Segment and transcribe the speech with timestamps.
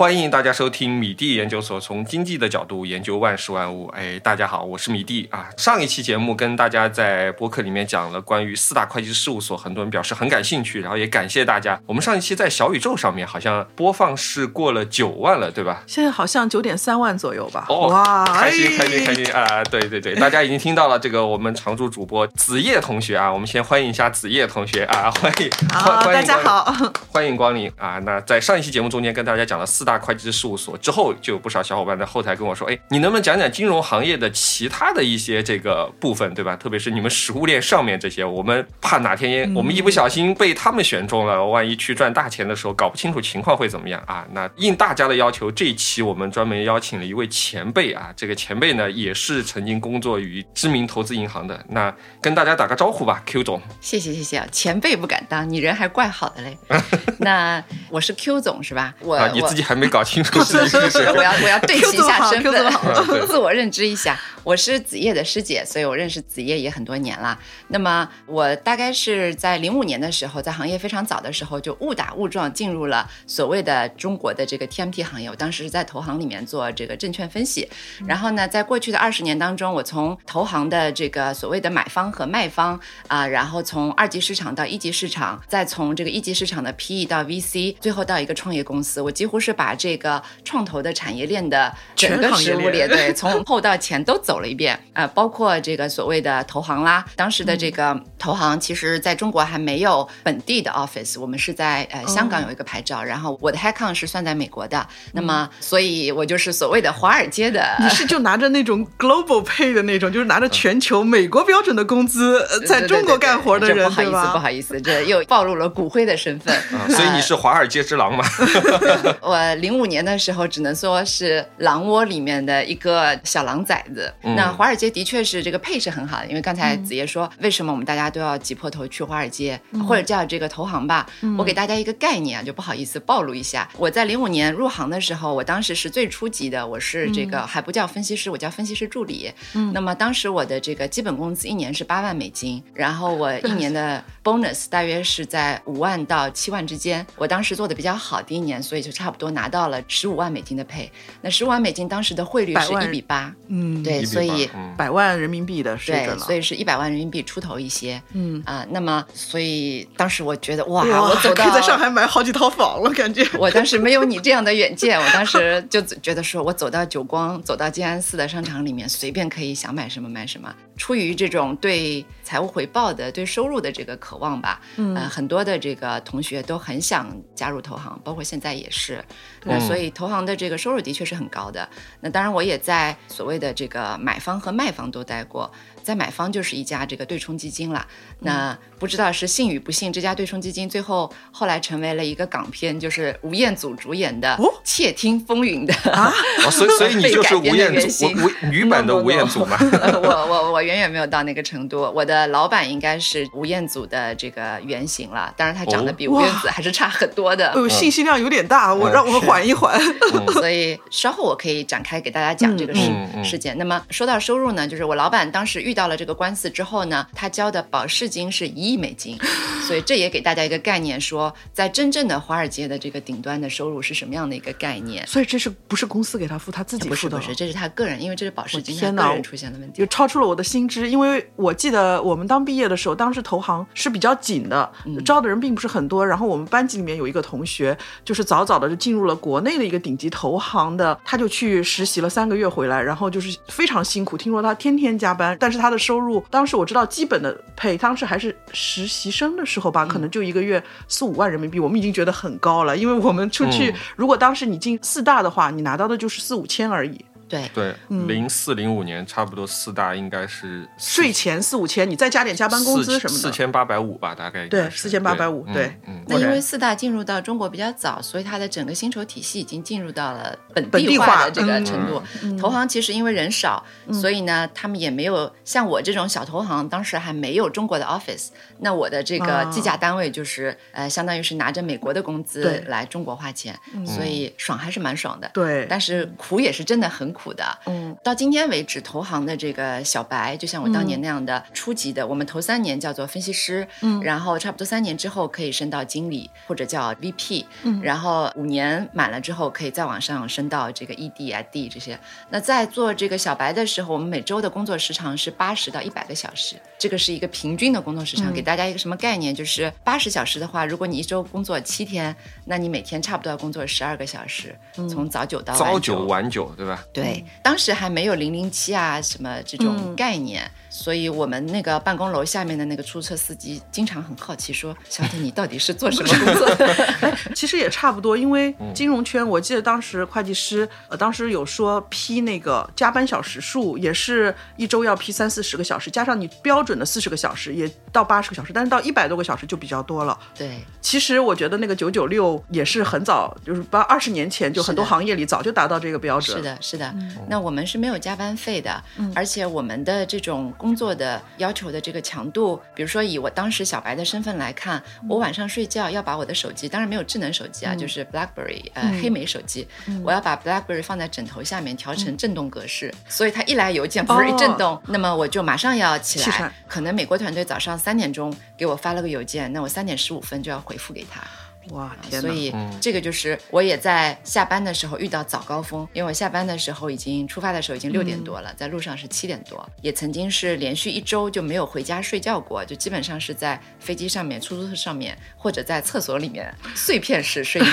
[0.00, 3.86] 欢迎大家收听米蒂研究所，从经济的角度研究万事万物。
[3.88, 5.50] 哎，大家好，我是米蒂啊。
[5.58, 11.78] 上一期节目跟大家在播客里面讲了关于四大会计事务所，很多人表示很感兴趣，然后也感谢大家。
[11.84, 15.82] 我们上一期在小宇宙上面好像播放是过了九万了，对吧？
[15.86, 17.66] 现在好像九点三万左右吧。
[17.68, 19.62] 哦，哇，开心开心开心啊！
[19.64, 26.74] 对对对，大家已经听到了这个我们常驻主播子叶同学啊，我们先欢迎一下子叶同学啊，欢迎，好，大家好，
[27.12, 27.98] 欢迎光临啊。
[27.98, 29.89] 那在上一期节目中间跟大家讲了四大。
[29.90, 36.54] 大会计师事务所之后，就有不少小伙伴在后台跟我说：“哎，你能不能讲讲金融行业的其他的一些这个部分，对吧？
[36.54, 44.24] 特别是你们食物链上面这些，我们怕哪天我们一不小心被他们选中了，万一去赚大钱的时候搞不清楚情况会怎么样啊？
[44.30, 53.60] 那应大家的要求，这一期我们专门邀请了一位前辈啊，这个前辈呢也是曾经工作于知名投资银行的，那跟大家打个招呼吧，Q 总。
[53.80, 56.56] 谢谢谢谢啊，前辈不敢当，你人还怪好的嘞。
[57.18, 58.94] 那我是 Q 总是吧？
[59.00, 59.79] 我你自己还。
[59.80, 62.72] 没搞清楚 是是是，我要我要对齐一下身份，
[63.26, 64.18] 自我认知一下。
[64.42, 67.38] 我是子夜的师姐，所以我认识子夜也很多年了。
[67.68, 75.28] 那么我大概是在零五年的时候，在行业非常早的时候就误打误撞进入了所谓的中国的这个 TMT 行业。
[75.28, 77.68] 我当时是在投行里面做这个证券分析。
[78.06, 116.54] 然后呢，在过去的二十年当中，我从投行的这个所谓的买方和卖方啊，然后从二级市场到一级市场，再从这个一级市场的 PE 到 VC，最后到一个创业公司，我几乎是把这个创投的产业链的整个食物链，对， 从后到前都走了一遍，呃，包括这个所谓的投行啦，当时的这个投行，其实在中国还没有本地的 office，我们是在呃香港有一个牌照，然后我的 head count 是算在美国的，那么所以我就是所谓的华尔街的，你是就拿着那种 global pay 的那种，就是拿着全球美国标准的工资在中国干活的人，不好意思，不好意思，这又暴露了骨灰的身份，
[116.90, 118.24] 所以你是华尔街之狼吗？
[119.20, 124.12] 我零五年的时候，只能说是狼窝里面的一个小狼崽子。
[124.22, 131.06] 那华尔街的确是这个配置很好的，因为刚才子爷说，为什么我们大家都要挤破头去华尔街，或者叫这个投行吧？
[131.38, 133.68] 我给大家一个概念啊，就不好意思暴露一下。
[133.76, 139.32] 我在零五年入行的时候，我当时是最初级的，我是这个还不叫分析师，我叫分析师助理。
[139.54, 147.06] 嗯，那么当时我的这个基本工资一年是八万美金，然后我一年的 bonus 大约是在五万到七万之间。
[147.16, 150.90] 我当时做的比较好，第一年，所以就差不多拿到了十五万美金的配。
[151.20, 163.26] 那十五万美金当时的汇率是一比八，嗯，对，所以百万人民币的水准所以是一百万人民币出头一些，嗯啊，那么所以当时我觉得哇，我走到可以在上海买好几套房了，感觉。
[163.38, 170.54] 我当时没有你这样的远见，我当时 就觉得说我走到久光，走到静安寺的商场里面，随便可以想买什么买什么。
[170.76, 177.04] 出于这种对财务回报的、对收入的这个渴望吧，嗯，很多的这个同学都很想
[177.34, 179.04] 加入投行，包括现在也是。
[179.42, 181.68] 那所以投行的这个收入的确是很高的。
[182.00, 185.50] 那当然，我也在所谓的这个买方和卖方都待过。
[185.82, 187.86] 在买方就是一家这个对冲基金了，
[188.20, 196.12] 那不知道是幸与不幸，这家对冲基金最后后来成为了一个港片，就是吴彦祖主演的《窃听风云》的啊，
[196.50, 199.56] 所以所以你就是吴彦祖，吴女版的吴彦祖吗？
[200.02, 209.78] 我我我远远没有到那个程度，我的老板应该是吴彦祖的这个原型了，当然他长得比吴彦祖还是差很多的，哦，信息量有点大，我让我缓一缓，
[210.32, 212.90] 所以稍后我可以展开给大家讲这个事
[213.24, 213.56] 事件。
[213.58, 215.90] 那么说到收入呢，就是我老板当时遇到。
[215.90, 219.18] 了这个官司之后呢，他交的保释金是一亿美金，
[219.66, 225.04] 所以这也给大家一个概念，说在真正的华尔街的这个顶端的收入是什么样的一个概念。
[225.06, 227.18] 所以这是不是公司给他付，他自己付的？
[227.18, 230.88] 不是，这是他个人，因为这是保释金，他个人出现的问题，就超出了我的心知。
[230.88, 234.72] 因为我记得我们当毕业的时候，当时投行是比较紧的，
[235.04, 236.06] 招的人并不是很多。
[236.06, 244.16] 然后我们班级里面有一个同学，就是早早的就进入了国内的一个顶级投行的，他就去实习了三个月回来，然后就是非常辛苦。
[244.16, 245.70] 听说他天天加班，但是他。
[245.70, 257.04] 的收入，当时我知道基本的配，当时还是实习生的时候吧，可能就一个月四五万人民币，我们已经觉得很高了，因为我们出去，如果当时你进四大的话，你拿到的就是四五千而已。
[257.30, 265.78] 对对，零四零五年差不多四大应该是税前四五千，你再加点加班工资什么的，四千八百五吧，大概对，四千八百五，对。
[266.08, 272.02] 那因为四大进入到中国比较早，所以它的整个薪酬体系已经进入到了本地化的这个程度。
[272.36, 278.30] 投行其实因为人少，所以呢，他们也没有像我这种小投行，当时还没有中国的 office。
[278.58, 283.56] 那我的这个计价单位就是呃，相当于是拿着美国的工资来中国花钱，
[283.86, 285.30] 所以爽还是蛮爽的。
[285.32, 287.19] 对，但是苦也是真的很苦。
[287.20, 287.44] 苦的。
[287.66, 301.98] 嗯，到今天为止，投行的这个小白，就像我当年那样的初级的，我们头三年叫做分析师，嗯，然后差不多三年之后可以升到经理或者叫 VP，嗯，然后五年满了之后可以再往上升到这个 ED、ID 这些。
[302.30, 308.30] 那在做这个小白的时候，我们每周的工作时长是八十到一百个小时，这个是一个平均的工作时长。
[308.32, 309.34] 给大家一个什么概念？
[309.34, 312.14] 就是八十小时的话，如果你一周工作七天，
[312.44, 316.84] 那你每天差不多要工作十二个小时，从早九到早九晚九，对吧？
[316.92, 317.09] 对，
[317.42, 320.50] 当时还没有零零七啊什么这种概念。
[320.70, 326.88] 所以我们那个办公楼下面的那个出租车司机经常很好奇，说：“小姐，你到底是做什么工作的？”
[327.34, 340.16] 其实也差不多，因为金融圈，我记得当时会计师，呃，当时有说批那个加班小时数，也是一周要批三四十个小时，加上你标准的四十个小时，也到八十个小时，但是到一百多个小时就比较多了。
[340.38, 346.36] 对，其实我觉得那个九九六也是很早，就是八二十年前就很多行业里早就达到这个标准。
[346.36, 346.94] 是的，是的。
[347.28, 348.80] 那我们是没有加班费的，
[349.16, 350.54] 而且我们的这种。
[350.60, 359.66] 工作的要求的这个强度，比如说以我当时小白的身份来看，我晚上睡觉要把我的手机，当然没有智能手机啊，就是 BlackBerry，呃，黑莓手机，
[360.04, 366.52] 我要把 BlackBerry 放在枕头下面调成震动格式，所以它一来邮件不是一震动，那么我就马上要起来。
[366.68, 371.22] 可能美国团队早上三点钟给我发了个邮件，那我三点十五分就要回复给他。
[371.72, 387.72] 哇，天所以这个就是我也在下班的时候遇到早高峰，因为我下班的时候已经出发的时候已经六点多了，在路上是七点多，也曾经是连续一周就没有回家睡觉过，就基本上是在飞机上面、出租车上面或者在厕所里面碎片式睡眠。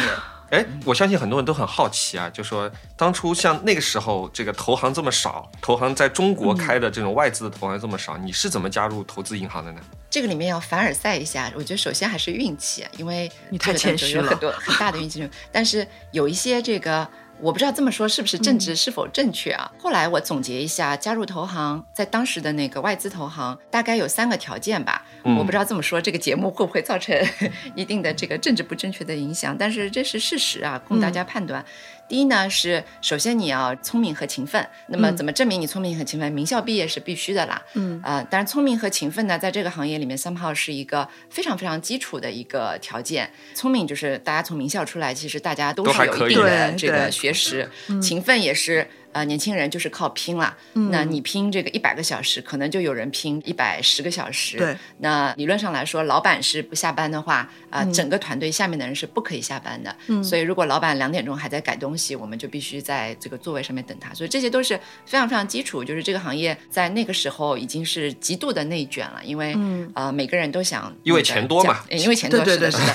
[0.50, 9.82] 哎，我相信很多人都很好奇啊，就说当初像那个时候这个投行这么少，投行在中国开的这种外资的投行这么少，你是怎么加入投资银行的呢？
[10.10, 15.30] 这个里面要凡尔赛一下，我觉得首先还是运气，因为你太谦虚了，很多很大的运气。
[15.52, 17.08] 但是有一些这个。
[17.40, 19.72] 我不知道这么说是不是政治是否正确啊？
[19.80, 25.06] 后来我总结一下，加入投行在当时的那个外资投行，大概有三个条件吧。
[25.24, 27.16] 我不知道这么说这个节目会不会造成
[27.76, 31.64] 一定的这个政治不正确的影响，但是这是事实啊，供大家判断。
[32.08, 34.66] 第一呢是，首先你要聪明和勤奋。
[34.88, 36.32] 那么怎么证明你聪明和勤奋？
[36.32, 37.62] 名校毕业是必须的啦。
[37.74, 43.30] 嗯啊，但是聪明和勤奋呢，在这个行业里面，somehow 是一个非常非常基础的一个条件。
[43.54, 47.70] 聪明就是大家从名校出来，其实大家都是有一定的这个学识。
[48.02, 48.88] 勤奋也是。
[49.18, 50.56] 啊，年轻人就是靠拼了。
[50.92, 54.58] 那你拼这个一百个小时，可能就有人拼一百十个小时。
[54.58, 54.78] 对。
[55.00, 59.96] 那理论上来说，老板是不下班的话，啊，整个团队下面的人是不可以下班的。
[60.08, 60.24] 嗯。
[60.24, 64.14] 所以，如果老板两点钟还在改东西，我们就必须在这个座位上面等他。
[64.14, 65.84] 所以，这些都是非常非常基础。
[65.84, 69.56] 就是这个行业在那个时候已经是极度的内卷了，因为
[69.94, 72.94] 呃，每个人都想因为钱多嘛，因为钱多是的，是的。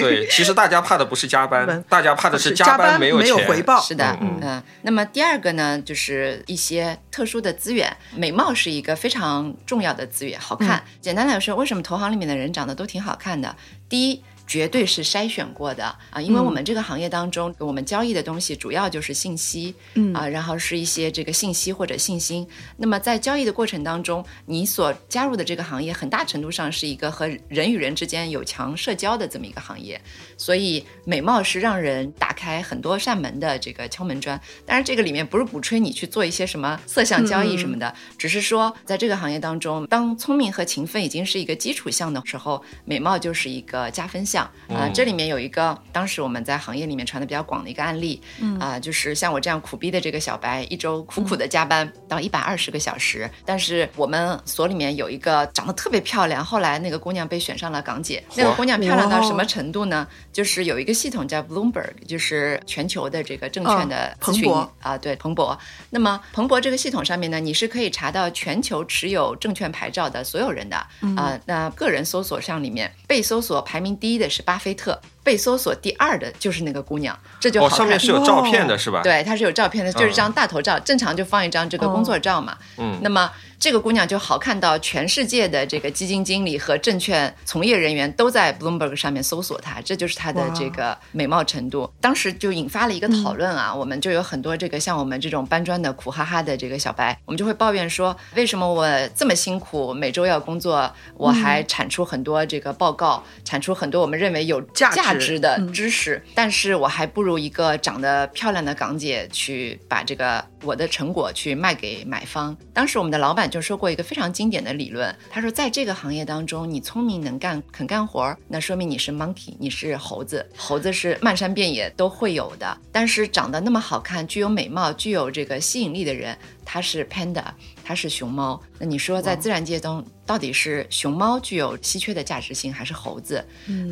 [0.00, 3.80] 对，其实大家怕的不是加班， 大家怕的是加班没有没有回报。
[3.80, 4.62] 是的，嗯。
[4.82, 10.84] 那么第二个呢，就是一些特殊的资源，美貌是一个非常重要的资源，好看。
[11.00, 13.56] 简单来说，为什么投行里面的人长得都挺好看的？
[13.88, 14.22] 第一。
[14.46, 22.46] 绝对是筛选过的啊，因为我们这个行业当中，我们交易的东西主要就是信息，嗯啊，然后是一些这个信息或者信心。
[22.76, 30.00] 那么在交易的过程当中，你所加入的这个行业，很大程度上是一个和人与人之间有强社交的这么一个行业，
[30.36, 34.40] 所以美貌是让人打开很多扇门的这个敲门砖。
[34.64, 44.35] 当然，这个里面不是鼓吹你去做一些什么色相交易什么的，只是说在这个行业当中，当聪明和勤奋已经是一个基础项的时候，美貌就是一个加分项。
[44.42, 48.20] 啊，这里面有一个当时我们在行业里面传的比较广的一个案例，
[48.60, 58.22] 啊，就是像我这样苦逼的这个小白，一周苦苦的加班到一百二十个小时，但是我们所里面有一个长得特别漂亮，后来那个姑娘被选上了港姐。
[58.34, 60.06] 那个姑娘漂亮到什么程度呢？
[60.32, 65.58] 就是有一个系统叫 Bloomberg，就是全球的这个证券的咨询啊，对，彭博。
[65.90, 70.76] 那么彭博这个系统上面呢，你是可以查到全球持有证券牌照的所有人的
[71.16, 71.40] 啊。
[71.46, 74.25] 那个人搜索上里面被搜索排名第一的。
[74.28, 77.78] 是巴菲特被搜索第二的就是那个姑娘，这就好看。
[77.78, 79.02] 上面是有照片的，是吧？
[79.02, 82.56] 对，它是有照片的，就是张大头照，正常就放一张这个工作照嘛。
[82.78, 83.30] 嗯，那么。
[83.58, 91.92] 这个姑娘就好看到全世界的这个基金经理和证券从业人员都在 Bloomberg 上面搜索她，这就是她的这个美貌程度。
[92.00, 105.36] 当时就引发了一个讨论啊，我们就有很多这个像我们这种搬砖的苦哈哈的这个小白，我们就会抱怨说，为什么我这么辛苦，每周要工作，我还产出很多这个报告，产出很多我们认为有价值。
[105.36, 112.56] 的知识，但是我还不如一个长得漂亮的港姐去把这个我的成果去卖给买方。
[112.72, 122.76] 当时我们的老板就说过一个非常经典的理论，他说在这个行业当中，你聪明能干肯干活，那说明你是 monkey，你是猴子，猴子是漫山遍野都会有的。
[122.90, 127.44] 但是长得那么好看、具有美貌、具有这个吸引力的人，他是 panda，
[127.84, 128.60] 它是熊猫。
[128.78, 130.04] 那你说在自然界中？
[130.26, 133.42] 到底是熊猫具有稀缺的价值性，还是猴子？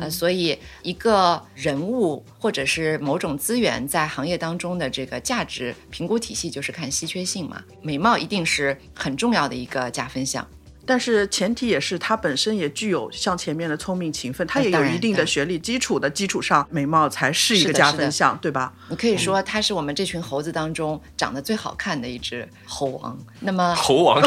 [0.01, 7.63] 呃，所以一个人物或者是某种资源在行业当中的这个价值评估体系，就是看稀缺性嘛。
[7.81, 10.45] 美貌一定是很重要的一个加分项。
[10.85, 18.73] 但是前提也是他本身也具有像前面的聪明勤奋，他也有一定的学历基础的基础上，美貌才是一个加分项，对吧？
[18.89, 23.17] 你可以说他是我们这群猴子当中长得最好看的一只猴王。
[23.39, 24.21] 那么猴王，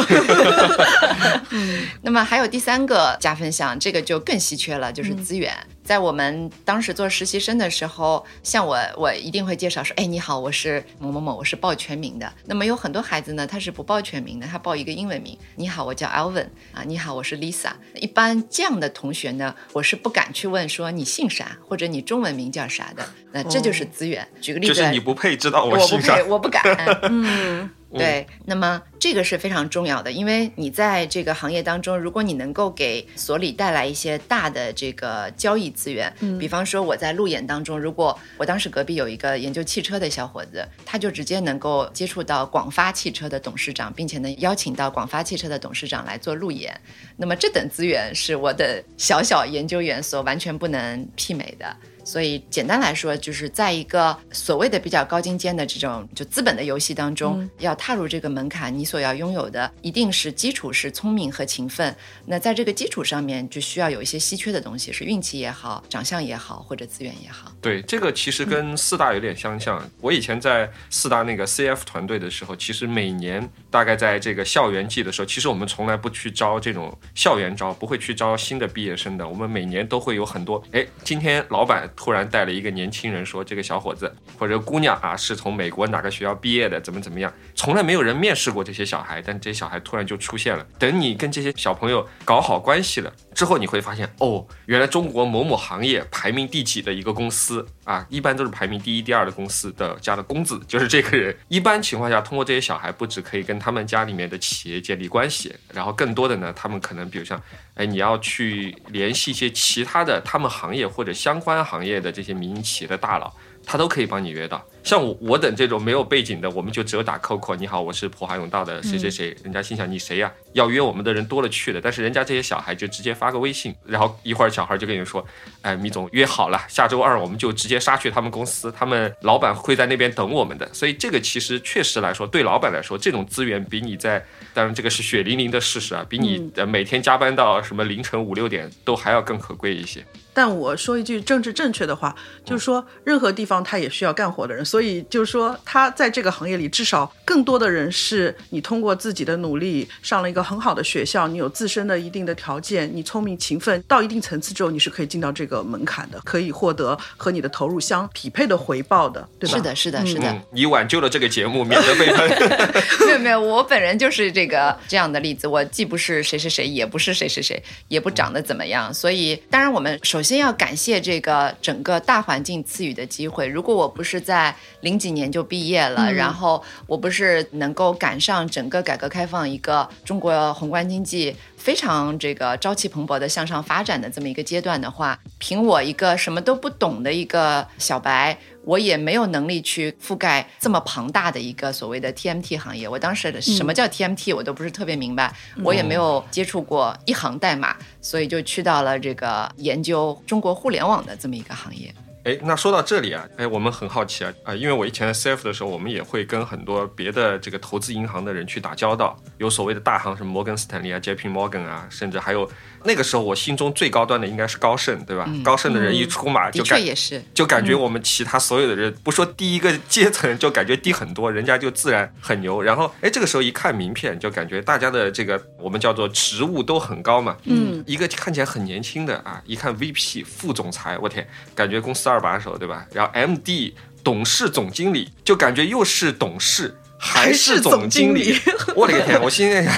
[2.03, 5.55] 那么还有第三个加分项，这个就更稀缺了，就是资源。
[5.89, 12.31] 在我们当时做实习生的时候，像我，我一定会介绍说，哎，你好，我是某某某，我是报全名的。
[12.45, 15.35] 那么有很多孩子呢，他是不报全名的，他报一个英文名。
[15.55, 17.71] 你好，我叫 Alvin 啊，你好，我是 Lisa。
[17.95, 23.03] 一般这样的同学呢，我是不敢去问说你姓啥，或者你中文名叫啥的。
[23.31, 24.27] 那这就是资源。
[24.39, 26.61] 举个例子，就是你不配知道我姓啥，我不敢。
[27.09, 27.67] 嗯。
[27.91, 46.79] 对，那么这个是非常重要的，因为你在这个行业当中，如果你能够给所里带来一些大的这个交易资源，嗯，比方说我在路演当中，如果我当时隔壁有一个研究汽车的小伙子，他就直接能够接触到广发汽车的董事长，并且能邀请到广发汽车的董事长来做路演，
[47.17, 51.75] 那么这等资源是我的小小研究员所完全不能媲美的。
[52.09, 61.95] 所以简单来说，就是在一个所谓的比较高精尖的这种就资本的游戏当中，要踏入这个门槛，你所要拥有的一定是基础是聪明和勤奋。
[62.25, 67.51] 那在这个基础上面，就需要有一些稀缺的东西，是运气也好，长相也好，或者资源也好。
[67.61, 69.87] 对，这个其实跟四大有点相像。
[70.01, 79.27] 我以前在四大那个 CF 团队的时候，其实每年大概在这个校园季的时候，其实我们从来不去招这种校园招，不会去招新的毕业生的。
[79.27, 81.87] 我们每年都会有很多，哎，今天老板。
[81.99, 87.29] 突然带了一个年轻人，说这个小伙子或者姑娘啊，是从美国哪个学校毕业的，怎么怎么样？
[87.53, 90.65] 从来没有人面试过这些小孩，但这些小孩突然就出现了。
[90.79, 101.35] 等你跟这些小朋友搞好关系了之后，你会发现，哦，原来中国某某行业排名第几的一个公司啊，一般都是排名第一、第二的公司的家的公子就是这个人。
[101.49, 107.37] 一般情况下，通过这些小孩，不只可以跟他们家里面的企业建立关系，然后更多的呢，他们可能比如像。
[107.79, 113.33] 哎，你要去联系一些其他的他们行业或者相关行业的这些民营企业的大佬。
[113.65, 117.55] 他都可以帮你约到，像我我等这种没有背景的，我们就只有打 QQ。
[117.59, 119.35] 你好，我是普华永道的谁谁谁。
[119.43, 120.31] 人家心想你谁呀？
[120.53, 125.23] 要约我们的人多了去了，但是人家这些小孩就直接发个微信，然后一会儿小孩就跟你说，
[125.61, 130.67] 哎，米总约好了，下周二我们就直接杀去他们公司，他们老板会在那边等我们的。
[130.73, 134.25] 所以这个其实确实来说，对老板来说，这种资源比你在，
[134.59, 140.05] 当然这个是血淋淋的事实啊，比你每天加班到什么凌晨五六点都还要更可贵一些。
[140.39, 142.15] 但我说一句政治正确的话，
[142.45, 159.57] 就是说任何地方他也需要干活的人，所以就是说他在这个行业里，至少更多的人是你通过自己的努力上了一个很好的学校，你有自身的一定的条件，你聪明勤奋到一定层次之后，你是可以进到这个门槛的，可以获得和你的投入相匹配的回报的，对吧？
[159.57, 160.41] 是的，是的，是的。
[160.53, 162.29] 你挽救了这个节目，免得被喷。
[163.05, 170.28] 没有没有，我本人就是这个这样的例子，我既不是谁谁谁，也不是谁谁谁，也不长得怎么样，所以当然我们首先。
[170.29, 173.47] 先要感谢这个整个大环境赐予的机会。
[173.47, 188.37] 如果我不是在零几年就毕业了，然后我不是能够赶上整个改革开放一个中国宏观经济非常这个朝气蓬勃的向上发展的这么一个阶段的话，凭我一个什么都不懂的一个小白。
[188.65, 192.87] 我也没有能力去覆盖这么庞大的一个所谓的 TMT 行业。
[192.87, 201.93] 我当时的什么叫 TMT，我都不是特别明白，我也没有接触过一行代码，所以就去到了这个研究中国互联网的这么一个行业。
[202.25, 212.49] 哎，那说到这里啊，哎，我们很好奇啊，啊，因为我以前在 CF 的时候，我们也会跟很多别的这个投资银行的人去打交道，有所谓的大行，什么摩根斯坦利啊、JP Morgan 啊，甚至还有。
[212.83, 215.29] 那个时候，我心中最高端的应该是高盛，对吧？
[215.43, 222.61] 高盛的人一出马，就感也是，就感觉我们其他所有的人，不说第一个阶层， 就感觉低很多，人家就自然很牛。
[222.61, 227.35] 然后，哎，这个时候一看名片，就感觉大家的这个我们叫做职务都很高嘛。
[227.45, 232.85] 嗯，一个看起来很年轻的啊，一看 VP 副总裁，我天，感觉公司二把手，对吧？
[232.93, 238.39] 然后 MD 董事总经理，就感觉又是董事还是总经理，
[238.75, 239.73] 我的个天，我心里想。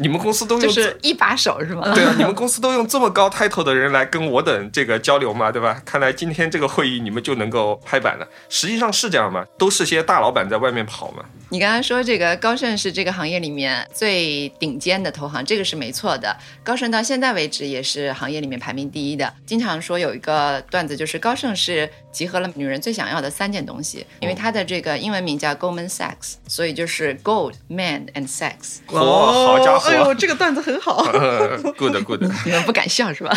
[0.00, 1.92] 你们公司都用就是一把手是吗？
[1.94, 5.80] 对啊，你们公司都用这么高 title 的人来跟我等这个交流嘛，对吧？
[5.84, 8.26] 看来今天这个会议你们就能够拍板了。
[8.48, 9.44] 实际上是这样吗？
[9.58, 11.24] 都是些大老板在外面跑嘛。
[11.50, 16.34] 你刚才说这个高盛是这个行业里面最顶尖的投行，这个是没错的。
[16.62, 19.30] 高盛到现在为止也是行业里面排名第一的。
[19.44, 28.78] 经常说有一个段子，就是高盛是集合了女人最想要的三件东西，因为它的这个英文名叫 Goldman Sachs，所以就是 Gold、Man and Sex。
[28.92, 29.89] 哇，好家伙！
[29.90, 31.02] 哎呦，这个段子很好。
[31.76, 32.22] good good。
[32.44, 33.36] 你们不敢笑是吧？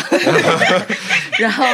[1.38, 1.64] 然 后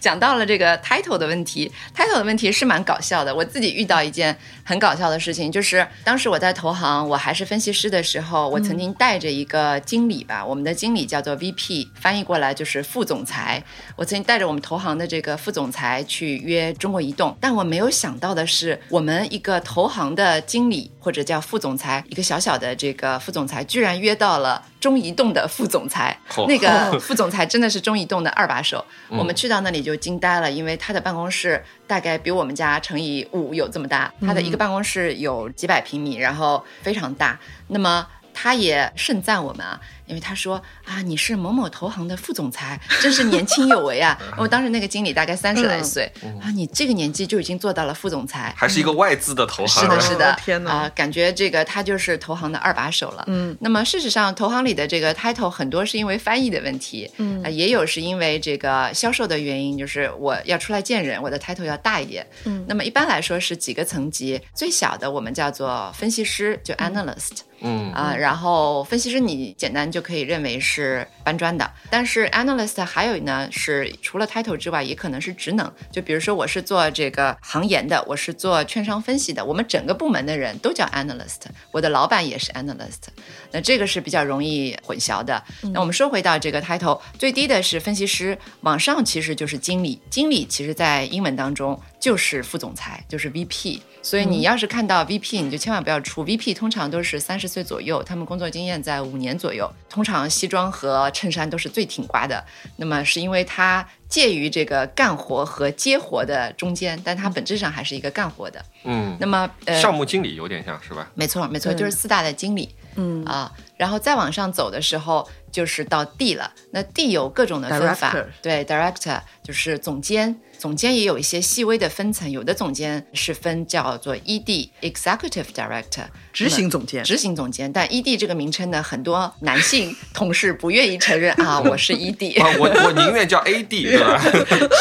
[0.00, 3.34] 讲到了这个 title 的问题，title 的问题是蛮搞笑的。
[3.34, 13.62] 我自己遇到一件很搞笑的事情，就是当时我在投行，我还是分析师的时候，我曾经带着一个经理吧，我们的经理叫做 VP，翻译过来就是副总裁。
[13.96, 26.16] 我曾经带着我们投行的这个副总裁去约中国移动，但我没有想到的是，我们一个投行的经理或者叫副总裁，一个小小的这个副总裁，居然约到了中移动的副总裁。
[26.48, 37.38] 那个副总裁真的是中移动的二把手，我们去到那里就惊呆了，因为他的办公室大概比我们家乘以五有这么大，他的一个办公室有几百平米，然后非常大。
[37.68, 38.06] 那么
[38.42, 40.56] 他也盛赞我们啊，因为他说
[40.86, 44.18] 啊，你是某某投行的副总裁， 真是年轻有为啊！
[44.38, 49.82] 我当时那个经理大概三十来岁、啊，你这个年纪就已经做到了副总裁，还是一个外资的投行。
[49.82, 53.24] 是的，是的，天哪啊、感觉这个他就是投行的二把手了。
[53.26, 62.26] 嗯，那么事实上，投行里的这个 title 很多是因为翻译的问题，嗯呃也有是因为这个销售的原因，就是我要出来见人，我的 title 要大一点。
[62.44, 67.40] 嗯那么一般来说是几个层级，最小的我们叫做分析师，就 analyst。
[67.62, 75.70] 嗯啊、然后分析师你简单就可以认为是搬砖的，但是 analyst 还有呢是除了 title 之外，也可能是职能。
[75.92, 81.40] 就比如说我是做这个行研的，我是做券商分析的，我们整个部门的人都叫 analyst，
[81.70, 83.08] 我的老板也是 analyst，
[83.52, 85.42] 那这个是比较容易混淆的。
[85.72, 93.80] 那我们说回到这个 title，最低的是分析师，往上其实就是经理，经理其实在英文当中就是副总裁，就是 VP。
[94.02, 102.42] 所以你要是看到 VP，你就千万不要出 VP，通常都是三十岁左右，他们工作经验在五年左右，通常西装和衬衫都是最挺刮的。
[102.76, 108.64] 那么是因为他介于这个干活和接活的中间，但他本质上还是一个干活的。
[108.84, 111.10] 嗯，那么呃，项目经理有点像是吧？
[111.14, 112.74] 没错没错，就是四大的经理。
[112.96, 116.52] 嗯啊，然后再往上走的时候就是到 D 了。
[116.72, 127.02] 那 D 有各种的分法 Director 对，Director 就是总监，总监也有一些细微的分层，有的总监是分叫做 ED（Executive Director） 执行总监。
[127.02, 132.38] 执行总监，但 ED 这个名称呢，很多男性同事不愿意承认啊，我是 ED。
[132.38, 134.20] 啊， 我我宁愿叫 AD 对吧？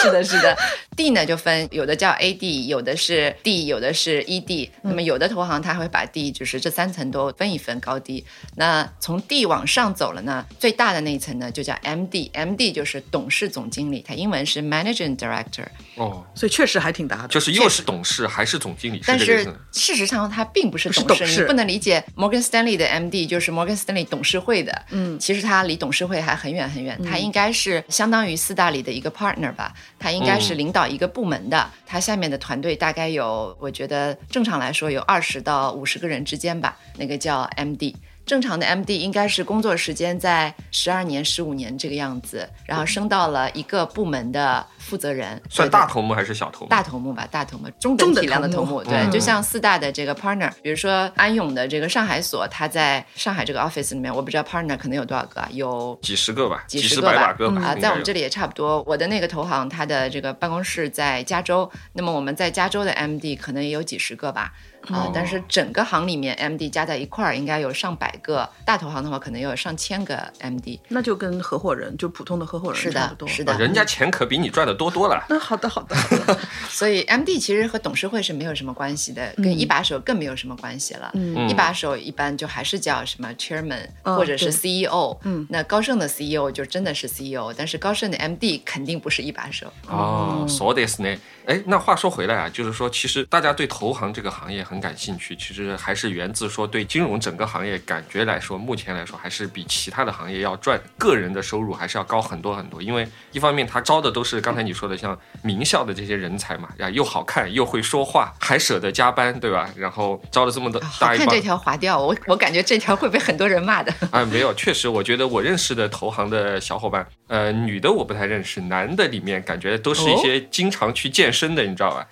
[0.03, 0.57] 是的，是的。
[0.97, 4.69] D 呢就分，有的叫 AD，有的是 D，有的是 ED。
[4.81, 8.25] 那么有的投行他会把 D 就是这三层都分一分高低。
[8.57, 15.65] 那从 D 往上走了呢，最大的那一层呢就叫 MD，MD 就是董事总经理，它英文是 Managing Director。
[15.95, 17.27] 哦，所以确实还挺大的。
[17.27, 19.55] 就是又是董事还是总经理，但是这个意思。
[19.71, 24.85] 事实上，他并不是董事，董事你不能理解 Morgan Stanley 的 MD 就是 Morgan Stanley 董事会的。
[24.91, 37.93] 嗯其实他离董事会还很远很远，他应该是相当于四大里的一个 partner 吧，他应该是领导一个部门的，他下面的团队大概有，我觉得正常来说有二十到五十个人之间吧，那个叫 MD。
[38.29, 46.69] 正常的 MD 应该是工作时间在十二年、十五年这个样子，然后升到了一个部门的负责人，算大头目还是小头目？
[46.69, 57.35] 大头目吧，大头目，中等体量的头头目目，对，嗯就像四大的这个 partner，比如说安永的这个上海所，他在上海这个 office 里面，我不知道 partner 可能有多少个啊，有几十个吧，几十个吧。
[57.63, 58.83] 啊，在我们这里也差不多。
[58.83, 64.53] 我的那个投行，他的这个办公室在加州，那么我们在加州的 MD 可能也有几十个吧。
[64.86, 68.46] 啊哦，但是整个行里面 MD 加在一块儿，应该有上百个。
[68.66, 70.78] 大投行的话，可能有上千个 MD。
[70.88, 73.26] 那就跟合伙人，就普通的合伙人是的差不多。
[73.26, 75.24] 是的啊人家钱可比你赚的多多了。
[75.30, 76.38] 那好的，好的，好的。
[76.68, 81.10] 所以 MD 其实和董事会是没有什么关系的，跟一把手更没有什么关系了。
[81.14, 85.16] 嗯一把手一般就还是叫什么 chairman、嗯或者是对 CEO。
[85.22, 89.72] 嗯，那高盛的 CEO 就真的是 CEO，但是高盛的 MD 肯定不是一把手。
[89.88, 91.18] 哦，そうですね。
[91.49, 102.79] 哎，那话说回来啊，就是说，其实大家对投行这个行业很感兴趣，其实还是源自说对金融整个行业感觉来说，目前来说还是比其他的行业要赚个人的收入还是要高很多很多。
[102.79, 109.67] 因为一方面他招的都是刚才你说的像名校的这些人才嘛，呀，又好看又会说话，还舍得加班，对吧？
[109.75, 113.91] 然后招了这么多好大一帮看这条划掉，我我感觉这条会被很多人骂的。
[114.11, 122.07] 啊，没有，确实，我觉得我认识的投行的小伙伴，呃，女的我不太认识，男的里面感觉都是一些经常去健身的，你知道吧？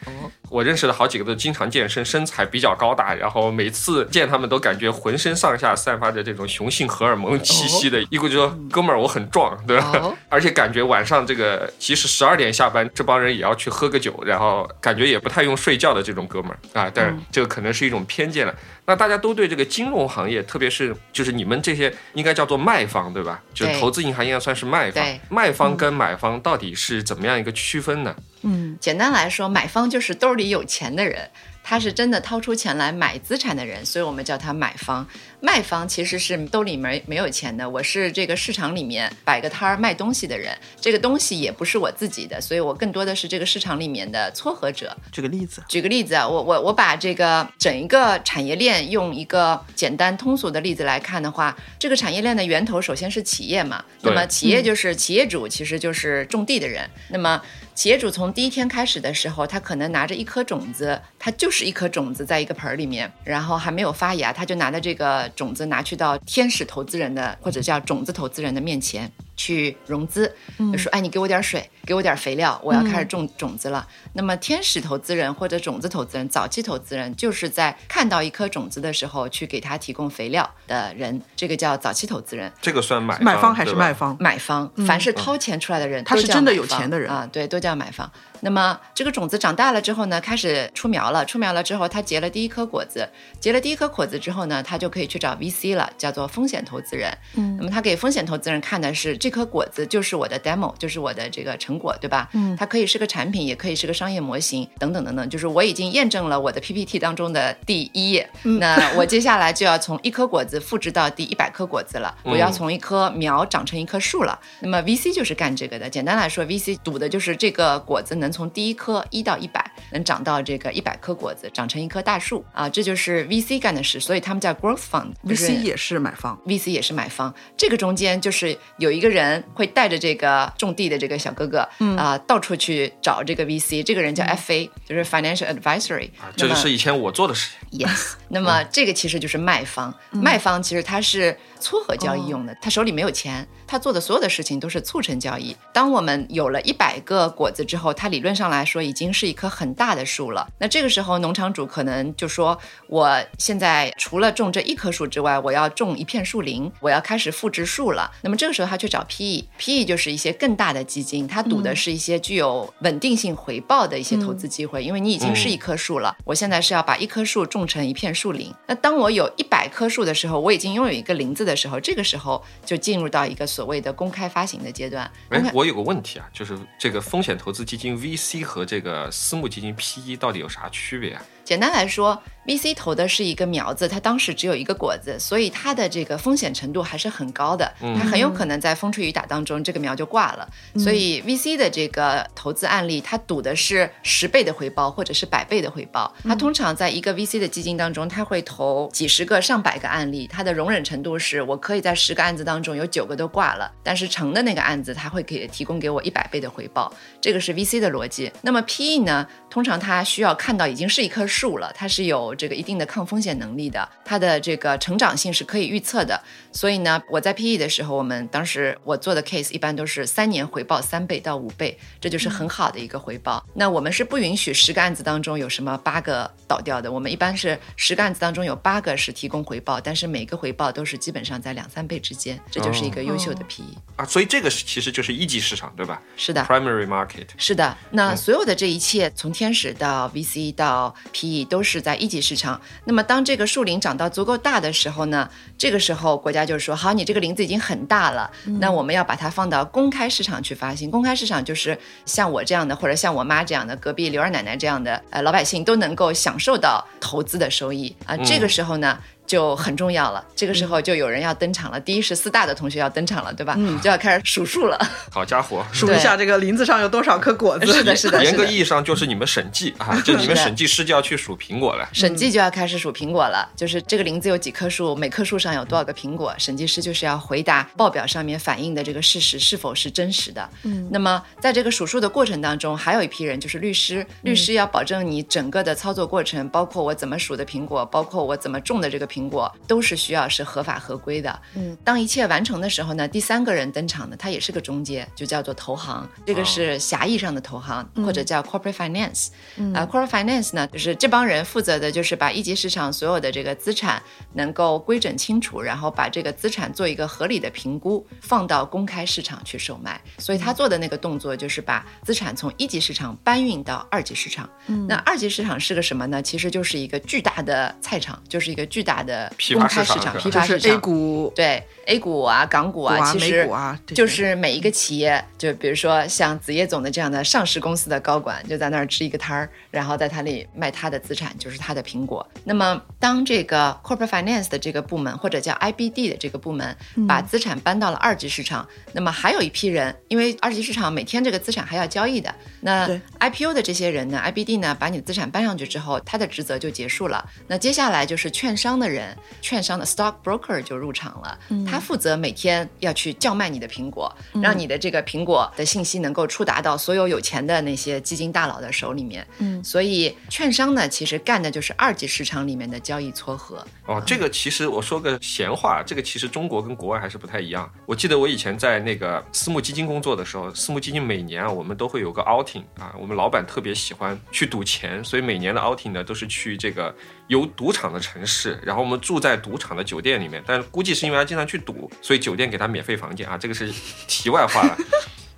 [0.49, 10.15] 我认识的好几个都经常健身，身材比较高大，然后每次见他们都感觉浑身上下散发着这种雄性荷尔蒙气息的，一股就说哥们儿我很壮，对吧？
[10.29, 16.89] 而且感觉晚上这个即使十二点下班，这帮人也要去喝个酒，然后感觉也不太用睡觉的这种哥们儿啊。
[16.93, 18.55] 但是这个可能是一种偏见了。
[18.85, 23.43] 那大家都对这个金融行业，特别是就是你们这些应该叫做卖方对吧？
[23.53, 25.03] 就是投资银行应该算是卖方。
[25.29, 28.15] 卖方跟买方到底是怎么样一个区分呢？
[28.41, 31.29] 嗯，简单来说，买方就是兜里有钱的人。
[31.69, 35.05] 他是真的掏出钱来买资产的人，所以我们叫他买方。
[35.41, 44.95] 卖方其实是兜里没没有钱的，我是这个市场里面摆个摊儿卖东西的人，这个东西也不是我自己的，所以我更多的是这个市场里面的撮合者。
[45.11, 57.41] 举个例子，举个例子啊，我我我把这个整一个产业链用一个简单通俗的例子来看的话，这个产业链的源头首先是企业嘛，那么企业就是企业主，其实就是种地的人，那么。
[57.77, 69.11] 企业主从第一天开始的时候，他可能拿着一颗种子，它就是一颗种子在一个盆儿里面，然后还没有发芽，他就拿着这个种子拿去到天使投资人的或者叫种子投资人的面前。
[69.39, 73.87] 去融资，就说哎，你给我点水，给我点肥料，我要开始种种子了。
[74.13, 82.51] 那么天使投资人或者种子投资人、早期投资人，就是在看到一颗种子的时候去给他提供肥料的人，这个叫早期投资人。
[82.61, 84.17] 这个算买买方还是卖方？
[84.19, 88.11] 买方，凡是掏钱出来的人，他是真的有钱的人啊，对，都叫买方。
[88.41, 97.11] 那么这个种子长大了之后呢，开始出苗了，出苗了之后，它结了第一颗果子，结了第一颗果子之后呢，他就可以去找 VC 了，叫做风险投资人。
[97.35, 102.29] 嗯，那么他给风险投资人看的是这颗果子就是我的 demo，就是我的这个成果，对吧？
[102.33, 108.29] 嗯，它可以是个产品，也可以是个商业模型，等等等等，就是我已经验证了我的 PPT 当中的第一页。
[108.43, 114.39] 那我接下来就要从一颗果子复制到第一百颗果子了，我要从一棵苗长成一棵树了。
[114.59, 115.89] 那么 VC 就是干这个的。
[115.89, 118.27] 简单来说，VC 赌的就是这个果子能。
[118.27, 122.67] 能从第一颗一到一百，能长到这个一百颗果子，长成一棵大树啊！
[122.67, 125.13] 这就是 VC 干的事，所以他们叫 growth fund。
[125.23, 127.33] VC 也是买方，VC 也是买方。
[127.55, 131.65] 这个中间就是有一个人会带着这个种地的这个小哥哥，
[131.97, 133.83] 啊，到处去找这个 VC。
[133.83, 136.09] 这个人叫 FA，就是 financial advisory。
[136.35, 137.79] 这就是以前我做的事情。
[137.79, 139.93] Yes，那么这个其实就是卖方。
[140.11, 145.55] 卖方其实他是撮合交易用的，他手里没有钱，他做的所有的事情都是促成交易。
[145.73, 150.47] 当我们有了一百个果子之后，它理论上来说已经是一棵很大的树了。
[150.59, 164.83] 那这个时候，农场主可能就说：“我现在除了种这一棵树之外，我要种一片树林，我要开始复制树了。”那么这个时候，他去找 PE，PE 就是一些更大的基金，他赌的是一些具有稳定性回报的一些投资机会。
[164.83, 168.53] 因为你已经是一棵树了，我现在是要把一棵树种成一片树林。
[168.67, 175.09] 那当我有一百棵树的时候，我已经拥有一个林子的时候，这个时候就进入到一个所谓的公开发行的阶段。
[175.29, 178.27] 哎，我有个问题啊，就是这个风险投资基金 VC。
[178.43, 181.21] 和这个私募基金 PE 到底有啥区别啊？
[181.47, 187.73] 简单来说，VC 投的是一个苗子，它当时只有一个果子，所以它的这个风险程度还是很高的。
[187.79, 190.45] 它很有可能在风吹雨打当中，这个苗就挂了。
[190.77, 196.13] 所以 VC 的这个投资案例，它赌的是十倍的回报或者是百倍的回报。
[196.25, 206.91] 它通常在一个 VC 的基金当中，它会投几十个、上百个案例，它的容忍程度是我可以在十个案子当中有九个都挂了，但是成的那个案子，它会给提供给我一百倍的回报。
[207.21, 208.29] 这个是 VC 的逻辑。
[208.41, 209.25] 那么 PE 呢？
[209.49, 216.19] 通常它需要看到已经是一棵树了，它是有这个一定的抗风险能力的，它的这个成长性是可以预测的。
[216.51, 223.45] 所以呢，我在 PE 的时候，我们当时我做的 case 一般都是三年回报三倍到五倍，这就是很好的一个回报。
[223.53, 233.63] 那我们是不允许十个案子当中有什么八个倒掉的，我们一般是十个案子当中有八个是提供回报，但是每个回报都是基本上在两三倍之间，这就是一个优秀的 PE
[233.97, 234.05] 啊。
[234.05, 236.01] 所以这个是其实就是一级市场，对吧？
[236.15, 237.27] 是的，primary market。
[237.37, 242.59] 是的，那所有的这一切从天使到 VC 到 PE 都是在一级市场。
[242.85, 245.29] 那么当这个树林长到足够大的时候呢？
[245.57, 250.91] 这个时候国家就说：好，你这个林子已经很大了，那我们要把它放到公开市场去发行。
[250.91, 258.15] 公开市场就是像我这样的，或者像我妈这样的，隔壁刘二奶奶这样的，呃，老百姓都能够享受到投资的收益啊。
[258.17, 258.99] 这个时候呢？
[259.27, 261.79] 就很重要了，这个时候就有人要登场了。
[261.79, 263.53] 第一是四大的同学要登场了，对吧？
[263.57, 264.79] 嗯，就要开始数数了。
[265.11, 267.67] 好家伙， 数一下这个林子上有多少颗果子。
[267.71, 268.23] 是的，是的。
[268.23, 271.87] 严格意义上就是你们审计啊， 就你们审计师就要去数苹果了。
[271.91, 276.33] 审计就要开始数苹果了，就是这个林子有几棵树，每棵树上有多少个苹果。
[276.37, 280.49] 审计师就是要回答报表上面反映的这个事实是否是真实的。
[280.63, 289.16] 嗯，那么在这个数数的过程当中，还有一批人就是律师，律师要保证你整个的操作过程，包括我怎么数的苹果，包括我怎么种的这个苹。
[289.17, 291.41] 苹果，都是需要是合法合规的。
[291.55, 296.07] 嗯，当一切完成的时候呢，第三个人登场的，他也是个中介，就叫做投行。
[296.25, 299.29] 这个是狭义上的投行，或者叫 corporate finance。
[299.73, 304.01] 啊，corporate finance 呢，就是这帮人负责的就是把一级市场所有的这个资产
[304.33, 309.99] 能够规整清楚，然后把这个资产做一个合理的评估，放到公开市场去售卖。
[310.19, 314.47] 所以他做的那个动作就是把资产从一级市场搬运到二级市场。
[314.67, 316.21] 嗯那二级市场是个什么呢？
[316.21, 319.06] 其实就是一个巨大的菜场，就是一个巨大的
[319.53, 320.73] 公开市场，批发市场。
[320.73, 323.49] A 股对 A 股啊，港股啊，其实
[323.87, 332.27] 就是每一个企业，就比如说像子夜总的这样的上市公司的高管，就在那儿支一个摊儿，然后在他里卖他的资产，就是他的苹果。
[332.43, 336.75] 那么当这个 corporate finance 的这个部门，或者叫 IBD 的这个部门，
[337.07, 342.87] 把资产搬到了二级市场，那么还有一批人，因为二级市场每天这个资产还要交易的，那
[343.19, 347.23] IPO 的这些人呢，IBD 呢，把你的资产搬上去之后，他的职责就结束了。
[347.47, 348.96] 那接下来就是券商的人，
[349.41, 359.25] 券商的 stock broker 就入场了，他负责每天要去叫卖你的苹果，让你的这个苹果的信息能够触达到所有有钱的那些基金大佬的手里面。
[359.39, 363.65] 嗯，所以券商呢，其实干的就是二级市场里面的交易撮合。
[363.85, 367.69] 哦，这个其实我说个闲话，这个其实中国跟国外还是不太一样。
[367.85, 376.93] 我记得我以前在那个私募基金工作的时候，私募基金每年啊，我们都会有个 outing 啊，我们老板特别喜欢去赌钱，所以每年的 outing 呢都是去这个
[377.27, 383.71] 有赌场的城市，然后我们住在赌场的酒店里面，但估计是因为他经常去赌，所以酒店给他免费房间啊，这个是
[384.07, 384.77] 题外话了。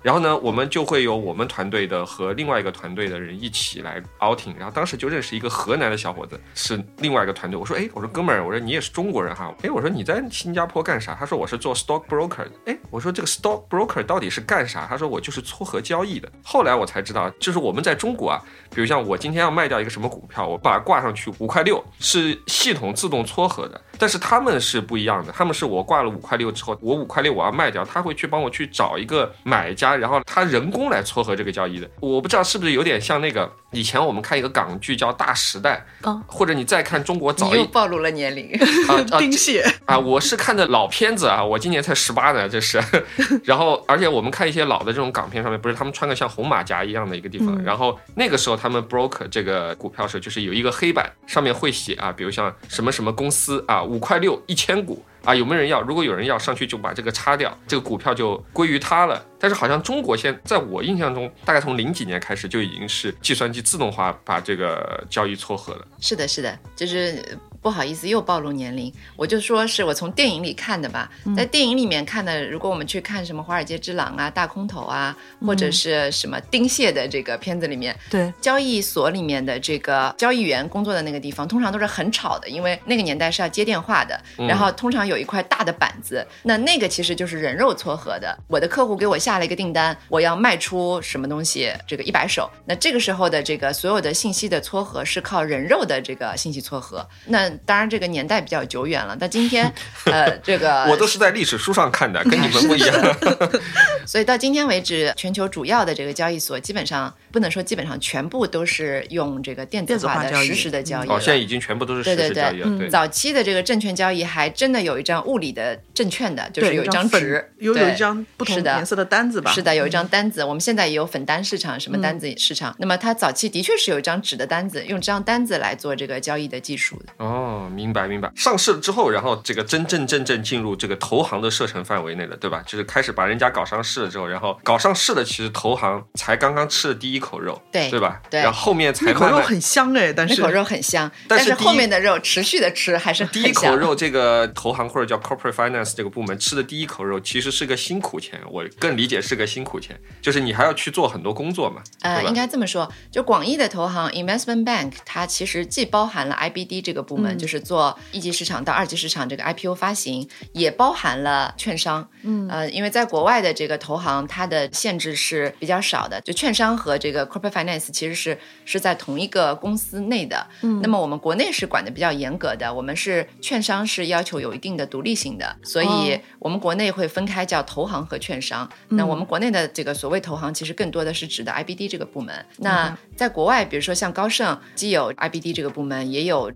[0.02, 4.54] 然后呢，我们就会有我们团队的和另外一个团队的人一起来 outing。
[4.56, 7.58] 然后当时就认识一个河南的小伙子，是另外一个团队。
[7.58, 9.54] 我说，哎，我说哥们儿，我说你也是中国人哈？
[9.62, 11.14] 哎，我说你在新加坡干啥？
[11.14, 12.46] 他说我是做 stock broker。
[12.64, 14.86] 哎，我说这个 stock broker 到底是干啥？
[14.88, 16.30] 他说我就是撮合交易的。
[16.42, 18.42] 后来我才知道，就是我们在中国啊，
[18.74, 23.80] 比如像我今天要卖掉一个什么股票，我把它挂上去五块六，是系统自动撮合的。
[24.00, 31.88] 但是他们是不一样的，他们是我挂了五块六之后，我五块六我要卖掉，他会去帮我去找一个买家，然后他人工来撮合这个交易的。
[32.00, 35.86] 我不知道是不是有点像那个以前我们看一个港剧叫《大时代》，
[36.26, 38.50] 或者你再看中国早一，又暴露了年龄
[38.88, 42.82] 啊， 丁蟹啊，我是看的老片子啊，我今年才十八呢，这是。
[43.44, 53.82] 然后而且我们看一些老的这种港片上面，不是他们穿个像红马甲一样的一个地方，然后那个时候他们 broker 这个股票时候就是有一个黑板上面会写啊，比如像什么什么公司啊。
[53.90, 55.80] 五块六一千股啊，有没有人要？
[55.82, 59.24] 如果有人要，上去就把这个插掉，这个股票就归于他了。
[59.38, 65.86] 但是好像中国现在我印象中，大概从零几年开始就已经是计算机自动化把这个交易撮合了。
[66.00, 67.20] 是的，是的，就是。
[67.62, 72.48] 不好意思，又暴露年龄，我就说是我从电影里看的吧，在电影里面看的。
[72.48, 75.14] 如果我们去看什么《华尔街之狼》啊、《大空头》啊，
[75.46, 88.34] 或者是什么丁蟹的这个片子里面，对交易所里面的这个交易员工作的那个地方，通常都是很吵的，因为那个年代是要接电话的，然后通常有一块大的板子，那那个其实就是人肉撮合的。
[88.48, 97.49] 我的客户给我下了一个订单，我要卖出什么东西，这个一百手，那这个时候的这个所有的信息的撮合是靠人肉的这个信息撮合，那。
[97.64, 99.16] 当然，这个年代比较久远了。
[99.18, 99.72] 但今天，
[100.06, 103.16] 呃，这个我都是在历史书上看的，跟你们不一样。
[104.06, 111.08] 所以到今天为止，全球主要的这个交易所基本上不能说基本上全部都是用这个电子化的实时的交易。
[111.08, 112.78] 哦，现在已经全部都是实时交易了。
[112.78, 119.52] 对，早期的这个证券交易还真的有一张物理的证券的，就是有一张纸，有有一张不同颜色的单子吧？
[119.52, 120.42] 是的，有一张单子。
[120.42, 122.74] 我们现在也有粉单市场，什么单子市场。
[122.78, 127.12] 那么它早期的确是有一张纸的单子，用这张单子来做这个交易的技术的。
[127.18, 127.39] 哦。
[127.72, 132.62] 明白明白，上市了之后，然后这个真真正正进入这个投行的射程范围内了，对吧？
[132.66, 138.20] 就是开始把人家搞上市了之后，然后搞上市的其实投行才刚刚吃了第一口肉，对对吧？
[138.30, 143.94] 对，然后后面才那口肉很香哎，但是那口肉很香，但是后面的肉持续的吃还是第一口 肉。
[143.94, 151.82] 这个投行或者叫 corporate finance 这个部门吃的第一口肉，其实是个辛苦钱，我更理解是个辛苦钱，就是你还要去做很多工作嘛。
[152.02, 157.60] 呃，应该这么说，就广义的投行 investment bank，它其实既包含了 IBD 这个部门，就是。
[157.60, 162.48] 做一级市场到二级市场这个 IPO 发行也包含了券商，嗯。
[162.48, 178.68] 呃，因为在国外的这个投行它的限制是比较少的，就券商和这个 corporate finance 其实是是在同一个公司内的，嗯，那么我们国内是管的比较严格的，我们是券商是要求有一定的独立性的，所以我们国内会分开叫投行和券商。
[178.88, 182.44] 那我们国内的这个所谓投行，其实更多的是指的 IBD 这个部门。
[182.56, 186.50] 那在国外，比如说像高盛，既有 IBD 这个部门，也有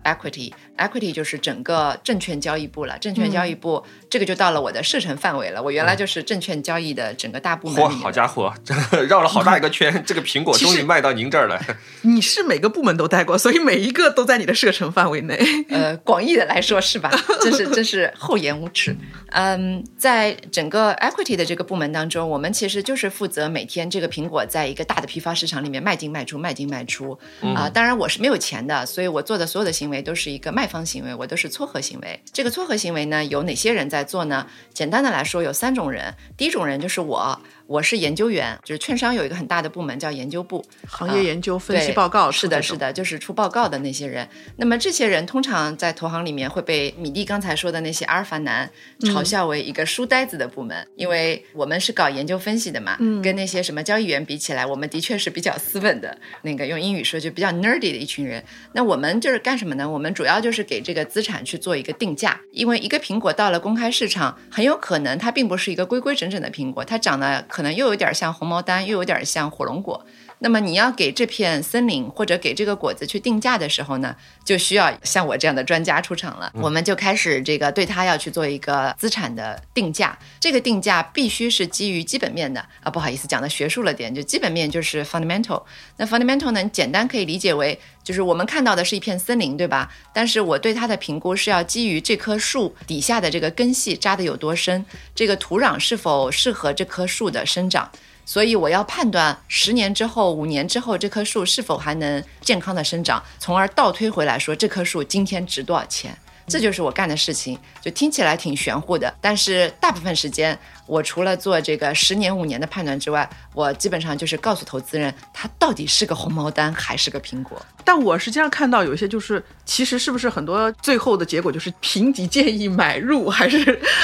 [0.77, 1.13] equity，equity。
[1.13, 5.61] 就是整个证券交易部了，证券交易部这个就到了我的射程范围了。
[5.61, 7.83] 我原来就是证券交易的整个大部门。
[7.83, 8.55] 嚯，好家伙，
[9.09, 9.93] 绕了好大一个圈。
[10.07, 11.61] 这个苹果终于卖到您这儿来。
[12.03, 15.37] 你是每个部门都带过，所以每一个都在你的射程范围内。
[15.69, 17.11] 呃，广义的来说是吧？
[17.43, 18.97] 真是真是厚颜无耻。
[19.31, 27.19] 嗯，在整个 equity 的这个部门当中，我们其实就是负责每天这个苹果在一个大的批发市场里面卖进卖出，卖进卖出。
[27.57, 32.21] 啊，当然我是没有钱的，所以我做的所有的行为都是一个卖方行为，我都是撮合行为。
[32.33, 34.47] 这个撮合行为呢，有哪些人在做呢？
[34.73, 36.15] 简单的来说，有三种人。
[36.37, 37.41] 第一种人就是我。
[37.67, 44.29] 我是研究员，就是券商有一个很大的部门叫研究部，行业研究分析报告是的，是的，就是出报告的那些人。
[44.57, 58.45] 那么这些人通常在投行里面会被米蒂刚才说的那些阿尔法男嘲笑为一个书呆子的部门，因为我们是搞研究分析的嘛，跟那些什么交易员比起来，我们的确是比较斯文的，那个用英语说就比较 nerdy 的一群人。
[58.73, 59.89] 那我们就是干什么呢？
[59.89, 67.43] 我们主要就是给这个资产去做一个定价，因为一个苹果到了公开市场，很有可能它并不是一个规规整整的苹果，它长得。
[67.55, 70.05] 可能又有点像红毛丹，又有点像火龙果。
[70.45, 76.53] 那么你要给这片森林或者给这个果子去定价的时候呢，就需要像我这样的专家出场了。
[76.57, 80.19] 我们就开始这个对它要去做一个资产的定价。
[80.39, 85.63] 这个定价必须是基于基本面的啊，不好意思讲的学术了点，就基本面就是 fundamental。
[85.97, 89.91] 那 fundamental 呢，简单可以理解为就是我们看到的是一片森林，对吧？
[90.13, 97.91] 但是我对它的评估是要基于这棵树底下的这个根系扎得有多深，这个土壤是否适合这棵树的生长。
[98.25, 106.17] 所以我要判断十年之后、五年之后这棵树是否还能健康的生长，从而倒推回来说这棵树今天值多少钱。
[106.47, 110.59] 这就是我干的事情，就听起来挺玄乎的，但是大部分时间。
[110.87, 117.61] 我除了做这个十年五年的判断之外，我基本上就是告诉投资人，它到底是个红毛丹还是个苹果。
[117.85, 123.59] 但我实际上看到有一些就是，其实是不是很多最后的结果就是评级建议买入还是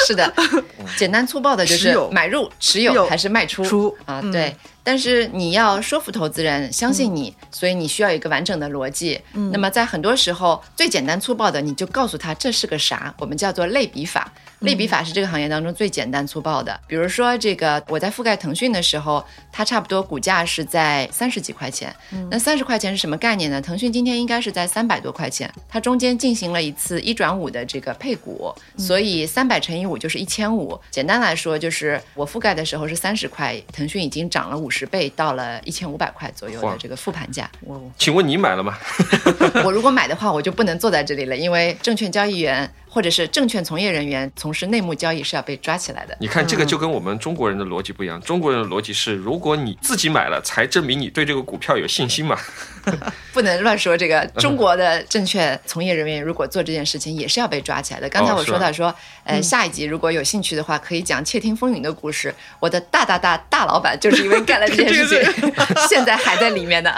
[0.07, 0.33] 是的，
[0.97, 4.21] 简单粗暴的就是买入持有还是卖出啊？
[4.33, 4.55] 对。
[4.83, 9.21] 但是你要说服投资人相信你，所以你需要一个完整的逻辑。
[9.53, 14.33] 那么在很多时候，最简单粗暴的，你就告诉他这是个啥，我们叫做类比法。
[14.61, 16.79] 类比法是这个行业当中最简单粗暴的。
[16.87, 21.95] 比如说，这个我在覆盖腾讯的时候，它差不多股价是在三十几块钱。
[22.31, 23.61] 那三十块钱是什么概念呢？
[23.61, 30.79] 腾讯今天应该是在三百多块钱，它中间进行了一次一转五的这个配股，所以三百乘以五就是一千五。
[30.91, 37.51] 简单来说，就是我覆盖的时候是三十块，腾讯已经涨了五十倍，到了一千五百块左右的这个复盘价。
[37.97, 38.77] 请问你买了吗？
[39.65, 42.71] 我如果买的话，我就不能坐在这里了，因为证券交易员。
[42.91, 46.17] 或者是证券从业人员从事内幕交易是要被抓起来的。
[46.21, 48.21] 你看这个就跟我们中国人的逻辑不一样。
[48.21, 52.37] 中国人的逻辑是，如果你自己买了，才证明你对这个股票有信心嘛。
[53.33, 54.27] 不能乱说这个。
[54.41, 58.09] 中国的证券从业人员如果做这件事情，也是要被抓起来的。
[58.09, 58.93] 刚才我说到说，
[59.25, 62.35] 呃，下一集如果有兴趣的话，可以讲窃听风云的故事。
[62.59, 65.53] 我的大大大大老板就是因为干了这件事情，
[65.89, 66.93] 现在还在里面呢。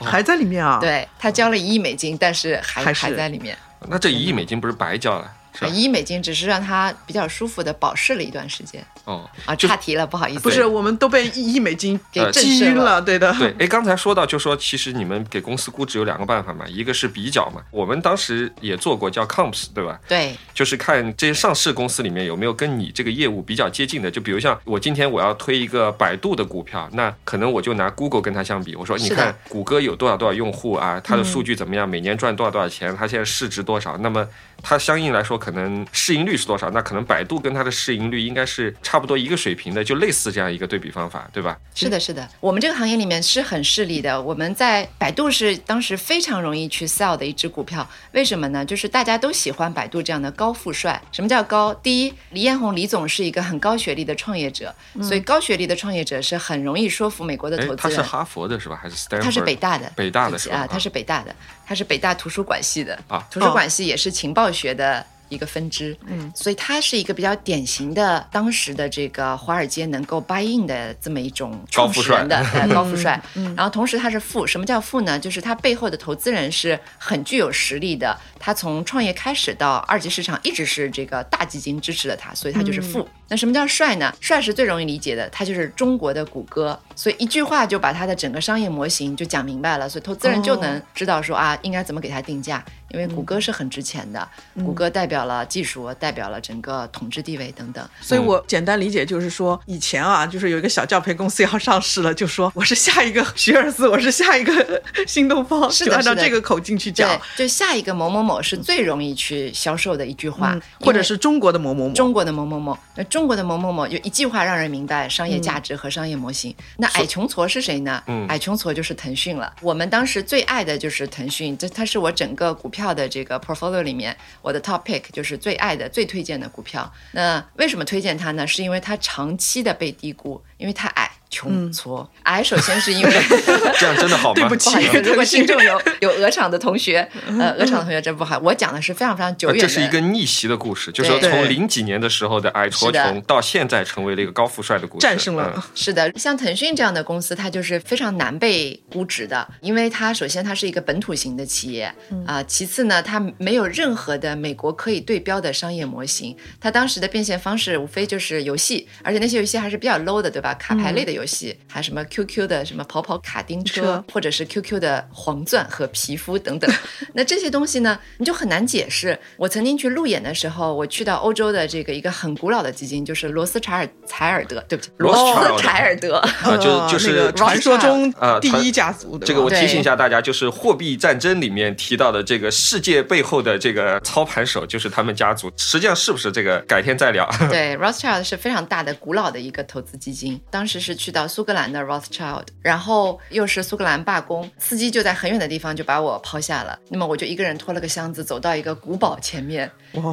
[0.00, 0.78] 还在里面啊？
[0.80, 3.56] 对他交了一亿美金，但是还还在里面。
[3.88, 5.32] 那这一亿美金不是白交了？
[5.70, 8.84] 一亿美金只是让他比较舒服的保释了一段时间。
[9.06, 10.40] 哦啊，岔题了，不好意思。
[10.40, 13.32] 不是，我们都被一亿美金给击晕了，对的。
[13.38, 19.98] 对，哎，刚才说到，就说其实你们给公司估值有两个办法嘛，一个是比较嘛，我们当时也做过叫 comps，对吧？
[20.08, 34.26] 对，就是看这些上市公司里面有没有跟你这个业务比较接近的，就比如像我今天我要推一个百度的股票，那可能我就拿 Google 跟它相比，我说你看谷歌有多少多少用户啊，它的数据怎么样，每年赚多少多少钱，它现在市值多少，那么。
[34.62, 36.70] 它相应来说，可能市盈率是多少？
[36.70, 41.58] 那可能百度跟它的市盈率应该是差不多一个水平的，就类似这样一个对比方法，对吧？
[41.74, 42.28] 是的，是的。
[42.40, 44.20] 我们这个行业里面是很势利的。
[44.20, 47.88] 我们在百度是当时非常容易去 sell 的一只股票。
[48.12, 48.64] 为什么呢？
[48.64, 51.00] 就是大家都喜欢百度这样的高富帅。
[51.12, 51.74] 什么叫高？
[51.74, 57.76] 第一，李彦宏李总是一个很高学历的创业者，所以高学历的创业者是很容易说服美国的投资人。
[57.76, 58.78] 他是哈佛的是吧？
[58.82, 59.90] 还是他是北大的？
[59.94, 61.34] 北大的是啊，他是北大的。
[61.68, 72.24] 他是北大图书馆系的啊，图书馆系也是情报学的一个分支，嗯，所以他是一个比较典型的当时的这个华尔街能够 buy in 的这么一种高富帅。
[72.26, 73.20] 的高富帅，
[73.56, 75.18] 然后同时他是富，什么叫富呢？
[75.18, 83.08] 就是他背后的投资人是很具有实力的，他从创业开始到二级市场一直是这个大基金支持了他，所以他就是富。
[83.28, 84.12] 那什么叫帅呢？
[84.20, 92.64] 帅是最容易理解的，它就是中国的谷歌，所以一句话就把它的整个商业模型就讲明白了，所以投资人就能知道说啊，应该怎么给它定价。
[92.92, 94.26] 因为谷歌是很值钱的，
[94.64, 97.86] 谷歌代表了技术，代表了整个统治地位等等。
[98.00, 107.20] 所以我简单理解就是说，以前啊，就是有一个小教培公司要上市了，就说我是下一个学而思，我是下一个新东方，是按照这个口径去讲。
[107.36, 112.78] 就下一个某某某某是最容易去销售的一句话，或者是中国的某某某，中国的某某某。
[113.16, 116.54] 那中国的某某某有一句话让人明白商业价值和商业模型。
[116.76, 118.02] 那矮穷矬是谁呢？
[118.28, 119.50] 矮穷矬就是腾讯了。
[119.62, 126.92] 我们当时最爱的就是腾讯，这它是我整个股票的这个 portfolio 里面我的 top pick，就是最爱的、最推荐的股票。
[127.12, 128.46] 那为什么推荐它呢？
[128.46, 131.10] 是因为它长期的被低估，因为它矮。
[131.36, 133.12] 穷矬矮，首先是因为
[133.78, 134.34] 这样真的好吗？
[134.40, 134.70] 对不起，
[135.04, 137.06] 如果听众有有鹅厂的同学，
[137.38, 138.38] 呃，鹅厂的同学真不好。
[138.38, 145.62] 我讲的是非常非常久远的，这是一个逆袭的故事，就是说从零几年的时候的矮矬穷，到现在成为了一个高富帅的故事，战胜了。
[145.74, 151.92] 是的，像腾讯这样的公司，它就是非常难被估值的，因为它首先它是一个本土型的企业
[152.26, 160.54] 啊，其次呢，它没有任何的美国可以对标的商业模型，它当时的变现方式无非就是游戏，而且那些游戏还是比较 low 的，对吧？
[160.54, 161.25] 卡牌类的游戏。
[161.26, 166.72] 戏，还什么 QQ 的什么跑跑卡丁车，或者是 QQ 的黄钻和皮肤等等，
[167.14, 169.18] 那这些东西呢，你就很难解释。
[169.36, 179.18] 我曾经去路演的时候，我去到欧洲的这个一个很古老的基金，就是罗斯柴尔采尔德，对不起，罗斯柴尔德，啊，就就是传说中第一家族。
[179.18, 185.50] 这个我提醒一下大家，就是货币战争里面提到的这个世界背后的这个操盘手，就是他们家族。
[185.56, 187.28] 实际上是不是这个，改天再聊。
[187.50, 191.16] 对，Rothschild 是非常大的、古老的一个投资基金，当时是去。
[191.16, 196.78] 到苏格兰的 Rothschild，然后又是苏格兰罢工，司机就在很远的地方就把我抛下了。
[196.90, 199.70] 那么我就一个人拖了个箱子走到一个古堡前面，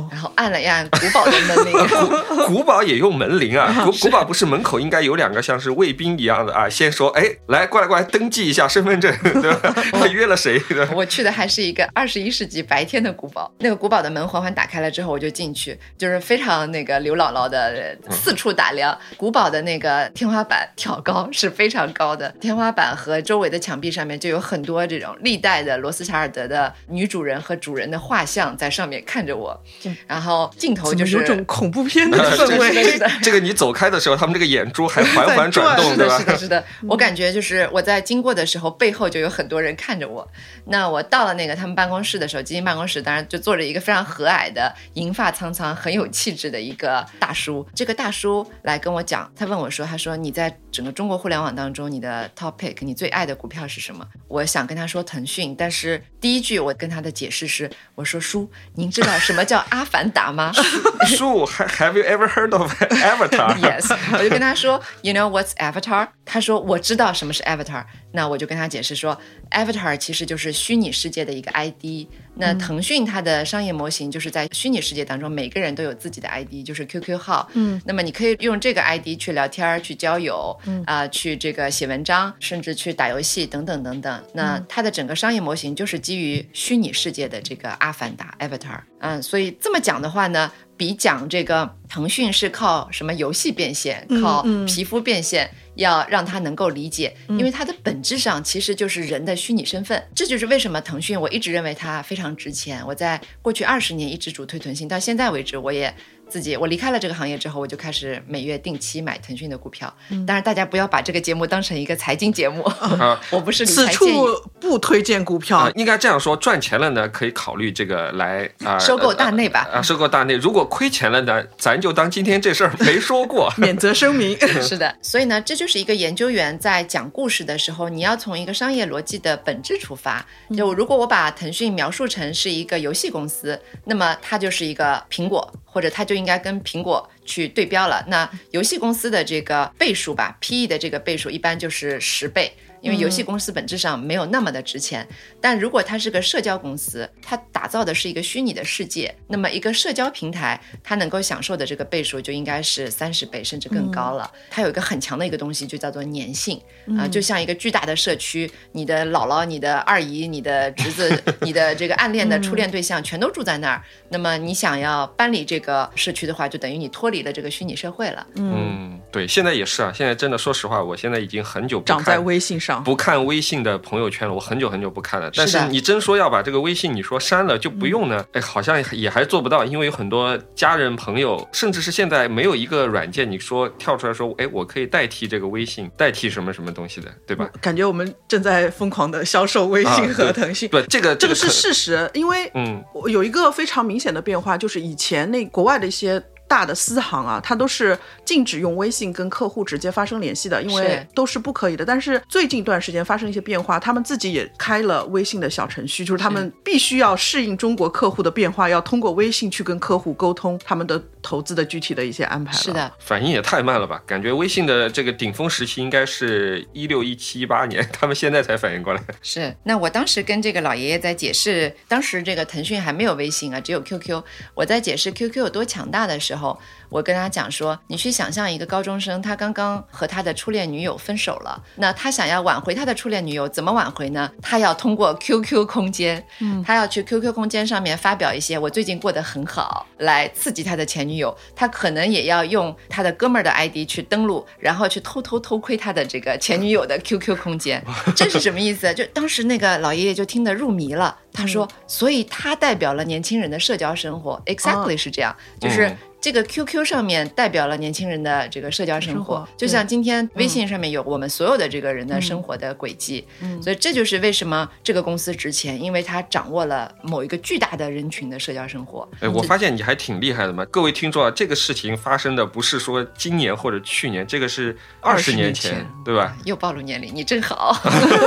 [0.10, 2.46] 然后按了一按古堡的门铃。
[2.48, 3.84] 古堡也用门铃啊？
[3.84, 6.70] 古 古堡不是门口应该有两个像是卫兵一样的啊？
[6.70, 9.74] 先说，哎，来过来过来，登记一下身份证， 对吧？
[9.92, 10.62] 他约了谁？
[10.96, 13.52] 我去的还是一个二十一世纪白天的古堡。
[13.60, 18.98] 那个古堡的门缓缓打开了之后，我就进去，就是非常那个刘姥姥的四处打量。
[19.18, 20.94] 古堡的那个天花板跳。
[20.94, 29.60] 好高是非常高的， 天花板和周围的墙壁上面就有很多这种历代的罗斯柴尔德的女主人和主人的画像在上面看着我，
[30.06, 33.00] 然后镜头就是有种恐怖片的 氛围。
[33.24, 36.20] 这个你走开的时候，他们这个眼珠还缓缓转动，对吧？
[36.20, 36.64] 是的，是的。
[36.88, 40.28] 我感觉就是我在经过的时候，背后就有很多人看着我。
[40.66, 47.66] 那我到了那个他们办公室的时候，基金办公室当然就坐着一个非常和蔼的、银发苍苍、很有气质的一个大叔。
[47.74, 54.06] 这个大叔来跟我讲，他问我说：“他说你在整。”个中国互联网当中，你的 topic，你最爱的股票是什么？
[54.28, 60.52] 我想跟他说腾讯，但是第一句我跟他的解释是，我说叔，您知道什么叫阿凡达吗？
[61.08, 66.10] 叔，Have you ever heard of Avatar？Yes， 我就跟他说，You know what's Avatar？
[66.26, 67.86] 他说我知道什么是 Avatar。
[68.12, 69.18] 那我就跟他解释说
[69.52, 72.08] ，Avatar 其实就是虚拟世界的一个 ID。
[72.36, 77.50] 那腾讯它的商业模型就是在虚拟世界当中，每个人都有自己的 ID，就是 QQ 号。
[77.54, 84.24] 嗯，那么你可以用这个 ID 去聊天、去交友，啊，去这个写文章，甚至去打游戏等等等等。
[84.34, 88.80] 那它的整个商业模型就是基于虚拟世界的这个阿凡达 Avatar。
[89.00, 95.50] 嗯，所以这么讲的话呢，比讲这个腾讯是靠什么游戏变现、靠皮肤变现。
[95.76, 100.02] 要让他能够理解，因为它的本质上其实就是人的虚拟身份。
[100.16, 102.84] 这就是为什么腾讯我一直认为它非常值钱。
[102.86, 105.94] 我在过去二十年一直主推腾讯，到现在为止我也。
[106.34, 109.94] 自己，我离开了这个行业之后，我就开始每月定期买腾讯的股票。
[110.26, 112.64] 当然，大家不要把这个节目当成一个财经节目，
[113.30, 114.20] 我不是理财建议，
[114.60, 115.70] 不推荐股票。
[115.76, 119.70] 应该这样说，赚钱了呢，可以考虑这个来啊收购大内吧。
[119.72, 120.34] 啊，收购大内。
[120.34, 124.36] 如果亏钱了呢，咱就当今天这事儿没说过， 免责声明。
[124.64, 130.26] 是的，所以呢，这就是一个研究员在讲故事的时候，你要从一个商业逻辑的本质出发。
[130.58, 135.54] 就如果我把腾讯描述成是一个游戏公司，那么它就是一个苹果。
[135.74, 138.02] 或者它就应应该跟苹果去对标了。
[138.08, 142.54] 那游戏公司的这个倍数吧，P/E 的这个倍数一般就是十倍。
[142.84, 145.08] 因为游戏公司本质上没有那么的值钱，
[145.40, 154.30] 但如果它是个社交公司，它打造的是一个虚拟的世界，那么一个社交平台，它能够享受的这个倍数就应该是三十倍甚至更高了。
[154.50, 156.62] 它有一个很强的一个东西，就叫做粘性
[157.00, 163.82] 啊，就像一个巨大的社区，你的姥姥、你的二姨、你的侄子、 你的这个暗恋的初恋对象全都住在那儿。
[164.10, 168.28] 那么你想要搬离这个社区的话，就等于你脱离了这个虚拟社会了。
[168.36, 172.73] 嗯，对，现在也是啊，现在真的说实话，我现在已经很久不长在微信上。
[172.82, 175.30] 不看微信的朋友圈了，我很久很久不看了。
[175.36, 178.26] 但是你真说要把这个微信，你说删了就不用呢？
[178.34, 187.50] 哎，好像也还做不到，因为有很多家人朋友，甚至是现在没有一个软件，你说跳出来说，哎，我可以代替这个微信，代替什么什么东西的，对吧？
[187.62, 190.70] 感觉我们正在疯狂的销售微信和腾讯。
[190.70, 196.24] 对，这个这个是事实，因为嗯，有一个非常明显的变化，就是以前那国外的一些。
[196.54, 201.84] 大的私行啊，它都是禁止用微信跟客户直接发生联系的，因为都是不可以的。
[201.84, 212.54] 但是最近一段时间发生一些变化，他们自己也开了微信的小程序，就是他们必须要适应中国客户的变化，要通过微信去跟客户沟通他们的投资的具体的一些安排。
[212.54, 214.00] 是的，反应也太慢了吧？
[214.06, 219.02] 感觉微信的这个顶峰时期应该是一六一七一八年， 他们现在才反应过来。
[219.24, 224.22] 是，那我当时跟这个老爷爷在解释，当时这个腾讯还没有微信啊，只有 QQ。
[224.54, 226.43] 我在解释 QQ 有多强大的时候。
[226.90, 234.32] 我跟他讲说，你去想象一个高中生，他刚刚和他的初恋女友分手了，那他想要挽回他的初恋女友，怎么挽回呢？
[234.42, 241.36] 他要通过 QQ 空间，嗯，他要去 QQ 空间上面发表一些我最近过得很好，来刺激他的前女友。
[241.56, 247.84] 他可能也要用他的哥们儿的 ID 去登录，然后去偷偷偷窥他的这个前女友的 QQ 空间。
[248.16, 248.94] 这是什么意思？
[248.94, 251.18] 就当时那个老爷爷就听得入迷了。
[251.34, 255.92] 他说，所以他代表了年轻人的社交生活，exactly 是这样，就是。
[256.24, 263.28] 这个 QQ 上面代表了年轻人的这个社交生活，就像今天微信上面有我们所有的这个人的生活的轨迹，
[263.62, 269.06] 所以这就是为什么这个公司值钱，因为它掌握了某一个巨大的人群的社交生活。
[269.20, 270.64] 哎，我发现你还挺厉害的嘛！
[270.72, 276.38] 各位听众啊，这个事情发生的不是说今年或者去年，这个是二十年前，对吧？
[276.46, 277.76] 又暴露年龄，你真好，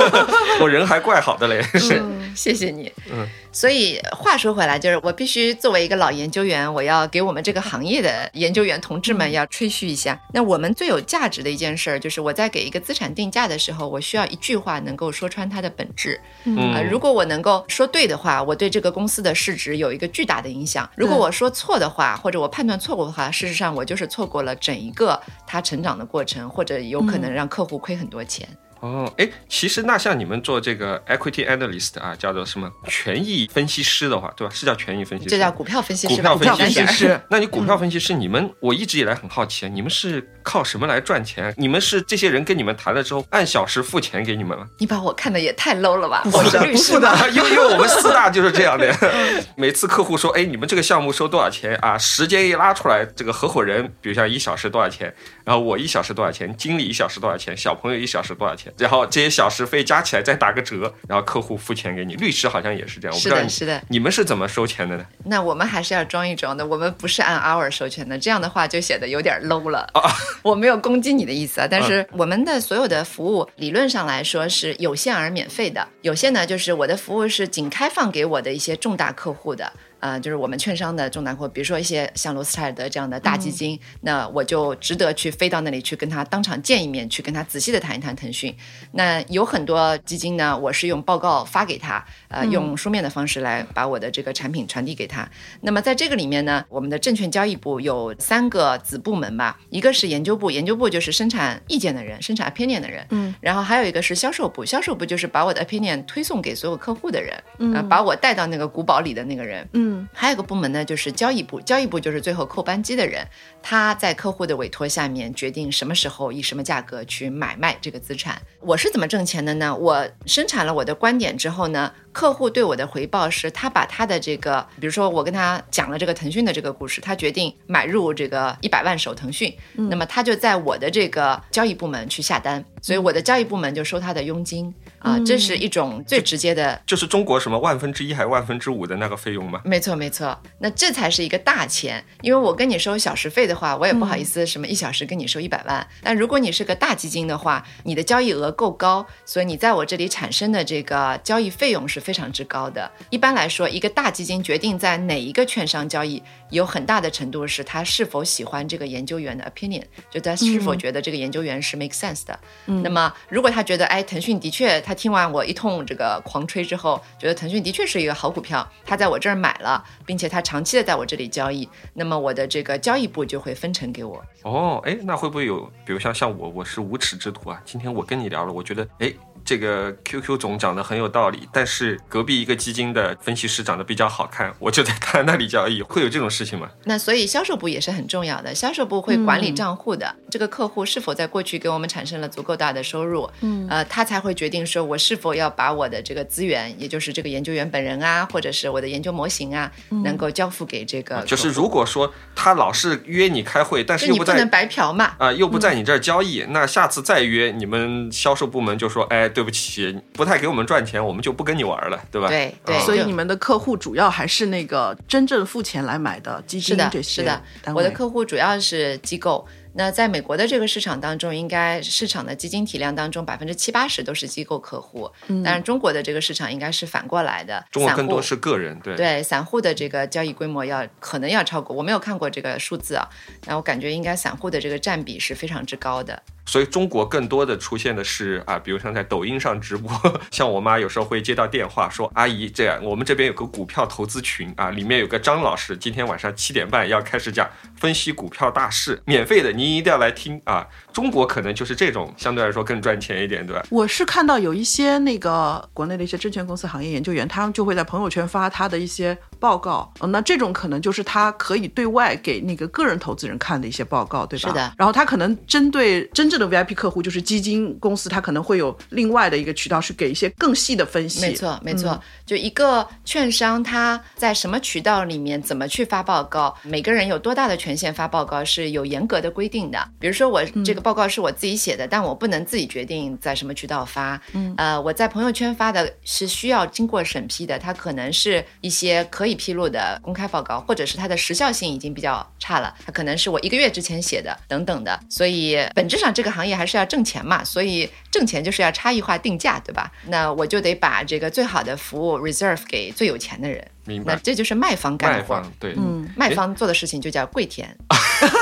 [0.61, 1.99] 我人还怪好的嘞，是，
[2.35, 2.91] 谢谢你。
[3.11, 3.27] 嗯。
[3.49, 10.19] 所以话说回来，就是我必须作为一个老研究员，我要给我们这个行业的研究员同志们要吹嘘一下。
[10.33, 16.19] 那我们最有价值的一件事儿，就是我在给一个资产定价的时候，我需要一句话能够说穿它的本质。
[16.43, 28.47] 嗯，如果我能够说对的话，我对这个公司的市值有一个巨大的影响；如果我说错的话，或者我判断错误的话，事实上我就是错过了整一个它成长的过程，或者有可能让客户亏很多钱。
[28.79, 34.53] 哦，哎，其实那像你们做这个 equity analyst 啊，叫做什么权益分析师的话，对吧？
[34.53, 36.15] 是叫权益分析师，这叫股票分析师。
[36.15, 41.53] 股票分析师，那你股票分析师，你们我一直以来很好奇，你们是靠什么来赚钱？
[41.57, 44.65] 你们是这些人跟你们谈了之后，按小时付钱给你们吗？
[44.77, 46.23] 你把我看的也太 low 了吧？
[46.31, 48.93] 我是律师的，因为因为我们四大就是这样的，
[49.57, 51.97] 每次客户说，哎，你们这个项目收多少钱啊？
[51.97, 55.13] 时间一拉出来，这个合伙人，比如像一小时多少钱，
[55.43, 59.47] 然后我一小时多少钱，经理一小时多少钱，小朋友一小时多少钱，然后这些小。
[59.57, 62.13] 时费加起来再打个折，然后客户付钱给你。
[62.15, 63.81] 律师好像也是这样，是的，是的。
[63.87, 65.05] 你们是怎么收钱的呢？
[65.25, 69.79] 那我们还是要装一装的，我们不是按 hour 收钱的，这样的话就显得有点 low 了。
[69.93, 70.01] 啊，
[70.43, 75.87] 我没有攻击你的意思啊，但是我们的所有的服务理论上来说是有限而免费的。
[76.01, 79.73] 有限呢，就是我的服务是仅开放给我的一些重大客户的。
[80.07, 88.55] 呃，就是我们券商的重大客户，比如说一些像罗斯柴尔德这样的大基金，那我就值得去飞到那里去跟他当场见一面，去跟他仔细的谈一谈腾讯。
[88.93, 95.27] 那有很多基金呢，我是用报告发给他，呃，用书面的方式来把我的这个产品传递给他。
[95.61, 109.87] 那么在这个里面呢，我们的证券交易部有三个子部门吧，一个是研究部，研究部就是生产意见的人，生产 opinion 的人，嗯，然后还有一个是销售部，销售部就是把我的 opinion 推送给所有客户的人，嗯，把我带到那个古堡里的那个人，嗯。
[109.87, 111.61] 嗯，还有一个部门呢，就是交易部。
[111.61, 113.25] 交易部就是最后扣扳机的人，
[113.63, 118.41] 他在客户的委托下面决定什么时候以什么价格去买卖这个资产。
[118.59, 119.73] 我是怎么挣钱的呢？
[119.73, 134.73] 我生产了我的观点之后呢，客户对我的回报是他把他的这个，比如说我跟他讲了这个腾讯的这个故事，他决定买入这个一百万手腾讯，那么他就在我的这个交易部门去下单，所以我的交易部门就收他的佣金。
[134.99, 139.61] 啊，这是一种最直接的，就是中国什么万分之一还是万分之五的那个费用吗？
[139.63, 140.37] 没错，没错。
[140.59, 145.87] 那这才是一个大钱，因为我跟你收小时费的话，我也不好意思什么一小时跟你收一百万。
[146.01, 152.91] 但如果你是个大基金的话，你的交易额够高，所以你在我这里产生的这个交易费用是非常之高的。
[153.09, 162.39] 一般来说，一个大基金决定在哪一个券商交易，有很大的程度是他是否喜欢这个研究员的 opinion，就他是否觉得这个研究员是 make sense 的。
[162.65, 164.81] 那么如果他觉得，哎，腾讯的确。
[164.81, 174.23] 他听完我一通这个狂吹之后，觉得腾讯的确是一个好股票，他在我这儿买了，并且他长期的在我这里交易，那么我的这个交易部就会分成给我。
[174.43, 177.61] 哦，哎，那会不会有，比如像像我，我是无耻之徒啊？
[177.65, 179.13] 今天我跟你聊了，我觉得，哎。
[179.45, 186.69] 这个 QQ 总讲的很有道理，但是隔壁一个基金的分析师长得比较好看，我就在他那里交易，会有这种事情嘛？
[186.83, 199.71] 那所以销售部也是很重要的，销售部会管理账户的，这个客户是否在过去给我们产生了足够大的收入，嗯，呃，他才会决定说我是否要把我的这个资源，也就是这个研究员本人啊，或者是我的研究模型啊，
[200.03, 201.23] 能够交付给这个。
[201.23, 209.27] 就是如果说他老是约你开会，但是又不能白嫖嘛，啊，又不在你这儿交易，那下次再约，你们销售部门就说，哎。
[209.37, 212.27] 对不起，不太给我们赚钱，我们就不跟你玩了，对吧？
[212.27, 212.79] 对对。
[212.79, 217.21] 所以你们的客户主要还是那个真正付钱来买的基金这些。
[217.21, 217.41] 是的，
[217.73, 219.45] 我的客户主要是机构。
[219.77, 225.09] 那在美国的这个市场当中，应该市场的基金体量当中，百分之七八十都是机构客户。
[225.27, 228.79] 嗯，但是中国的这个市场应该是反过来的，中国更多是个人。
[228.79, 233.07] 对对，散户的这个交易规模要可能要超过，我没有看过这个数字啊，
[233.45, 236.23] 那我感觉应该散户的这个占比是非常之高的。
[236.47, 239.91] 所以中国更多的出现的是啊，比如像在抖音上直播，
[240.31, 250.65] 像我妈有时候会接到电话说：“阿姨，这样我们这边有个股票投资群啊，里面有个张老师，今天晚上七点半要开始讲分析股票大势，免费的，你一定要来听啊。”
[250.97, 253.63] 中国可能就是这种相对来说更赚钱一点，对吧？
[253.69, 264.49] 我是看到有一些那个国内的一些证券公司行业研究员，他们就会在朋友圈发他的一些报告，那这种可能就是他可以对外给那个个人投资人看的一些报告，对吧？
[264.49, 264.73] 是的。
[264.75, 271.21] 然后他可能针对真正的 VIP 客户，就是基金公司，他可能会有另外的一个渠道，是给一些更细的分析。
[271.21, 272.01] 没错，没错。
[272.25, 279.77] 就一个券商，他在什么渠道里面怎么去发报告，每个人有多大的权限发报告是有严格的规定的。
[279.99, 280.86] 比如说我这个。
[280.87, 284.17] 报告是我自己写的，但我不能自己决定在什么渠道发。
[284.31, 294.97] 嗯，呃，我在朋友圈发的是需要经过审批的，它可能是一些可以披露的公开报告，或者是它的时效性已经比较差了，它可能是我一个月之前写的等等的。
[295.09, 299.91] 所以本质上这个行业还是要挣钱嘛，所以挣钱就是要差异化定价，对吧？
[300.05, 303.67] 那我就得把这个最好的服务 reserve 给最有钱的人。
[303.87, 305.41] 明白，那这就是卖方干活。
[305.59, 307.75] 对，嗯，卖方做的事情就叫跪舔，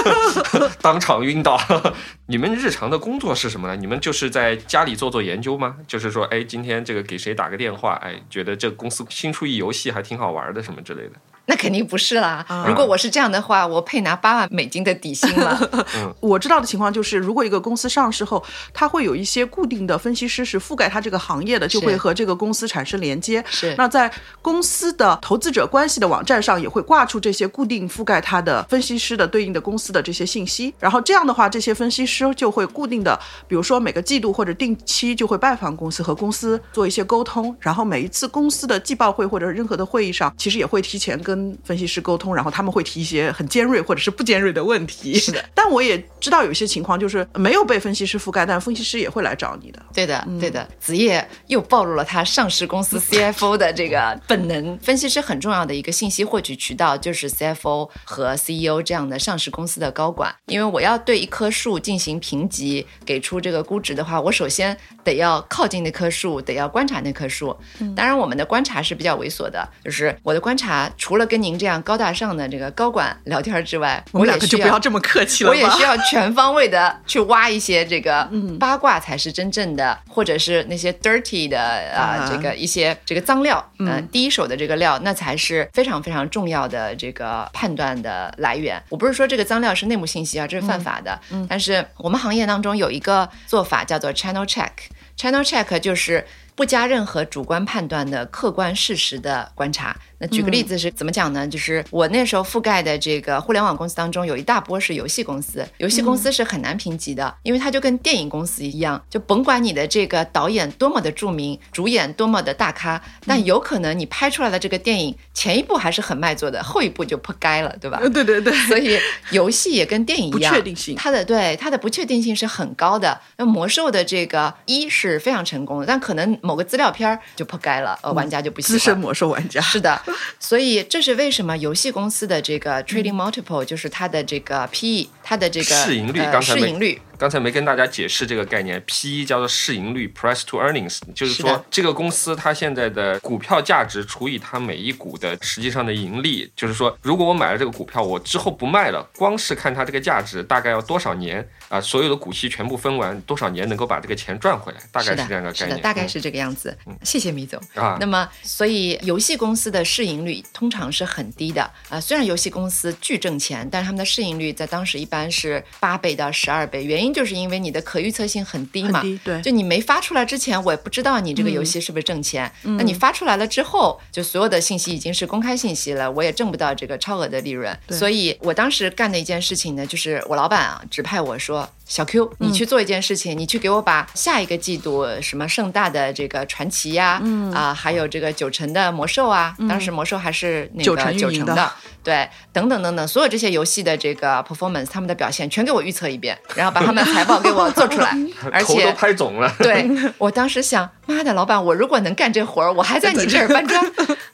[0.82, 1.58] 当场晕倒。
[2.28, 3.76] 你们日常的工作是什么呢？
[3.76, 5.78] 你们就是在家里做做研究吗？
[5.88, 11.14] 就是说，哎，今天这个给谁打个电话，哎，觉得这公司新出一游戏还挺好玩的，什么之类的。
[11.48, 12.46] 那肯定不是啦！
[12.68, 15.86] 如果我是这样的话，我配拿八万美金的底薪了。
[16.20, 18.44] 我知道的情况就是，如果一个公司上市后，
[18.74, 23.44] 它会有一些固定的分析师是覆盖它这个行业的，就会和这个公司产生连接。
[23.48, 23.76] 是。
[23.78, 30.74] 那在公司的投资者关系的网站上，也会挂出这些固定覆盖它的分析师的对应的公司的这些信息。
[30.80, 37.56] 然后这样的话，这些分析师就会固定的，比如说每个季度或者定期就会拜访公司，和公司做一些沟通。
[37.60, 45.16] 然后每一次公司的季报会或者任何的会议上，其实也会提前跟跟分析师沟通，然后他们会提一些很尖锐或者是不尖锐的问题。
[45.16, 49.82] 是的， 但我也知道有些情况就是没有被分析师覆盖，但分析师也会来找你的。
[49.94, 50.66] 对的，对的。
[50.80, 54.78] 子夜又暴露了他上市公司 CFO 的这个本能。
[54.80, 67.56] 分析师很重要的一个信息获取渠道就是 CFO 和 CEO 这样的上市公司的高管，因为我要对一棵树进行评级，给出这个估值的话，我首先得要靠近那棵树，得要观察那棵树。
[67.96, 75.50] 当然，我们的观察是比较猥琐的，就是我的观察除了跟您这样高大上的这个高管聊天之外， 我们两个就不要这么客气了。
[75.50, 81.60] 我也需要全方位的 去挖一些这个八卦，才是真正的，或者是那些 dirty 的
[81.96, 88.82] 啊，这个一些这个脏料，嗯，第一手的这个料，那才是非常非常重要的这个判断的来源。
[88.90, 91.20] 我不是说这个脏料是内幕信息啊，这是犯法的。
[91.50, 99.96] 但是我们行业当中有一个做法叫做 channel check，channel check 就是不加任何主观判断的客观事实的观察。
[100.18, 101.46] 那举个例子是怎么讲呢？
[101.46, 105.68] 就是我那时候覆盖的这个互联网公司当中，有一大波是游戏公司。
[105.78, 118.00] 游戏公司是很难评级的，因为它就跟电影公司一样，就甭管你的这个导演多么的著名，主演多么的大咖，但有可能你拍出来的这个电影前一部还是很卖座的，后一部就扑街了，对吧？
[118.14, 118.54] 对对对。
[118.68, 118.98] 所以
[119.32, 123.20] 游戏也跟电影一样，不确定性，它的对它的不确定性是很高的。
[123.36, 128.80] 那魔兽的这个一是非常成功的，但可能某个资料片就扑街了，呃，玩家就不喜欢。
[128.80, 130.00] 资深魔兽玩家是的。
[130.40, 137.02] 所以这是为什么游戏公司的这个 trading multiple 就是它的这个 PE，它的这个市盈率，市盈率。
[137.18, 151.80] 刚才没跟大家解释这个概念，P E 叫做市盈率 （Price to Earnings），就是说这个公司它现在的股票价值除以它每一股的实际上的盈利，就是说如果我买了这个股票，我之后不卖了，光是看它这个价值大概要多少年啊？
[151.80, 154.80] 所有的股息全部分完多少年能够把这个钱赚回来？
[154.92, 156.78] 大概是这样的概念，大概是这个样子。
[157.04, 157.96] 谢谢米总啊。
[157.98, 161.98] 那么，所以游戏公司的市盈率通常是很低的啊。
[161.98, 172.52] 虽然游戏公司巨挣钱，但是他们的市盈率在当时一般是八倍到十二倍，原因就是因为你的可预测性很低嘛，对，就你没发出来之前，我也不知道你这个游戏是不是挣钱。
[172.64, 177.78] 那你发出来了之后，就所有的信息已经是公开信息了，我也挣不到这个超额的利润。
[177.90, 187.22] 所以我当时干的一件事情呢，就是我老板啊指派我说，小 Q，你去做一件事情，你去给我把下一个季度什么盛大的这个传奇呀，
[187.54, 190.96] 啊，还有这个九成的魔兽啊，当时魔兽还是那个九
[191.30, 191.72] 成的，
[192.04, 198.18] 对，等等等等，所有这些游戏的这个 performance，他们的表现全给我预测一遍， 然后把他们财报给我做出来，
[198.52, 199.54] 而且都拍肿了。
[199.60, 203.84] 对我当时想，妈的，老板，我如果能干这活儿，我还在你这儿 搬砖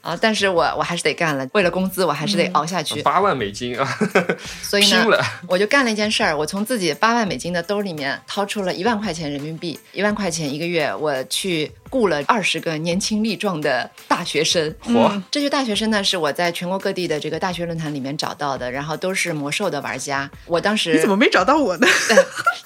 [0.01, 0.17] 啊！
[0.19, 3.01] 但是我我还是得干了，为了工资，我还是得熬下去。
[3.03, 3.97] 八万美金啊！
[4.61, 14.73] 所以呢，我就干了一件事儿，我从自己八万美金的兜里面掏出了一万块钱人民币，一万块钱一个月，我去雇了二十个年轻力壮的大学生。
[14.83, 15.21] 嚯！
[15.29, 20.29] 这些大学生呢，是我在全国各地的这个大学论坛里面找到的，然后都是魔兽的玩家。
[20.47, 21.87] 我当时你怎么没找到我呢？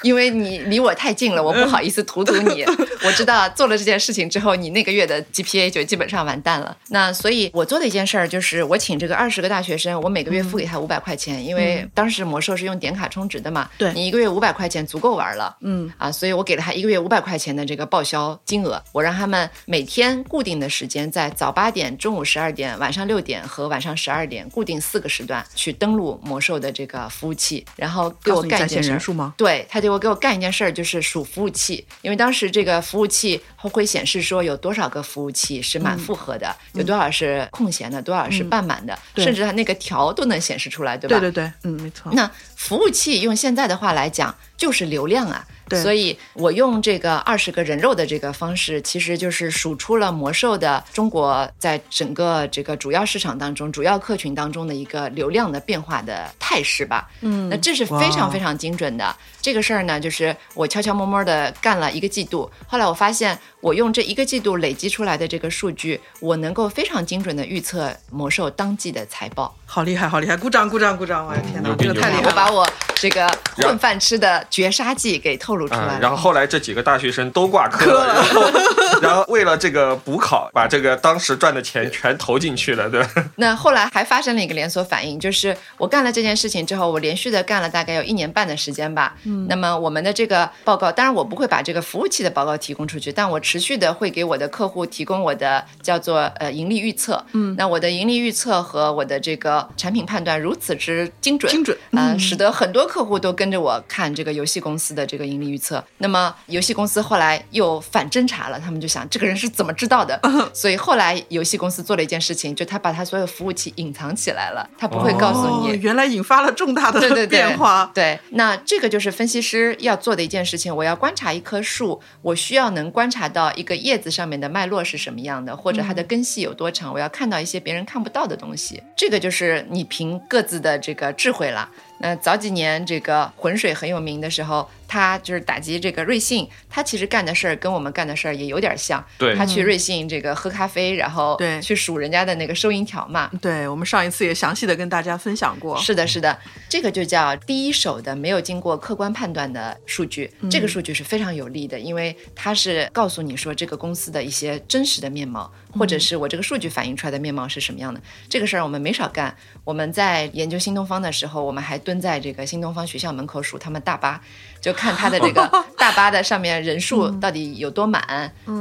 [0.04, 2.64] 因为你离我太近了，我不好意思荼毒你。
[3.04, 6.78] 我知道做了这件事情之后，你那个月的 GPA 就基本上完蛋了。
[6.90, 13.70] 那所以，我做的一件事儿就是，我请这个二十个大学生，我每个月付给他五百块钱，因为当时魔兽是用点卡充值的嘛。
[13.78, 15.56] 对，你一个月五百块钱足够玩了。
[15.62, 29.34] 嗯啊，所以我给了他一个月五百块钱的这个报销金额，我让他们每天固定的时间，在早八点、中午十二点、晚上六点和晚上十二点，固定四个时段去登录魔兽的这个服务器，然后给我干一件事吗？
[29.38, 41.20] 对，他就会给我干一件事儿，就是数服务器，因为当时这个服务器会显示说有多少个服务器是满负荷的，有多少是空闲的，多少是半满的，甚至它那个条都能显示出来，对吧？
[41.20, 42.12] 对对对，嗯，没错。
[42.14, 45.46] 那服务器用现在的话来讲，就是流量啊。
[45.72, 57.10] 所以，我用这个二十个人肉的这个方式，其实就是数出了魔兽的中国在整个这个主要市场当中、主要客群当中的一个流量的变化的态势吧。
[57.22, 59.16] 嗯，那这是非常非常精准的。
[59.42, 69.56] 这个事儿呢，就是我悄悄摸摸的干了一个季度，后来我发现，我用这一个季度累积出来的这个数据，我能够非常精准的预测魔兽当季的财报。
[69.66, 70.38] 好厉害，好厉害！
[70.38, 71.26] 鼓掌，鼓掌，鼓掌！
[71.26, 72.24] 我的天哪，这个太厉害！
[72.24, 76.00] 我把我这个混饭吃的绝杀技给透露出来。
[76.00, 78.52] 然后后来这几个大学生都挂科了，然后
[79.02, 83.26] 然后为了这个补考，把这个当时赚的钱全投进去了，对吧？
[83.36, 89.16] 那后来还发生了一个连锁反应，就是我干了这件事情之后，我连续的干了大概有一年半的时间吧。
[89.24, 97.24] 嗯，那么我们的这个报告，当然我不会把这个服务器的报告提供出去，但我持续的会给我的客户提供我的叫做呃盈利预测。
[97.34, 105.46] 嗯，那我的盈利预测和我的这个产品判断如此之精准，精准啊，使得很多客户都跟着我看这个游戏公司的这个盈利。
[105.46, 110.20] 预测，那么游戏公司后来又反侦查了，他们就想这个人是怎么知道的？
[110.56, 115.78] 所以后来游戏公司做了一件事情，就他把他所有服务器隐藏起来了，他不会告诉你。
[115.82, 117.92] 原来引发了重大的变化。
[117.94, 120.76] 对，那这个就是分析师要做的一件事情。
[120.76, 126.92] 我要观察一棵树，我需要能观察到一个叶子上面的脉络是什么样的，或者它的根系有多长。
[126.92, 128.82] 我要看到一些别人看不到的东西。
[128.98, 131.70] 这个就是是你凭各自的这个智慧了。
[132.00, 139.04] 那早几年这个浑水很有名的时候，他就是打击这个瑞幸，他其实干的事儿跟我们干的事儿也有点像。
[139.18, 143.32] 对，他去瑞幸这个喝咖啡，然后对去数人家的那个收银条嘛。
[143.42, 145.78] 对，我们上一次也详细的跟大家分享过。
[145.78, 146.38] 是的，是的，
[146.70, 158.00] 这个就叫第一手的没有经过客观判断的数据，这个数据是非常有利的，因为它是告诉你说这个公司的一些真实的面貌，或者是我这个数据反映出来的面貌是什么样的。
[158.30, 159.36] 这个事儿我们没少干。
[159.64, 164.22] 我们在研究新东方的时候，我们还蹲在这个新东方学校门口数他们大巴，
[164.66, 165.48] 就看他的这个
[165.78, 168.02] 大巴的上面人数到底有多满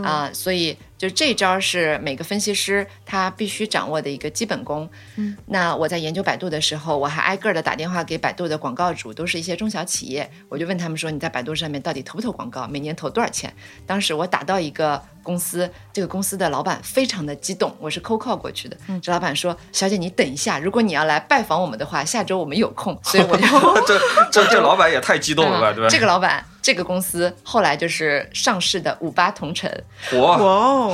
[0.05, 0.76] 啊，所以。
[0.96, 4.88] 就这招是每个分析师他必须掌握的一个基本功。
[5.16, 12.66] 嗯，那我在研究百度的时候，我还挨个的打电话给百度的广告主，都是一些中小企业，我就问他们说：“你在百度上面到底投不投广告？
[12.68, 13.52] 每年投多少钱？”
[13.84, 18.76] 当时我打到一个公司，这个公司的老板非常的激动，我是 call call 过去的。
[19.02, 23.44] 这老板说：“小姐，你等一下，如果你要来拜访我们的话，下周我们有空。”所以我就
[23.84, 24.00] 这
[24.30, 25.88] 这这老板也太激动了吧，对吧？
[25.95, 26.53] 这个老板。
[26.65, 29.71] 这个公司后来就是上市的五八同城，
[30.15, 30.39] 哇，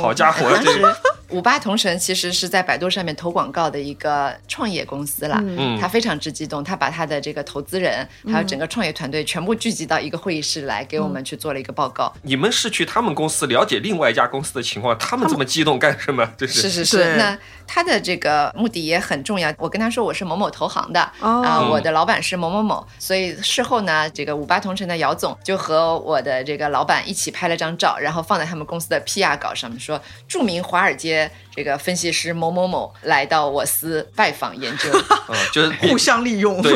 [0.02, 0.50] 好家伙！
[0.50, 0.82] 当 时
[1.28, 12.12] 五八同城其实是在百度上面投广告的一个创业公司了，嗯，他非常之激动，他把他的这个投资人还有整个创业团队全部聚集到一个会议室来，给我们去做了一个报告。
[12.22, 16.28] 你们是去他们公司了解另外一家公司的情况，他们这么激动干什么？
[16.40, 19.54] 是是是是，那他的这个目的也很重要。
[19.56, 25.59] 我跟他说我是某某投行的啊，我的老板是某某某，所以事后呢，这个五八同城的姚总就。
[25.60, 31.30] 和我的这个老板一起拍了张照，然后放在他们公司的 PR 稿上面，说著名华尔街
[31.60, 34.88] 这个分析师某某某来到我司拜访研究，
[35.28, 36.72] 嗯，就是互相利用，对，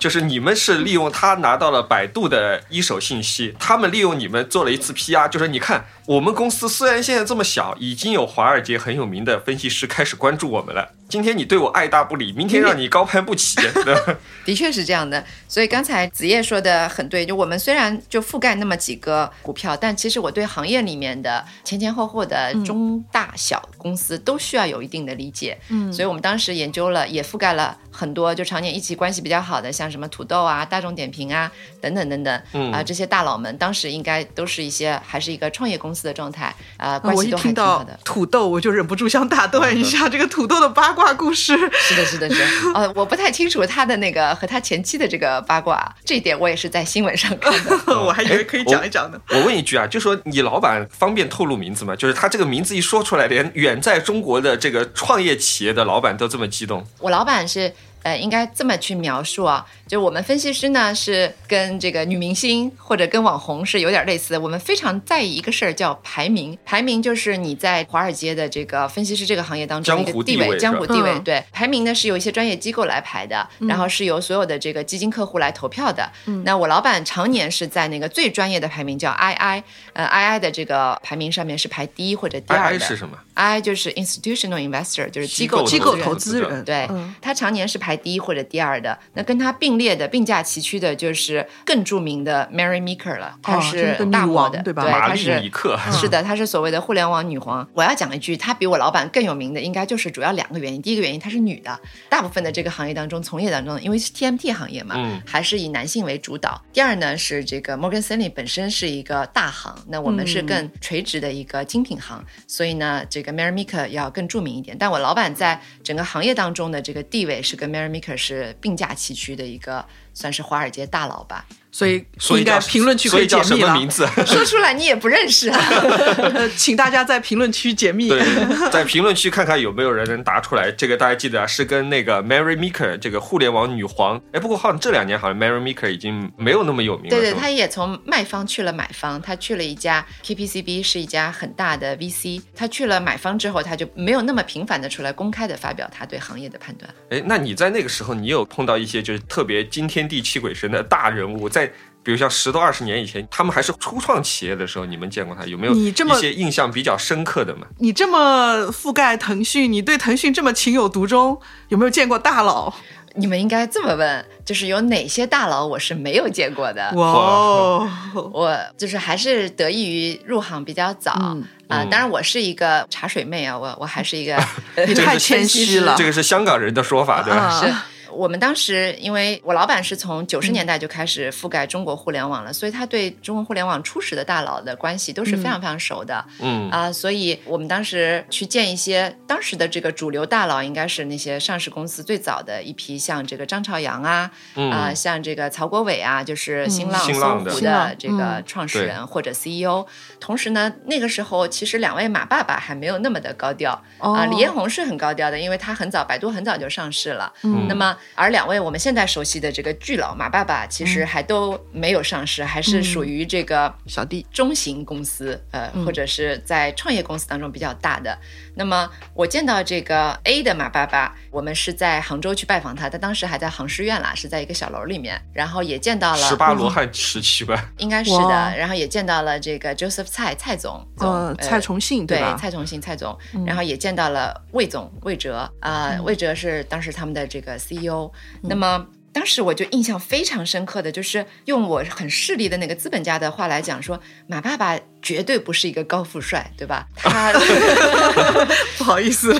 [0.00, 10.92] 就是你们是利用他拿到了百度的一手信息，他们利用你们做了一次 PR，就是你看我们公司虽然现在这么小，已经有华尔街很有名的分析师开始关注我们了。
[11.10, 13.58] 今天你对我爱答不理，明天让你高攀不起。
[14.46, 15.22] 的确是这样的。
[15.46, 25.58] 所以刚才子叶说的很对，就我们虽然就覆盖那么几个股票，但其实我对行业里面的前前后后的中大小公司都需要有一定的理解。
[25.68, 31.50] 嗯，所以我们当时研究了，也覆盖了很多就常年一起关系比较好的，像什么土豆啊、大众点评啊
[31.80, 32.42] 等等等等。
[32.52, 37.98] 嗯啊，这些大佬们当时应该都是一些还是一个创业公司的状态啊，关系都还挺好的。
[38.04, 41.56] 土豆，我就忍不住想打断一下这个土豆的八卦故事。
[41.72, 42.42] 是的，是的，是。
[42.74, 47.78] 呃， 我不太清楚他的那个和他前妻的这个八卦，这一点我也是在新闻上看的。
[48.02, 49.20] 我还以为可以讲一讲呢。
[49.30, 51.94] 我问一句啊，就说你老板方便透露名字吗？
[51.96, 56.84] 就是他这个名字一说出来，连远在中国的这个创业企业的老板都这么激动。
[56.98, 57.72] 我老板是。
[58.02, 71.16] 呃，应该这么去描述啊，就我们分析师呢是跟这个女明星或者跟网红是有点类似的，我们非常在意一个事儿叫排名，排名就是你在华尔街的这个分析师这个行业当中一个地位，江湖地位。
[71.20, 76.10] 对，排名呢是由一些专业机构来排的，然后是由所有的这个基金客户来投票的。
[76.44, 82.80] 那我老板常年是在那个最专业的排名叫 II，呃，II 的这个排名上面是排第一或者第二的。
[82.80, 86.64] 是什么？I 就是 institutional investor，就是机构机构投资人。
[86.64, 86.88] 对，
[87.20, 87.91] 他常年是排。
[87.92, 93.36] 排第一或者第二的，那跟他并列的、并驾齐驱的，就是更著名的 Mary Meeker 了。
[93.42, 94.88] 她是大王的，对吧？
[94.88, 97.68] 她是米克是的，她是所谓的互联网女皇。
[97.74, 100.80] 我要讲一句，她比我老板更有名的，应该就是主要两个原因。
[100.80, 101.78] 第一个原因，她是女的，
[102.08, 106.60] 大部分的这个行业当中，从业当中，因为是 TMT 行业嘛，还是以男性为主导。
[106.72, 114.76] 第二呢，是这个 Morgan Stanley 本身是一个大行，那我们是更垂直的一个精品行，所以呢，这个 Mary Meeker 要更著名一点。
[114.78, 118.56] 但我老板在整个行业当中的这个地位是跟 Mary Meeker 是。
[118.60, 121.46] 并驾齐驱的一个，算是华尔街大佬吧。
[121.72, 123.74] 所以应该评论区可以解密了。
[124.26, 125.58] 说出来你也不认识啊，
[126.54, 128.10] 请大家在评论区解密。
[128.10, 128.22] 对，
[128.70, 130.70] 在评论区看看有没有人能答出来。
[130.70, 134.20] 这个大家记得啊，是跟那个 Mary Meeker 这个互联网女皇。
[134.32, 137.10] 哎，不过好像这两年好像 Mary Meeker 已经没有那么有名了。
[137.10, 142.42] 对对，她也从卖方去了买方，她去了一家 KPCB，是一家很大的 VC。
[142.54, 146.90] 她去了买方之后，她就没有那么频繁的出来公开的发表她对行业的判断。
[147.08, 151.61] 哎，那你在那个时候，你有碰到一些就是特别惊天地泣鬼神的大人物在？
[152.02, 155.72] 比如像十多二十年以前，他们还是初创企业的时候，你们见过他有没有？
[155.72, 157.66] 你这么一些印象比较深刻的吗？
[157.78, 162.74] 你这么覆盖腾讯，你对腾讯这么情有独钟，有没有见过大佬？
[163.14, 166.90] 你们应该这么问，就是有哪些大佬我是没有见过的？
[166.96, 167.88] 哇，哦
[168.32, 171.36] 我就是还是得益于入行比较早啊。
[171.68, 174.36] 当然，我是一个茶水妹啊，我我还是一个，
[174.88, 175.94] 你太谦虚了。
[175.96, 177.60] 这个是香港人的说法，对吧？
[177.60, 177.72] 是。
[178.14, 186.24] 我们当时，因为我老板是从九十年代就开始覆盖中国互联网了，所以他对中国互联网初始的大佬的关系都是非常非常熟的。
[186.40, 199.86] 嗯啊，所以我们当时去见一些当时的这个主流大佬，应该是那些上市公司最早的一批，像这个张朝阳啊，啊，像这个曹国伟啊，就是新浪、搜狐的这个创始人或者 CEO。
[200.20, 207.32] 同时呢，那个时候其实两位马爸爸还没有那么的高调啊，李彦宏是很高调的，因为他很早，百度很早就上市了。
[207.42, 207.96] 嗯，那么。
[208.14, 214.26] 而两位我们现在熟悉的这个巨佬马爸爸，其实还都没有上市，还是属于这个小弟。
[214.32, 218.18] 中型公司，呃，或者是在创业公司当中比较大的。
[218.54, 232.36] 那么我见到这个 A 的马爸爸，我们是在杭州去拜访他，他当时还在杭师院啦，是在一个小楼里面，然后也见到了十八罗汉时期吧， 应该是的，然后也见到了这个 Joseph 蔡蔡总，呃，蔡崇信对吧？
[232.38, 238.10] 蔡崇信蔡总，然后也见到了魏总魏哲啊，魏哲是当时他们的这个 CEO，
[238.42, 238.86] 那么。
[239.12, 246.86] 当时我就印象非常深刻的就是用我很势利的那个资本家的话来讲说，马爸爸绝对不是一个高富帅，对吧？
[246.96, 247.32] 他
[248.78, 249.32] 不好意思。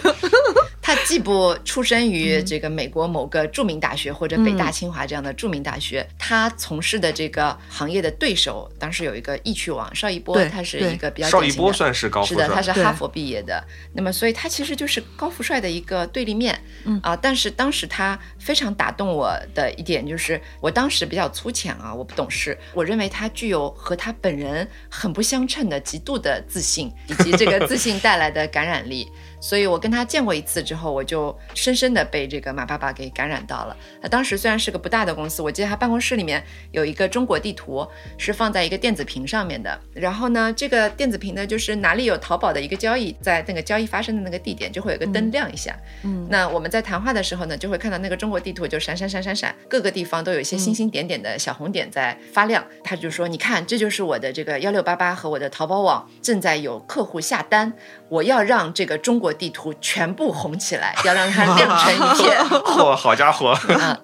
[0.92, 13.64] 他既不出身于这个美国某个著名大学或者北大清华这样的著名大学，他从事的这个行业的对手，当时有一个易趣网邵一波，他是一个比较邵一波算是高富帅，是的，他是哈佛毕业的。
[13.94, 16.60] 那么，所以他其实就是高富帅的一个对立面。
[17.02, 17.16] 啊。
[17.16, 29.10] 但是当时他非常打动我的一点就是，我当时比较粗浅啊，我不懂事，我认为他具有和他本人很不相称的极度的自信，以及这个自信带来的感染力。
[29.42, 33.76] 所以我跟他见过一次之后，我就深深的被这个马爸爸给感染到了。
[34.00, 36.40] 他当时虽然是个不大的公司，我记得他办公室里面
[36.70, 37.84] 有一个中国地图，
[38.16, 39.76] 是放在一个电子屏上面的。
[39.92, 45.76] 然后呢，这个电子屏呢，就是哪里有淘宝的一个交易，在那个交易发生的那个地点，就会有个灯亮一下。
[46.04, 52.64] 嗯，那我们在谈话的时候呢，就会看到那个中国地图就闪闪闪闪闪，各个地方都有一些星星点点的小红点在发亮。
[52.84, 57.72] 他就说：“你看，这就是我的这个幺六八八和我的淘宝网正在有客户下单，
[58.08, 62.38] 我要让这个中国。”国地图全部红起来， 要让它亮成一片。
[62.64, 63.48] 嚯，好家伙！
[63.78, 63.98] 啊，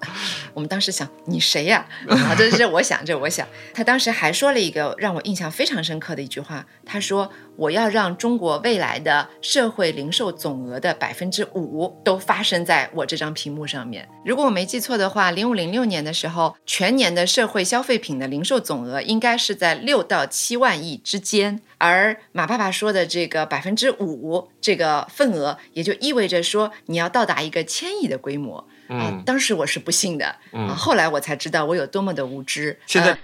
[0.53, 1.85] 我们当时想，你谁呀？
[2.09, 3.47] 啊，这是我想，这我想。
[3.73, 21.61] 他当时还说了一个让我印象非常深刻的一句话，他说：“我要让中国未来的社会零售总额的百分之五都发生在我这张屏幕上面。”如果我没记错的话，零五零六年的时候，全年的社会消费品的零售总额应该是在六到七万亿之间。
[21.79, 28.67] 而马爸爸说的这个百分之五这个份额，也就意味着说你要到达一个千亿的规模。
[28.89, 32.77] 嗯，当时我是不信的，嗯，后来我才知道我有多么的无知。
[32.87, 33.15] 现在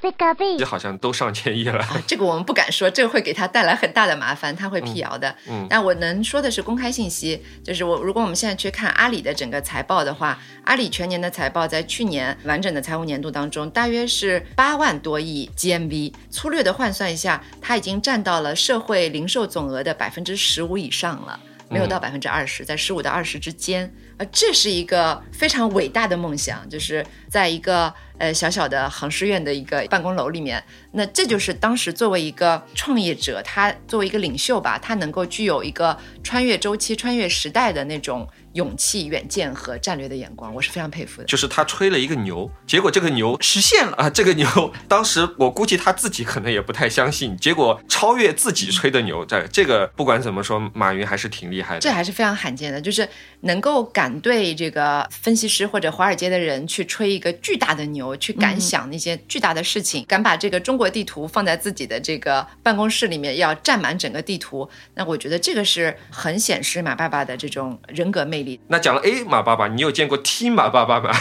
[0.57, 1.83] 这好像都上千亿了。
[2.05, 5.35] 这个我们不敢说，这个会给他带来很大的麻烦，他会辟谣的。
[5.49, 21.39] 嗯，但我能说的是公开信息，就是我如果我们现在去看阿里的整个财报的话，阿里全年的财报在去年完整的财务年度当中，大约是八万多亿 GMV，粗略的换算一下，它已经占到了社会零售总额的百分之十五以上了，
[21.69, 23.91] 没有到百分之二十，在十五到二十之间。
[24.17, 30.63] 呃，这是一个非常伟大的梦想，就是在一个呃小小的航师院的一个办公楼里面。
[30.91, 38.27] 那这就是当时作为一个创业者，他作为一个领袖吧，他能够具有一个穿越周期、穿越时代的那种。
[38.55, 41.27] 勇气、远见和战略的眼光，我是非常佩服的。
[41.27, 44.09] 就是他吹了一个牛，结果这个牛实现了啊！
[44.09, 49.25] 这个牛当时我估计他自己可能也不太相信，结果超越自己吹的牛。
[49.25, 51.81] 这这个不管怎么说，马云还是挺厉害的。
[51.81, 53.07] 这还是非常罕见的，就是
[53.41, 64.69] 能够敢对这个分析师或者华尔街的人去吹一个巨大的牛，去敢想那些巨大的事情，敢把这个中国地图放在自己的这个办公室里面，要占满整个地图。
[64.93, 68.44] 那我觉得这个是很显示马爸爸的这种人格魅力。
[68.67, 71.11] 那讲了 A 马爸爸，你有见过 T 马爸爸吗？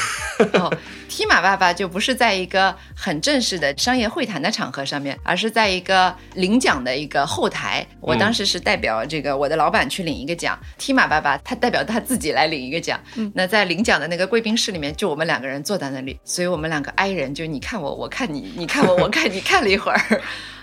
[0.54, 0.72] 哦
[1.08, 7.86] ，T 马爸爸就不是在一个很正式的商业会谈的场合上面，而是在一个领奖的一个后台。
[8.00, 13.00] 我当时是代表这个我的老板去领一个奖，T 马爸爸他代表他自己来领一个奖。
[13.34, 20.00] 那在领奖的那个贵宾室里面，就我们两个人坐在那里，所以我们两个挨人，就你看我，我看你， 你看我，我看你，看了一会儿。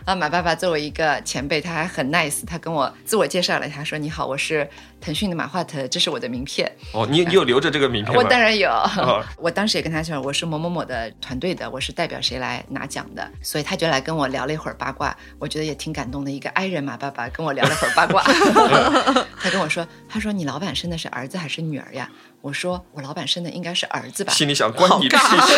[0.03, 4.67] 啊，马爸爸作为一个前辈，他还很 nice，他跟我自我介绍了，他说：“你好，我是
[5.01, 8.21] 腾讯的马化腾，这是我的名片。”哦，你你有留着这个名片吗？
[8.23, 8.71] 我当然有。
[9.37, 16.31] 我当时也跟他说，我是某某某的团队的，我是代表谁来拿奖的，所以他就来跟我聊了一会儿八卦，我觉得也挺感动的。
[16.31, 18.23] 一个爱人马爸爸跟我聊了会儿八卦，
[19.41, 22.09] 他跟我说：“他说你老板生的是儿子还是女儿呀？”
[22.41, 25.53] 我说我老板生的应该是儿子吧，心里想关你屁事。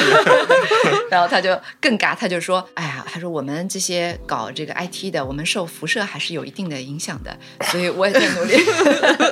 [1.10, 7.38] 然后他就更尬，他就说：“哎呀，他说我们这些搞这个 IT 的，我们受辐射还是有一定的影响的，
[7.72, 8.56] 所以我也在努力。”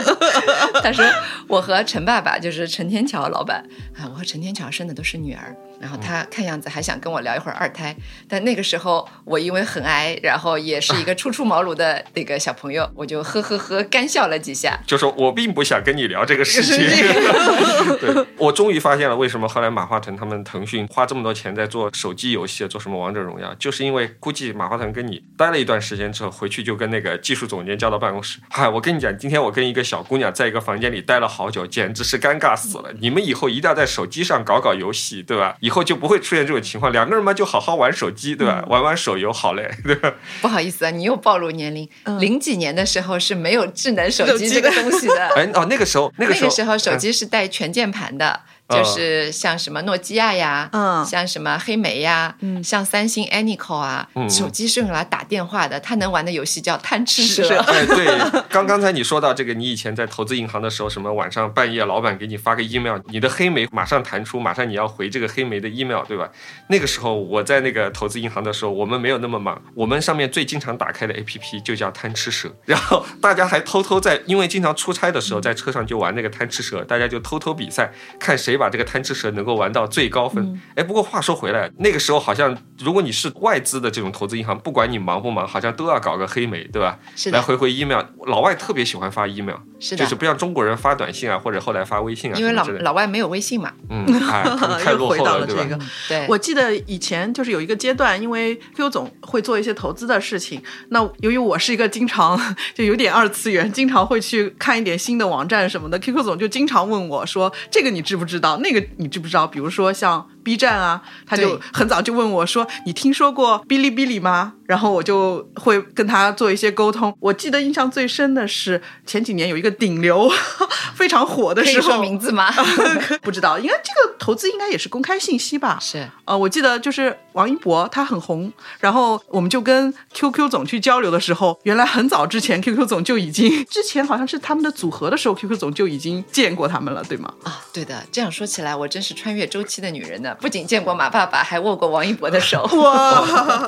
[0.81, 1.05] 他说
[1.47, 3.63] 我和陈爸爸就是陈天桥老板
[3.97, 5.55] 啊，我和陈天桥生的都是女儿。
[5.81, 7.95] 然后他看样子还想跟我聊一会儿二胎，
[8.29, 16.77] 但那个时候我因为很矮，然后也是一个初出茅庐的那个小朋友，我就呵呵呵干笑了几下，就说我并不想跟你聊这个事情。
[17.99, 32.91] 对，我终于发现了为什么后来马化腾他们腾讯花这么多钱在做手机游戏，做什么王者荣耀，就是因为估计马化腾跟你待了一段时间之后，回去就跟那个技术总监叫到办公室，嗨，我跟你讲，今天我跟一个小姑娘在一个房间里待了好久，简直是尴尬死了。
[32.99, 35.55] 你们以后一定要在手机上搞搞游戏，对吧？
[35.59, 38.63] 以后就不会出现这种情况，两个人嘛就好好玩手机，对吧？
[38.67, 40.13] 玩玩手游好嘞，对吧？
[40.41, 41.89] 不好意思啊，你又暴露年龄。
[42.19, 45.27] 零几年的时候是没有智能手机这个东西的。
[45.35, 48.41] 哎哦，那个时候那个时候手机是带全键盘的。
[48.71, 57.57] 就是像什么诺基亚呀，嗯，像什么黑莓呀，嗯，像三星 Anycall 啊，手机是用来打电话的，它能玩的游戏叫贪吃蛇。
[57.67, 58.07] 哎，对，
[58.49, 66.29] 刚刚才你说到这个，你以前在投资银行的时候，什么晚上半夜老板给你发个 email，你的黑莓马上弹出，马上你要回这个黑莓的 email，对吧？
[66.69, 78.60] 那个时候我在那个投资银行的时候，我们没有那么忙，我们上面最经常打开的 APP 就叫贪吃蛇，然后大家还偷偷在，因为经常出差的时候在车上就玩那个贪吃蛇，大家就偷偷比赛，看谁。
[78.61, 86.99] 把这个贪吃蛇能够玩到最高分，哎，不过话说回来，那个时候好像如果你是外资的这种投资银行，不管你忙不忙，好像都要搞个黑莓，对吧？
[87.15, 94.05] 是来回回 email，老外特别喜欢发 email，是的，就是不像中国人发短信啊，或者后来发微信啊，因为老老外没有微信嘛，嗯，
[94.79, 95.79] 太落后了，对吧？
[96.07, 102.39] 对，我记得以前就是有一个阶段，因为 Q 总会做一些投资的事情，那由于我是一个经常
[102.75, 109.47] 就有点二次元，经常会去看一点新的网站什么的，QQ 总就经常问我说：“这个你知不知道？”那个你知不知道？
[109.47, 117.13] 比如说像 B 站啊，他就很早就问我说：“你听说过哔哩哔哩吗？”然后我就会跟他做一些沟通。
[117.19, 120.31] 我记得印象最深的是前几年有一个顶流
[120.95, 122.49] 非常火的时候，说名字吗？
[123.21, 125.77] 不知道，应该这个投资应该也是公开信息吧？
[125.81, 137.33] 是，呃，我记得就是王一博他很红，然后我们就跟 QQ 总去交流的时候，原来很早之前 QQ 总就已经之前好像是他们的组合的时候，QQ 总就已经见过他们了，对吗？
[137.43, 138.01] 啊，对的。
[138.09, 142.63] 这样说起来，我真是穿越周期的女人呢，不仅见过马爸爸，还握过王一博的手。
[142.81, 142.91] 哇，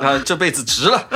[0.00, 1.08] 啊，这辈子值了。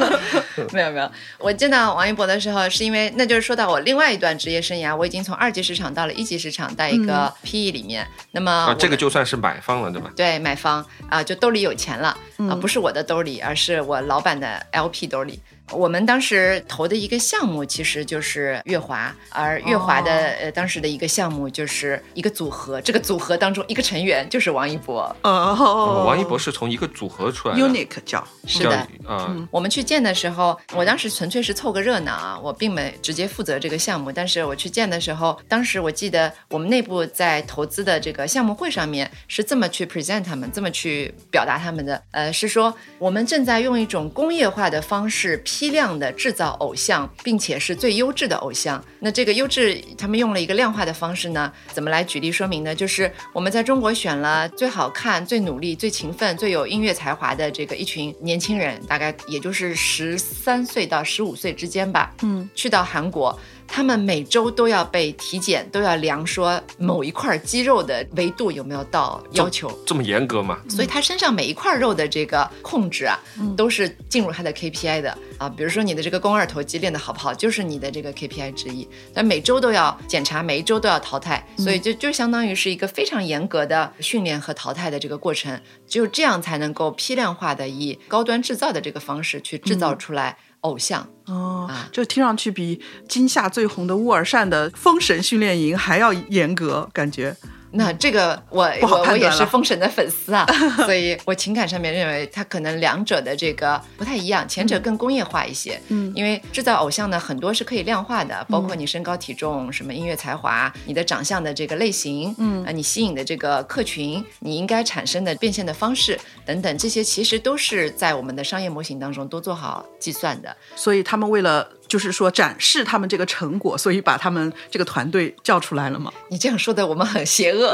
[0.72, 8.06] 没有没有，我见到王一博的时候，是因为那就是说到我另外一段职业生涯，我已经从二级市场到了一级市场，在一个 PE 里面。
[8.32, 10.10] 那么啊，这个就算是买方了，对吧？
[10.16, 12.16] 对，买方啊，就兜里有钱了
[12.48, 15.40] 啊，不是我的兜里，而是我老板的 LP 兜里。
[15.72, 25.14] 我们当时投的一个项目其实就是月华，而月华的呃当时的一个项目就是一个组合，这个组合当中一个成员就是王一博。
[25.22, 29.36] 哦，王一博是从一个组合出来的，Unique 叫是的啊。
[29.50, 34.12] 我们去见的时候，我当时纯粹是凑个热闹啊，我并没直接负责这个项目。
[34.12, 45.42] 但是我去见的时候，当时我记得我们内部在投资的这个项目会上面是这么去 present 他们，这么去表达他们的，呃，是说我们正在用一种工业化的方式。
[45.56, 48.84] 批量的制造偶像，并且是最优质的偶像。
[49.00, 51.50] 那这个优质，他们用了一个量化的方式呢？
[51.72, 52.74] 怎么来举例说明呢？
[52.74, 62.12] 就是我们在中国选了最好看、最努力、最勤奋、最有音乐才华的这个一群年轻人，大概也就是十三岁到十五岁之间吧。
[62.20, 63.38] 嗯，去到韩国。
[63.68, 70.58] 他们每周都要被体检，都要量说某一块肌肉的维度有没有到要求，这么严格吗？
[70.68, 73.18] 所以他身上每一块肉的这个控制啊，
[73.56, 75.48] 都是进入他的 KPI 的啊。
[75.48, 78.88] 比如说你的这个肱二头肌练得好不好，就是你的这个 KPI 之一。
[79.12, 85.60] 但每周都要检查，每一周都要淘汰，所以就就相当于是一个非常严格的训练和淘汰的这个过程。
[85.86, 90.36] 只有这样才能够批量化的以高端制造的这个方式去制造出来。
[90.66, 97.36] 偶像哦，这听上去比今夏最红的乌尔善的封神训练营还要严格，感觉。
[97.76, 100.46] 那这个我我我也是封神的粉丝啊，
[100.86, 105.80] 所以我情感上面认为它可能两者的这个不太一样，前者更工业化一些。
[105.88, 120.56] 嗯，因为制造偶像呢，很多是可以量化的，包括你身高体重、什么音乐才华、你的长相的这个类型，嗯啊，你吸引的这个客群，你应该产生的变现的方式等等，这些其实都是在我们的商业模型当中都做好计算的。
[120.74, 121.68] 所以他们为了。
[121.96, 126.12] 就是说展示他们这个成果，所以把他们这个团队叫出来了吗？
[126.28, 127.70] 你这样说的，我们很邪恶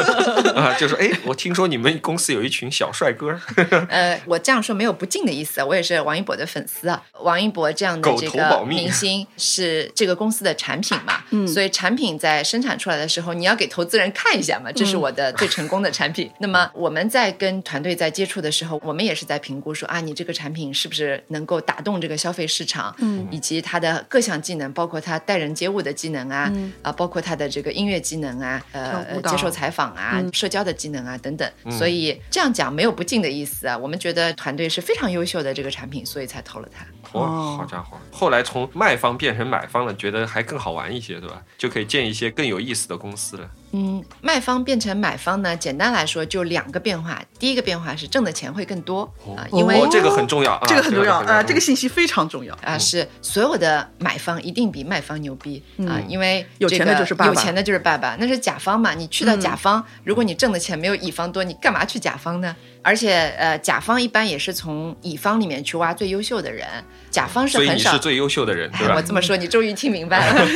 [0.56, 0.72] 啊！
[0.80, 3.38] 就是哎，我听说你们公司有一群小帅哥。
[3.90, 7.02] 呃，我这样说没有不敬的意思，我也是王一博的粉丝啊。
[7.20, 11.22] 王一博这样的这个明星是这个公司的产品嘛？
[11.32, 16.30] 嗯，所以产品在生产出来的时候，你要给投资人看一下嘛，这是我的最成功的产品。
[16.38, 22.96] 那么我们在跟团队在接触的时候，我们也是在评估说啊，你这个产品是不是能够打动这个消费市场？
[23.00, 23.65] 嗯，以及。
[23.66, 26.52] 他的各项技能，包括他待人接物的技能啊，
[26.82, 31.50] 啊，包括他的这个音乐技能啊，呃，接受采访啊，社交的技能啊等等。
[31.76, 33.76] 所以这样讲没有不敬的意思啊。
[33.76, 36.86] 我们觉得团队是非常优秀的这个产品，所以才投了他。
[37.18, 37.98] 哇，好家伙！
[38.12, 41.42] 后来从卖方变成买方了，觉得还更好玩一些，对吧？
[41.58, 43.50] 就可以建一些更有意思的公司了。
[43.76, 47.20] 嗯，卖方变成买方呢，简单来说就两个变化。
[47.38, 49.02] 第一个变化是挣的钱会更多
[49.36, 52.78] 啊，因为这个很重要，啊这个很重要啊，这个信息非常重要啊。
[52.78, 58.94] 是所有的买方一定比卖方牛逼啊，因为有钱的就是爸爸，有钱的就是爸爸，那是甲方嘛。
[58.94, 62.56] 你去到甲方，如果你挣的钱没有乙方多，你干嘛去甲方呢？
[62.82, 66.64] 而且，呃，甲方一般也是从乙方里面去挖最优秀的人。
[67.10, 68.94] 甲方是很少，是最优秀的人， 对吧？
[68.96, 70.46] 我这么说，你终于听明白了。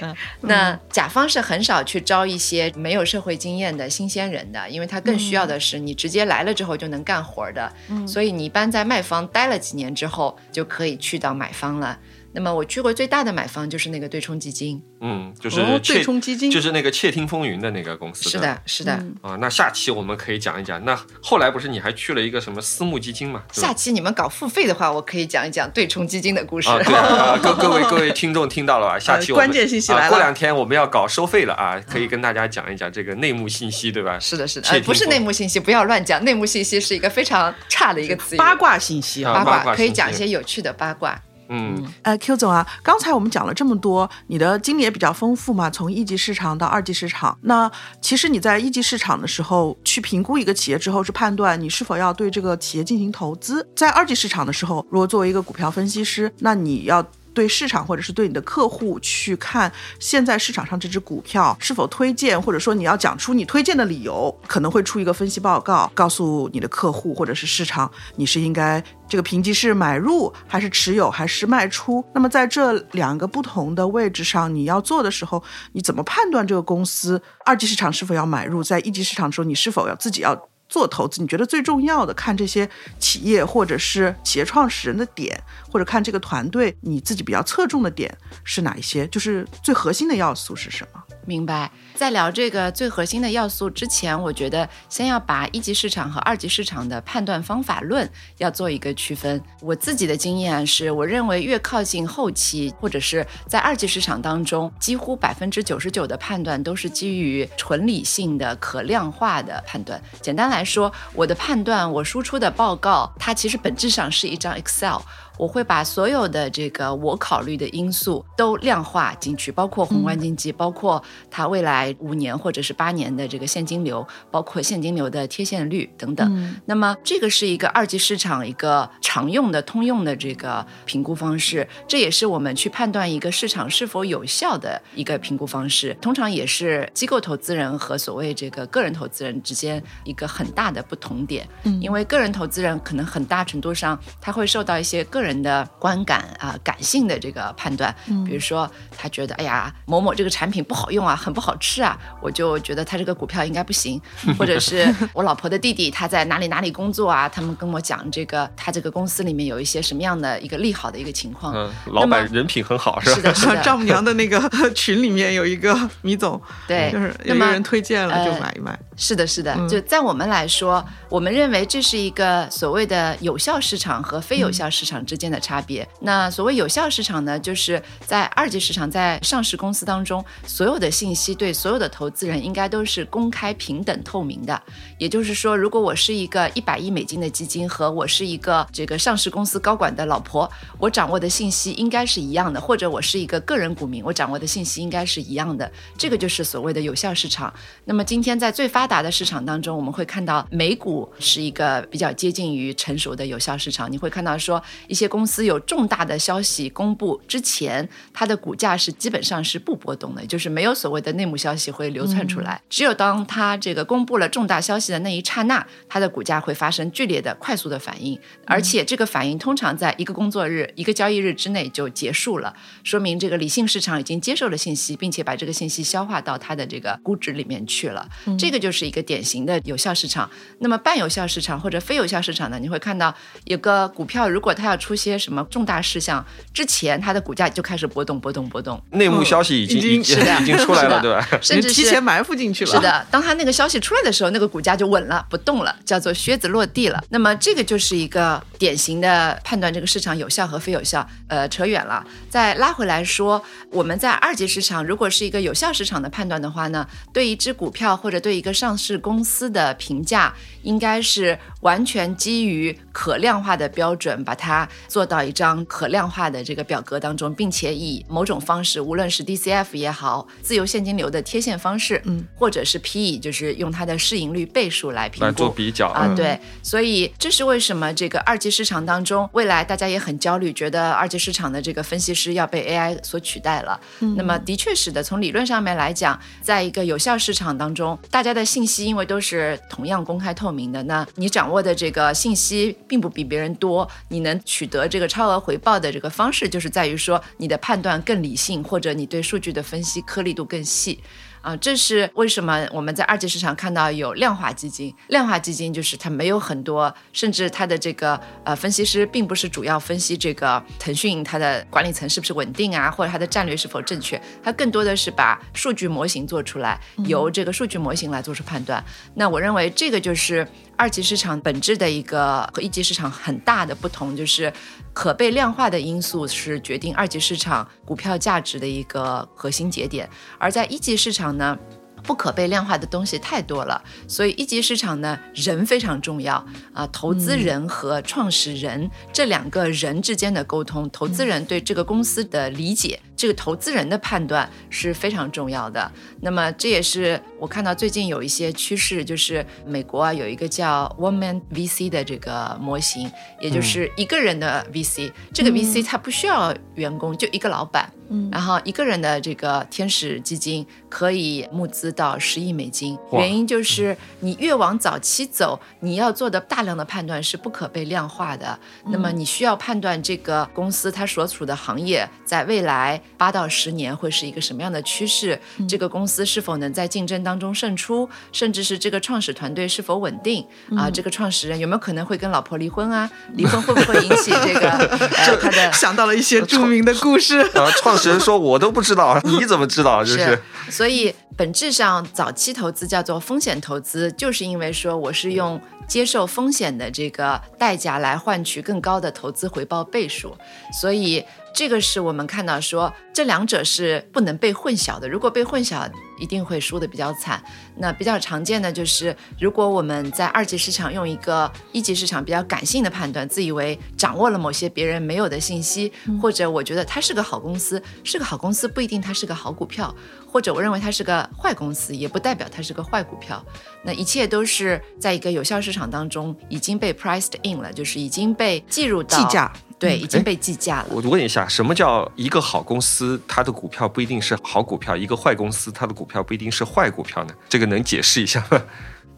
[0.42, 7.72] 那甲方是很少去招一些没有社会经验的新鲜人的，因为他更需要的是你直接来了之后就能干活的。
[8.06, 11.98] 所以你一般在卖方待了几年之后，就可以去到买方了。
[12.34, 18.30] 那么我去过最大的买方就是那个对冲基金，嗯，就是对冲基金，就是那个窃听风云的那个公司。
[18.30, 18.92] 是的，是的。
[19.20, 20.82] 啊，那下期我们可以讲一讲。
[20.84, 23.42] 那后来不是你还去了一个什么私募基金嘛？
[23.52, 26.68] 下期你们搞付费的话，我可以讲一讲对冲基金的故事。
[26.84, 28.98] 对啊，各各位各位 听众听到了吧？
[28.98, 30.08] 下期关键信息来了。
[30.08, 34.18] 过两天我们要搞收费了啊，可以跟大家讲一讲这个内幕信息，对吧？
[34.18, 36.24] 是的，是的，不是内幕信息，不要乱讲。
[36.24, 38.36] 内幕信息是一个非常差的一个词。
[38.36, 41.20] 八卦信息啊，八卦可以讲一些有趣的八卦。
[41.48, 47.36] 嗯，呃，Q 总啊，刚才我们讲了这么多，你的经历也比较丰富嘛，从一级市场到二级市场。
[47.42, 47.70] 那
[48.00, 57.04] 其实你在一级市场的时候，去评估一个企业之后，是判断你是否要对这个企业进行投资；在二级市场的时候，如果作为一个股票分析师，那你要
[57.34, 72.04] 对市场或者是对你的客户去看现在市场上这只股票是否推荐，或者说你要讲出你推荐的理由，可能会出一个分析报告，告诉你的客户或者是市场，你是应该这个评级是买入还是持有还是卖出。
[72.14, 78.62] 那么在这两个不同的位置上，你要做的时候，你怎么判断这个公司二级市场是否要买入？
[78.62, 80.51] 在一级市场的时候，你是否要自己要？
[80.72, 82.66] 做投资，你觉得最重要的看这些
[82.98, 85.38] 企业或者是企业创始人的点，
[85.70, 89.06] 或者看这个团队你自己比较侧重的点是哪一些？
[89.08, 91.02] 就是最核心的要素是什么？
[91.24, 91.70] 明白。
[91.94, 98.08] 在聊这个最核心的要素之前，我觉得先要把一级市场和二级市场的判断方法论
[98.38, 99.40] 要做一个区分。
[99.60, 110.02] 我自己的经验是，我认为越靠近后期，或者是在二级市场当中，几乎百分之九十九的判断都是基于纯理性的、可量化的判断。
[110.20, 115.00] 简单来说，我的判断，我输出的报告，它其实本质上是一张 Excel。
[115.38, 126.54] 我会把所有的这个我考虑的因素都量化进去，包括宏观经济，包括它未来五年或者是八年的这个现金流，包括现金流的贴现率等等。
[126.66, 135.96] 那么这个是一个二级市场一个常用的通用的这个评估方式，这也是我们去判断一个市场是否有效的一个评估方式。
[136.00, 141.48] 通常也是机构投资人和所谓这个个人投资人之间一个很大的不同点。
[141.64, 147.94] 嗯，因为个人投资人可能很大程度上他会受到一些个人的观感啊，感性的这个判断，
[148.26, 154.00] 比如说他觉得，哎呀，某某这个产品不好用啊，很不好吃啊，我就觉得他这个股票应该不行。
[154.38, 161.54] 或者是我老婆的弟弟他在哪里哪里工作啊，他们跟我讲这个他这个公司里面有一些什么样的一个利好的一个情况。
[161.54, 163.16] 嗯，老板人品很好，是吧？
[163.16, 163.56] 是的，是的。
[163.62, 164.40] 丈母娘的那个
[164.74, 168.78] 群里面有一个米总， 对，就是有人推荐了就买一买。
[168.96, 169.56] 是的，是的。
[169.68, 175.86] 就在我们来说，我们认为这是一个所谓的有效市场和非有效市场之间的差别。
[176.00, 184.62] 那所谓有效市场呢，就是在二级市场，在上市公司当中，所有的信息对所有的投资人应该都是公开、平等、透明的。
[184.96, 195.70] 也就是说，如果我是一个一百亿美金的基金，和我是一个这个上市公司高管的老婆，我掌握的信息应该是一样的；或者我是一个个人股民，我掌握的信息应该是一样的。
[195.98, 197.52] 这个就是所谓的有效市场。
[197.84, 203.92] 那么今天在最发达的市场当中，我们会看到美股是一个比较接近于成熟的有效市场。
[203.92, 212.62] 你会看到说一些公司有重重大的消息公布之前，它的股价是基本上是不波动的，就是没有所谓的内幕消息会流窜出来。
[212.70, 218.16] 只有当它这个公布了重大消息的那一刹那，它的股价会发生剧烈的、快速的反应，
[218.46, 222.54] 而且这个反应通常在一个工作日、一个交易日之内就结束了，
[222.84, 228.08] 说明这个理性市场已经接受了信息，并且把这个信息消化到它的这个估值里面去了。
[228.38, 230.30] 这个就是一个典型的有效市场。
[230.60, 232.60] 那么半有效市场或者非有效市场呢？
[232.60, 233.12] 你会看到
[233.46, 238.78] 有个股票，如果它要出些什么重大大事项之前，它的股价就开始波动，波动，波动。
[238.90, 241.26] 内幕消息已经已经已经出来了，对吧？
[241.40, 242.70] 甚至提前埋伏进去了。
[242.70, 247.02] 是的，当它那个消息出来的时候，那个股价就稳了，不动了，叫做靴子落地了。
[247.08, 251.08] 那么这个就是一个典型的判断这个市场有效和非有效。
[251.28, 265.64] 呃，扯远了，再拉回来说，我们在二级市场，如果是一个有效市场的判断的话呢，对一只股票或者对一个上市公司的评价，应该是完全基于可量化的标准，把它做到一张。
[265.66, 276.12] 可量化的这个表格当中，并且以某种方式，无论是 DCF 也好，自由现金流的贴现方式，嗯，或者是 PE，就是用它的市盈率倍数来评估，来做比较啊。
[276.14, 283.80] 对，所以这是为什么这个二级市场当中，未来大家也很焦虑，觉得二级市场的这个分析师要被 AI 所取代了。
[284.16, 295.58] 那么的确是的，从理论上面来讲，在一个有效市场当中，大家的信息因为都是同样公开透明的，那你掌握的这个信息并不比别人多，你能取得这个超额回。
[295.62, 300.98] 报的这个方式，就是在于说你的判断更理性，或者你对数据的分析颗粒度更细。
[301.42, 304.94] 啊，这是为什么我们在二级市场看到有量化基金？
[305.08, 318.82] 量化基金就是它没有很多，甚至它的这个呃分析师并不是主要分析这个腾讯它的管理层是不是稳定啊，或者它的战略是否正确，它更多的是把数据模型做出来，由这个数据模型来做出判断。
[319.14, 320.46] 那我认为这个就是
[320.76, 324.52] 二级市场本质的一个和一级市场很大的不同，就是
[324.92, 330.08] 可被量化的因素是决定二级市场股票价值的一个核心节点，
[330.38, 331.32] 而在一级市场。
[331.32, 331.56] 呢，
[332.02, 336.44] 不可被量化的东西太多了，所以一级市场呢，人非常重要
[336.74, 336.86] 啊。
[336.92, 343.00] 投资人和创始人这两个人之间的沟通，投资人对这个公司的理解。
[343.22, 345.88] 这个投资人的判断是非常重要的。
[346.22, 353.08] 那么这也是我看到最近有一些趋势，就是美国啊有一个叫 One Man VC 的这个模型，
[353.38, 355.12] 也就是一个人的 VC。
[355.32, 357.88] 这个 VC 它不需要员工，就一个老板。
[358.30, 368.58] 然后一个人的这个天使基金可以募资到十亿美金，原因就是你越往早期走，你要做的大量的判断是不可被量化的。
[368.84, 380.44] 那么你需要判断这个公司它所处的行业在未来八到十年会是一个什么样的趋势，这个公司是否能在竞争当中胜出，甚至是这个创始团队是否稳定
[380.76, 383.08] 啊，这个创始人有没有可能会跟老婆离婚啊？
[383.34, 384.68] 离婚会不会引起这个
[385.22, 387.96] 呃他的想到了一些著名的故事啊 创。
[387.96, 390.02] 始人说我都不知道，你怎么知道？
[390.02, 390.36] 就是，
[390.68, 400.36] 所以本质上早期投资叫做风险投资，就是因为说我是用接受风险的这个代价来换取更高的投资回报倍数，
[400.80, 401.24] 所以。
[401.54, 405.08] 这个是我们看到说，这两者是不能被混淆的。
[405.08, 407.42] 如果被混淆，一定会输的比较惨。
[407.76, 419.94] 那比较常见的就是，如果我们在二级市场用一个一级市场比较感性的判断，自以为掌握了某些别人没有的信息，或者我觉得它是个好公司，是个好公司不一定它是个好股票，
[420.26, 423.44] 或者我认为它是个坏公司，也不代表它是个坏股票。
[423.84, 429.52] 那一切都是在一个有效市场当中已经被 priced in 了，就是已经被计入到计价。
[429.82, 430.86] 对，已经被计价了。
[430.90, 437.34] 我问一下，什么叫一个好公司，它的股票不一定是好股票；一个坏公司，它的股票不一定是坏股票呢？
[437.48, 438.62] 这个能解释一下吗？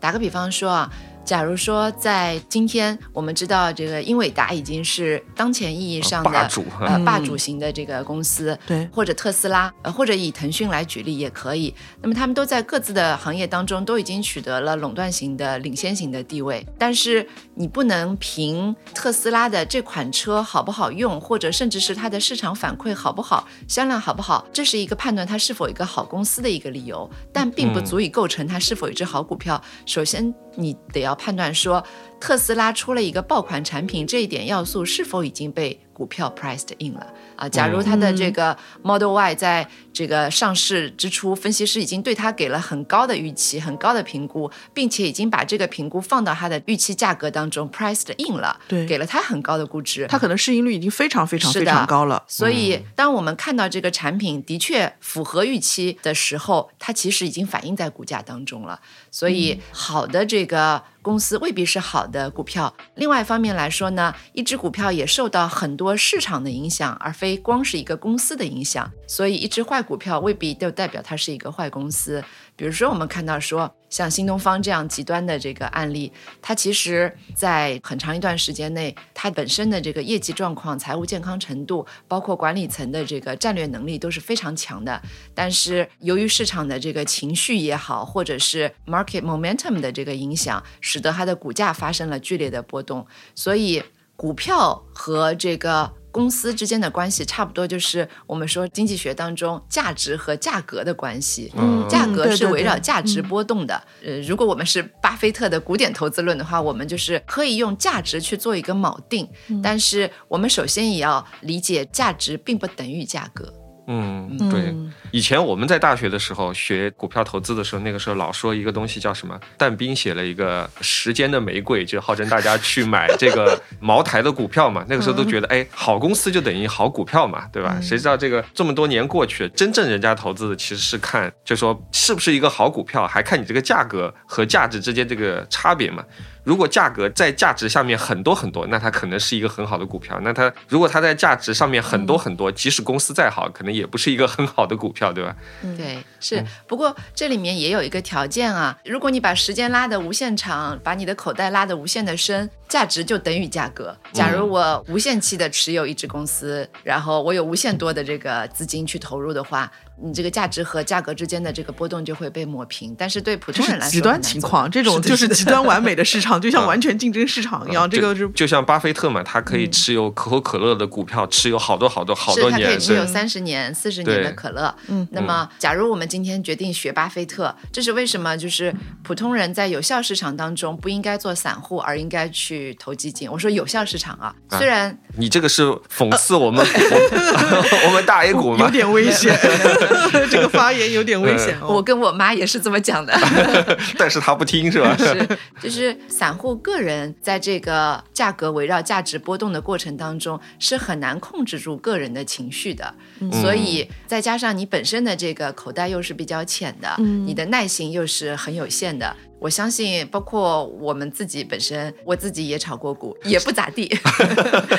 [0.01, 0.91] 打个比方说啊。
[1.25, 11.75] 假如说在今天，我们知道这个英伟达已经是当前意义上的霸主，呃，霸主型的这个公司，对，或者特斯拉，呃，或者以腾讯来举例也可以。
[12.03, 16.65] 那么他们都在各自的行业当中都已经取得了垄断型的领先型的地位。
[16.79, 29.61] 但是你不能凭特斯拉的这款车好不好用，或者甚至是它的市场反馈好不好，销量好不好，这是一个判断它是否一个好公司的一个理由，但并不足以构成它是否一只好股票。
[29.87, 30.35] 首先。
[30.57, 31.85] 你得要判断说，
[32.25, 37.07] 特斯拉出了一个爆款产品，这一点要素是否已经被股票 priced in 了
[37.37, 37.47] 啊？
[37.47, 52.25] 假如它的这个 Model Y 在这个上市之初，分析师已经对它给了很高的预期、很高的评估，并且已经把这个评估放到它的预期价格当中 priced in 了，对，给了它很高的估值，它可能市盈率已经非常非常非常高了。
[52.27, 58.81] 所以，当我们看到这个产品的确符合预期的时候，它其实已经反映在股价当中了。
[59.11, 62.75] 所以，好的这个公司未必是好的股票。
[62.95, 68.91] 另外一方面来说呢，一只股票也受到很多市场的影响，而非光是一个公司的影响。
[69.07, 72.25] 所以，一只坏股票未必就代表它是一个坏公司。
[72.57, 85.03] 比如说，我们看到说，像新东方这样极端的这个案例，它其实在很长一段时间内，它本身的这个业绩状况、财务健康程度，包括管理层的这个战略能力都是非常强的。
[85.35, 93.05] 但是，由于市场的这个情绪也好，或者是 market momentum 的这个影响，使得它的股价发生了剧烈的波动。
[93.35, 93.83] 所以，
[94.15, 95.93] 股票和这个。
[96.15, 101.53] 公司之间的关系差不多，就是我们说经济学当中价值和价格的关系。
[101.57, 103.83] 嗯，价格是围绕价值波动的。
[104.05, 109.29] 呃，如果我们是巴菲特的古典投资论的话，我们就是可以用价值去做一个锚定。
[109.61, 113.53] 但是我们首先也要理解，价值并不等于价格。
[113.87, 114.75] 嗯，对。
[115.11, 119.39] 以前我们在大学的时候学股票投资的时候，那个时候老说一个东西叫什么？
[119.57, 124.85] 但斌写了一个《时间的玫瑰》，就号称大家去买这个茅台的股票嘛。
[124.89, 127.79] 那个时候都觉得，哎，好公司就等于好股票嘛，对吧？
[127.81, 136.05] 谁知道这个这么多年过去，真正人家投资的其实是看，就说是不是一个好股票，还看你这个价格和价值之间这个差别嘛。
[136.45, 140.21] 如果价格在价值下面很多很多，那它可能是一个很好的股票。
[140.23, 145.35] 那它如果它在价值上面很多很多，即使公司再好，可能也不是一个很好的股票，对吧？
[145.77, 146.45] 对，是。
[146.67, 153.97] 不过这里面也有一个条件啊，如果你把时间拉得无限长，把你的口袋拉得无限的深，价值就等于价格。
[154.13, 159.71] 假如我无限期的持有一只公司，然后我有无限多的这个资金去投入的话。
[160.03, 167.89] 你这个价值和价格之间的这个波动就会被抹平，但是对普通人来说，极端情况，这种就是极端完美的市场，就像完全竞争市场一样。
[167.89, 174.75] 这个是就像巴菲特嘛，他可以持有可口可乐的股票，持有好多好多好多年，他可以持有三十年、四十年的可乐。
[174.89, 178.37] 嗯，那么假如我们今天决定学巴菲特，这是为什么？
[178.37, 183.31] 就是普通人在有效市场当中不应该做散户，而应该去投基金。
[183.31, 185.63] 我说有效市场啊，虽然你这个是
[185.95, 186.67] 讽刺我们
[187.87, 189.39] 我们大 A 股有点危险。
[190.31, 191.69] 这个发言有点危险哦。
[191.75, 193.13] 我跟我妈也是这么讲的，
[193.99, 194.97] 但是她不听是吧？
[194.97, 202.95] 是，就是散户个人在这个价格围绕价值波动的过程当中，是很难控制住个人的情绪的。
[203.33, 209.17] 所以再加上你本身的这个口袋又是比较浅的，你的耐心又是很有限的。
[209.45, 213.95] 我相信，包括我们自己本身，我自己也炒过股，也不咋地。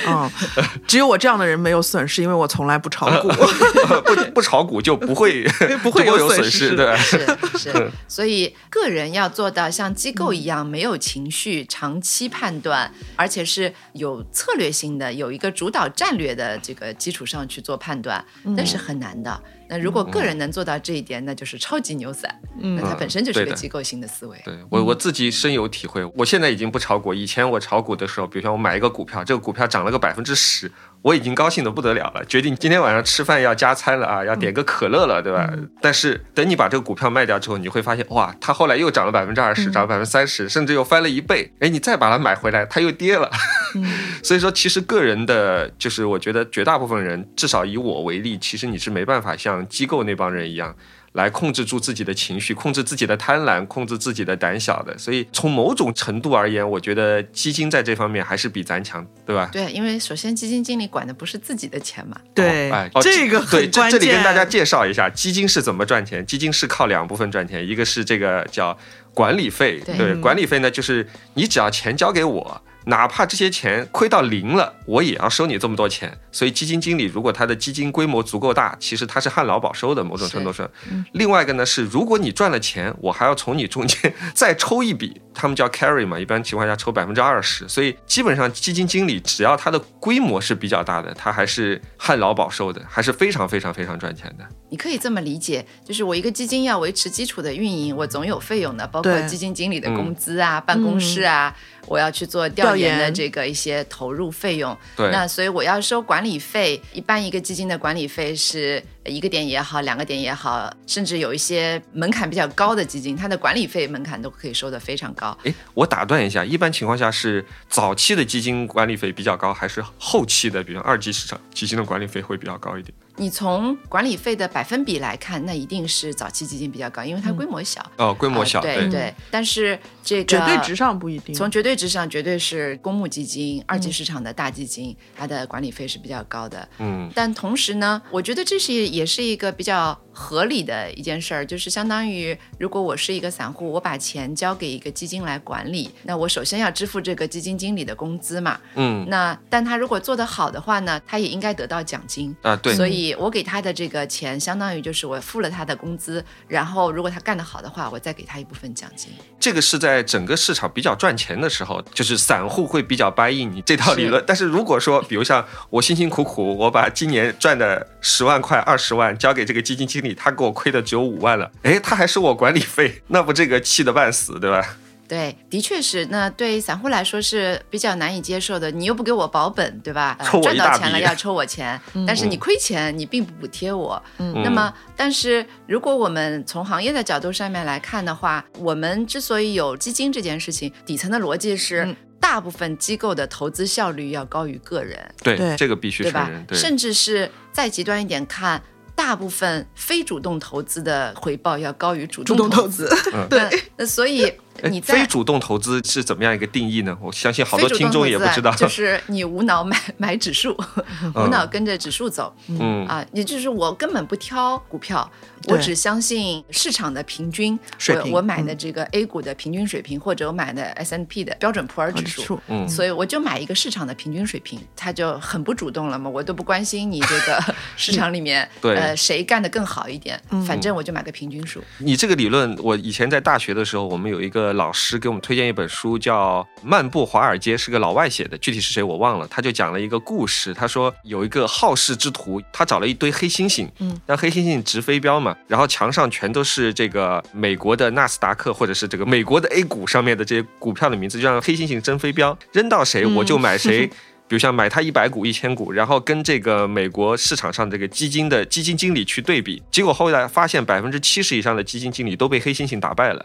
[0.07, 0.27] 嗯，
[0.87, 3.27] 只有我这样的人没有损失，因为我从来不炒股。
[4.03, 5.43] 不不炒股就不会
[5.83, 7.19] 不会有损失，对是
[7.55, 7.91] 是。
[8.07, 19.39] 所以个人要做到像机构一样没有情绪、长期判断，而且是有策略性的，有一个主导战略的这个基础上去做判断，那是很难的。
[19.67, 22.33] 那如果个人能做到这一点，那就是超级牛散。
[22.57, 24.39] 那它本身就是个机构性的思维。
[24.45, 26.03] 对我我自己深有体会。
[26.15, 30.71] 我现在已经不炒股，以前我炒股的时候，比如说我买一个股票，这个股票涨了个百分之十。
[31.06, 35.48] 我已经高兴的不得了了，决定今天晚上吃饭要加餐了啊，要点个可乐了，对吧？
[35.80, 41.52] 但是等你把这个股票卖掉之后，你会发现，哇，它后来又涨了百分之二十，涨了百分之三十，甚至又翻了一倍。
[41.60, 43.30] 哎，你再把它买回来，它又跌了。
[44.23, 50.76] 所以说，其实个人的，就是我觉得绝大部分人，至少以我为例，其实你是没办法像机构那帮人一样。
[51.15, 54.97] 来控制住自己的情绪，控制自己的贪婪，控制自己的胆小的。
[54.97, 59.49] 所以从某种程度而言，我觉得基金在这方面还是比咱强，对吧？
[59.51, 62.19] 对，因为首先基金经理管的不是自己的钱嘛。
[62.33, 66.25] 对，哎，这个对，这这里跟大家介绍一下，基金是怎么赚钱。
[66.25, 68.77] 基金是靠两部分赚钱，一个是这个叫
[69.13, 72.61] 管理费，对，管理费呢就是你只要钱交给我。
[72.86, 76.18] 哪怕这些钱亏到零了，我也要收你这么多钱。
[76.32, 80.70] 所以基金经理如果他的基金规模足够大，其实他是旱涝保收的，某种程度上。
[81.14, 87.68] 另外一个呢是，如果你赚了钱，我还要从你中间再抽一笔，他们叫 carry 嘛，一般情况下抽百分之二十。
[87.68, 94.45] 所以基本上基金经理只要他的规模是比较大的，他还是旱涝保收的，还是非常非常非常赚钱的。
[94.69, 101.55] 你可以这么理解，就是我一个基金要维持基础的运营，我总有费用的，包括基金经理的工资啊、办公室啊。
[101.87, 106.81] 我要去做调研的这个一些投入费用，那所以我要收管理费。
[106.93, 115.38] 一般一个基金的管理费是一个点也好，两个点也好，甚至有一些门槛比较高的基金，它的管理费门槛都可以收得非常高。
[115.44, 122.94] 诶，我打断一下，一般情况下是早期的基金管理费比较高，还是后期的，比如二级市场基金的管理费会比较高一点？
[123.18, 127.82] 你从管理费的百分比来看，那一定是早期基金比较高，因为它规模小。
[127.95, 129.14] 哦，规模小，对对。
[129.32, 131.34] 但是这个绝对值上不一定。
[131.34, 136.68] 从绝对值上，绝对是公募基金、二级市场的大基金，它的管理费是比较高的。
[136.80, 137.10] 嗯。
[137.15, 139.99] 但同时呢，我觉得这是也是一个比较。
[140.17, 148.57] 合理的一件事儿，就是相当于，如果我是一个散户，我把钱交给一个基金来管理，那我首先要支付这个基金经理的工资嘛。
[148.76, 149.05] 嗯。
[149.09, 152.55] 那但他如果做得好的话呢，他也应该得到奖金啊。
[152.55, 152.73] 对。
[152.76, 159.11] 所以我给他的这个钱，相当于就是我付了他的工资，然后如果他干得好的话，我再给他一部分奖金。
[159.38, 164.23] 这个是在整个市场比较赚钱的时候，就是散户会比较 buy in 你这套理论。
[164.26, 170.14] 但是如果说，比如像我辛辛苦苦，我把今年赚的十万块、二十万交给这个基金经理。
[170.14, 174.78] 他给我亏的只有五万了，哎，他还收我管理费，那不这个气得半死，对吧？
[175.07, 176.03] 对，的确是。
[176.07, 178.72] 那对散户来说是比较难以接受的。
[178.72, 180.18] 你又不给我保本，对吧？
[180.41, 184.02] 赚到钱了要抽我钱， 但是你亏钱你并不补贴我。
[184.18, 194.99] 那么，但是如果我们从行业的角度上面来看的话，我们之所以有基金这件事情，底层的逻辑是，大部分机构的投资效率要高于个人。
[195.22, 196.32] 对，这个必须对吧？
[196.52, 198.60] 甚至是再极端一点看。
[198.95, 202.89] 大部分非主动投资的回报要高于主动投资，
[203.30, 204.34] 对，那所以。
[204.64, 206.98] 你非主动投资是怎么样一个定义呢？
[207.02, 208.52] 我相信好多听众也不知道。
[208.56, 210.56] 就是你无脑买买指数，
[211.14, 212.34] 无脑跟着指数走。
[212.48, 215.10] 嗯啊，也就是我根本不挑股票，
[215.48, 218.11] 我只相信市场的平均水平。
[218.11, 222.40] 我买的这个 A 股的平均水平，或者我买的 S N P 的标准普尔指数。
[222.48, 226.10] 嗯，所以我就买一个市场的平均水平，它就很不主动了嘛。
[226.10, 231.61] 我都不关心你这个 市场里面呃谁干的更好一点，反正我就买个平均数。
[231.80, 234.44] 你这个理论，我以前在大学的时候，我们有一个。
[234.53, 239.27] 老师给我们推荐一本书，叫《漫步华尔街》，是个老外写的，具体是谁我忘了。
[239.27, 253.89] 他就讲了一个故事，他说有一个好事之徒，他找了一堆黑猩猩，嗯，让黑猩猩直飞镖嘛，然后墙上全都是这个美国的纳斯达克或者是这个美国的 A 股上面的这些股票的名字，就让黑猩猩扔飞镖，扔到谁我就买谁。
[254.27, 263.23] 比如像买它一百股、一千股，然后跟这个美国市场上这个基金的基金经理去对比，结果后来发现百分之七十以上的基金经理都被黑猩猩打败了。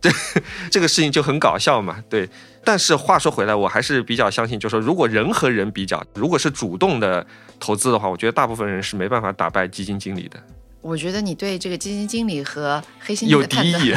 [0.00, 0.10] 这
[0.70, 2.28] 这个事情就很搞笑嘛，对。
[2.64, 7.26] 但是话说回来，我还是比较相信，就是说，如果人和人比较，如果是主动的
[7.58, 10.38] 投资的话，我觉得大部分人是没办法打败基金经理的。
[10.80, 13.94] 我觉得你对这个基金经理和黑猩猩有的判断，敌意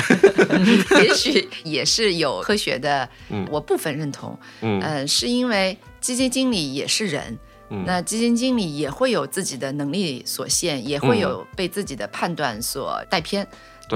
[1.03, 4.37] 也许也是有科学的，嗯我部分认同。
[4.61, 7.37] 嗯呃，是因为基金经理也是人，
[7.69, 13.45] 嗯那基金经理也会有自己的能力所限，也会有被自己的判断所带偏。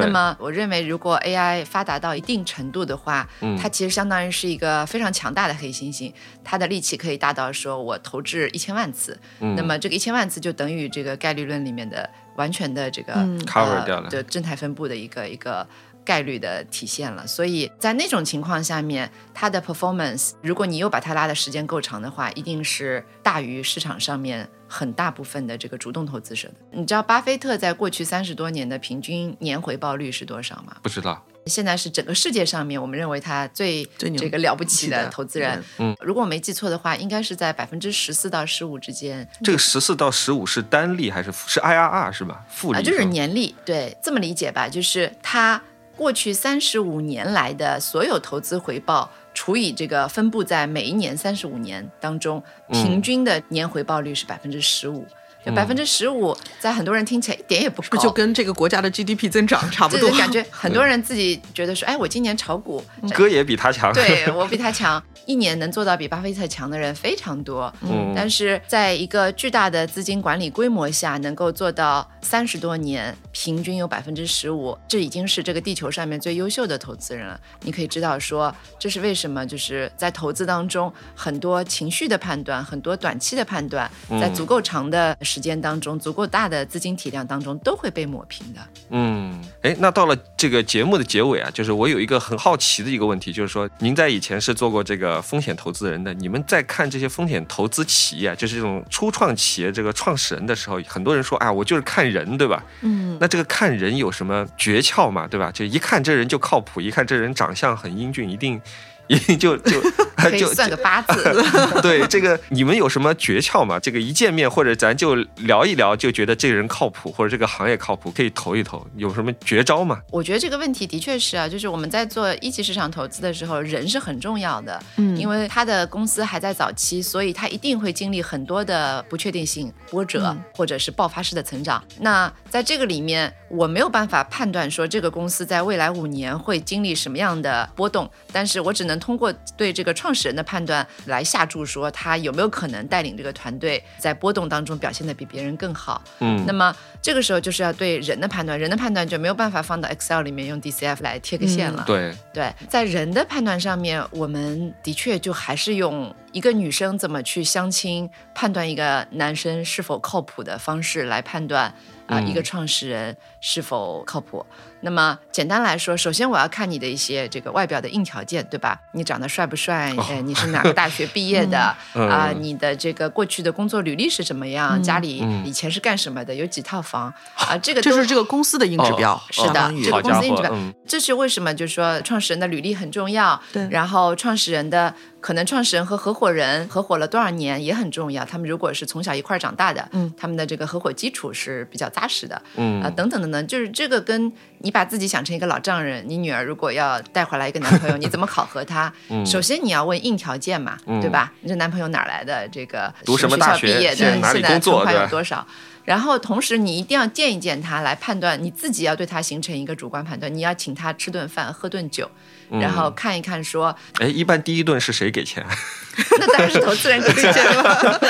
[0.02, 3.58] 那么，我认为如果 AI 发达到一定程度的话，嗯。
[3.58, 6.12] 它其实相当于是一个非常强大的黑猩猩，
[6.44, 9.56] 它的力气可以大到说我投掷一千万次，嗯。
[9.56, 13.40] 那么这个一千万次就等于这个概率论里面的完全的这个、嗯。
[13.46, 14.10] Cover 掉了。
[14.10, 15.68] 的正态分布的一个一个
[16.06, 17.28] 概率的体现了。
[17.28, 26.54] 所以在那种情况下面，它的 performance，如果你又把它拉的时间够长的话，一定是大于市场上面很大部分的这个主动投资者的。
[26.72, 30.78] 你知道巴菲特在过去三十多年的平均年回报率是多少吗？
[30.82, 31.26] 不知道。
[31.46, 35.64] 现在是整个世界上面，我们认为他最这个了不起的的投资人。
[35.78, 42.44] 嗯，如果我没记错的话，应该是在百分之十四到十五之间这个十四到十五是单利还是是 IRR 是吧？
[42.50, 43.54] 复利啊，就是年利。
[43.64, 45.62] 对，这么理解吧，就是他
[45.96, 55.06] 过去三十五年来的所有投资回报除以这个分布在每一年三十五年当中，平均的年回报率是百分之十五。
[55.06, 60.10] 就百分之十五，在很多人听起来一点也不高，不就跟这个国家的 GDP 增长差不多？
[60.10, 63.94] 这个感觉，很多人自己觉得说，哎，我今年炒股，哥也比他强。
[63.94, 67.72] 对我比他强， 一年能做到比巴菲特强的人非常多。
[67.82, 77.38] 嗯但是在一个巨大的资金管理规模下，能够做到三十多年，平均有百分之十五，这已经是这个地球上面最优秀的投资人了。
[77.62, 79.46] 你可以知道说，这是为什么？
[79.46, 88.60] 就是在投资当中，很多情绪的判断，很多短期的判断，在足够长的时间当中，足够大的资金体量当中，都会被抹平的。
[88.90, 102.64] 嗯，哎，那到了这个节目的结尾啊，就是我有一个很好奇的一个问题，就是说，您在以前是做过这个风险投资人的，你们在看这些风险投资企业啊，就是这种初创企业这个创始人的时候，很多人说啊，我就是看人，对吧？
[102.82, 105.28] 嗯，那这个看人有什么诀窍嘛？
[105.28, 105.52] 对吧？
[105.52, 108.62] 就一看这人就靠谱，一看这人长相很英俊，一定。
[109.08, 111.44] 一定就就 就可以算个八字，
[111.82, 113.80] 对这个你们有什么诀窍吗？
[113.80, 120.02] 这个一见面或者咱就聊一聊，就觉得这个人靠谱，或者这个行业靠谱，可以投一投，有什么绝招吗？
[120.12, 131.84] 我觉得这个问题的确是啊，就是我们在做一级市场投资的时候，人是很重要的，嗯因为他的公司还在早期，所以他一定会经历很多的不确定性、波折、嗯或者是爆发式的成长。
[132.00, 146.02] 那在这个里面，我没有办法判断说这个公司在未来五年会经历什么样的波动，但是我只能通过对这个创始人的判断来下注说他有没有可能带领这个团队在波动当中表现得比别人更好。
[146.20, 151.84] 嗯那么这个时候就是要对人的判断，人的判断就没有办法放到 Excel 里面用 DCF 来贴个线了。
[151.86, 161.66] 对，对，在人的判断上面，我们的确就还是用一个女生怎么去相亲判断一个男生是否靠谱的方式来判断
[162.08, 163.16] 啊、嗯一个创始人
[163.48, 164.44] 是否靠谱。
[164.82, 168.80] 那么简单来说，首先我要看你的一些这个外表的硬条件，对吧？
[168.94, 169.94] 你长得帅不帅？
[169.98, 171.60] 哦呃，你是哪个大学毕业的？
[171.94, 174.82] 啊、嗯你的这个过去的工作履历是怎么样？
[174.82, 176.34] 家里嗯以前是干什么的？
[176.34, 177.14] 有几套房？
[177.36, 181.54] 啊、这个这都是这个公司的硬指标，哦是的这个公司硬指标，嗯这是为什么？
[181.54, 183.40] 就是说，创始人的履历很重要。
[183.54, 188.24] 对然后创始人的可能创始人和合伙人合伙了多少年也很重要。
[188.24, 192.40] 他们如果是从小一块儿长大的，嗯，他们的这个合伙基础是比较扎实的。
[192.56, 198.92] 嗯啊、等等等等，就是这个跟你把自己想成一个老丈人，你女儿如果要带回来一个男朋友， 你怎么考核他？
[199.10, 201.32] 嗯首先你要问硬条件嘛，对吧？
[201.42, 202.48] 你这男朋友哪来的？
[202.50, 203.96] 这个读什么学大学校毕业的？
[203.96, 205.46] 现在存款有多少？
[205.86, 210.34] 然后同时你一定要见一见他，来判断你自己要对他形成一个主观判断。
[210.34, 212.10] 你要请他吃顿饭，喝顿酒，
[212.50, 215.46] 嗯然后看一看说，哎，一般第一顿是谁给钱？
[216.20, 218.02] 那当然是投资人给钱了。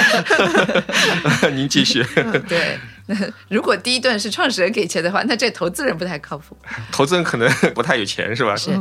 [1.52, 2.02] 您继续。
[2.48, 3.16] 对，那
[3.50, 6.58] 如果第一顿是创始人给钱的话，那这投资人不太靠谱。
[6.92, 8.56] 投资人可能不太有钱，是吧？
[8.56, 8.72] 是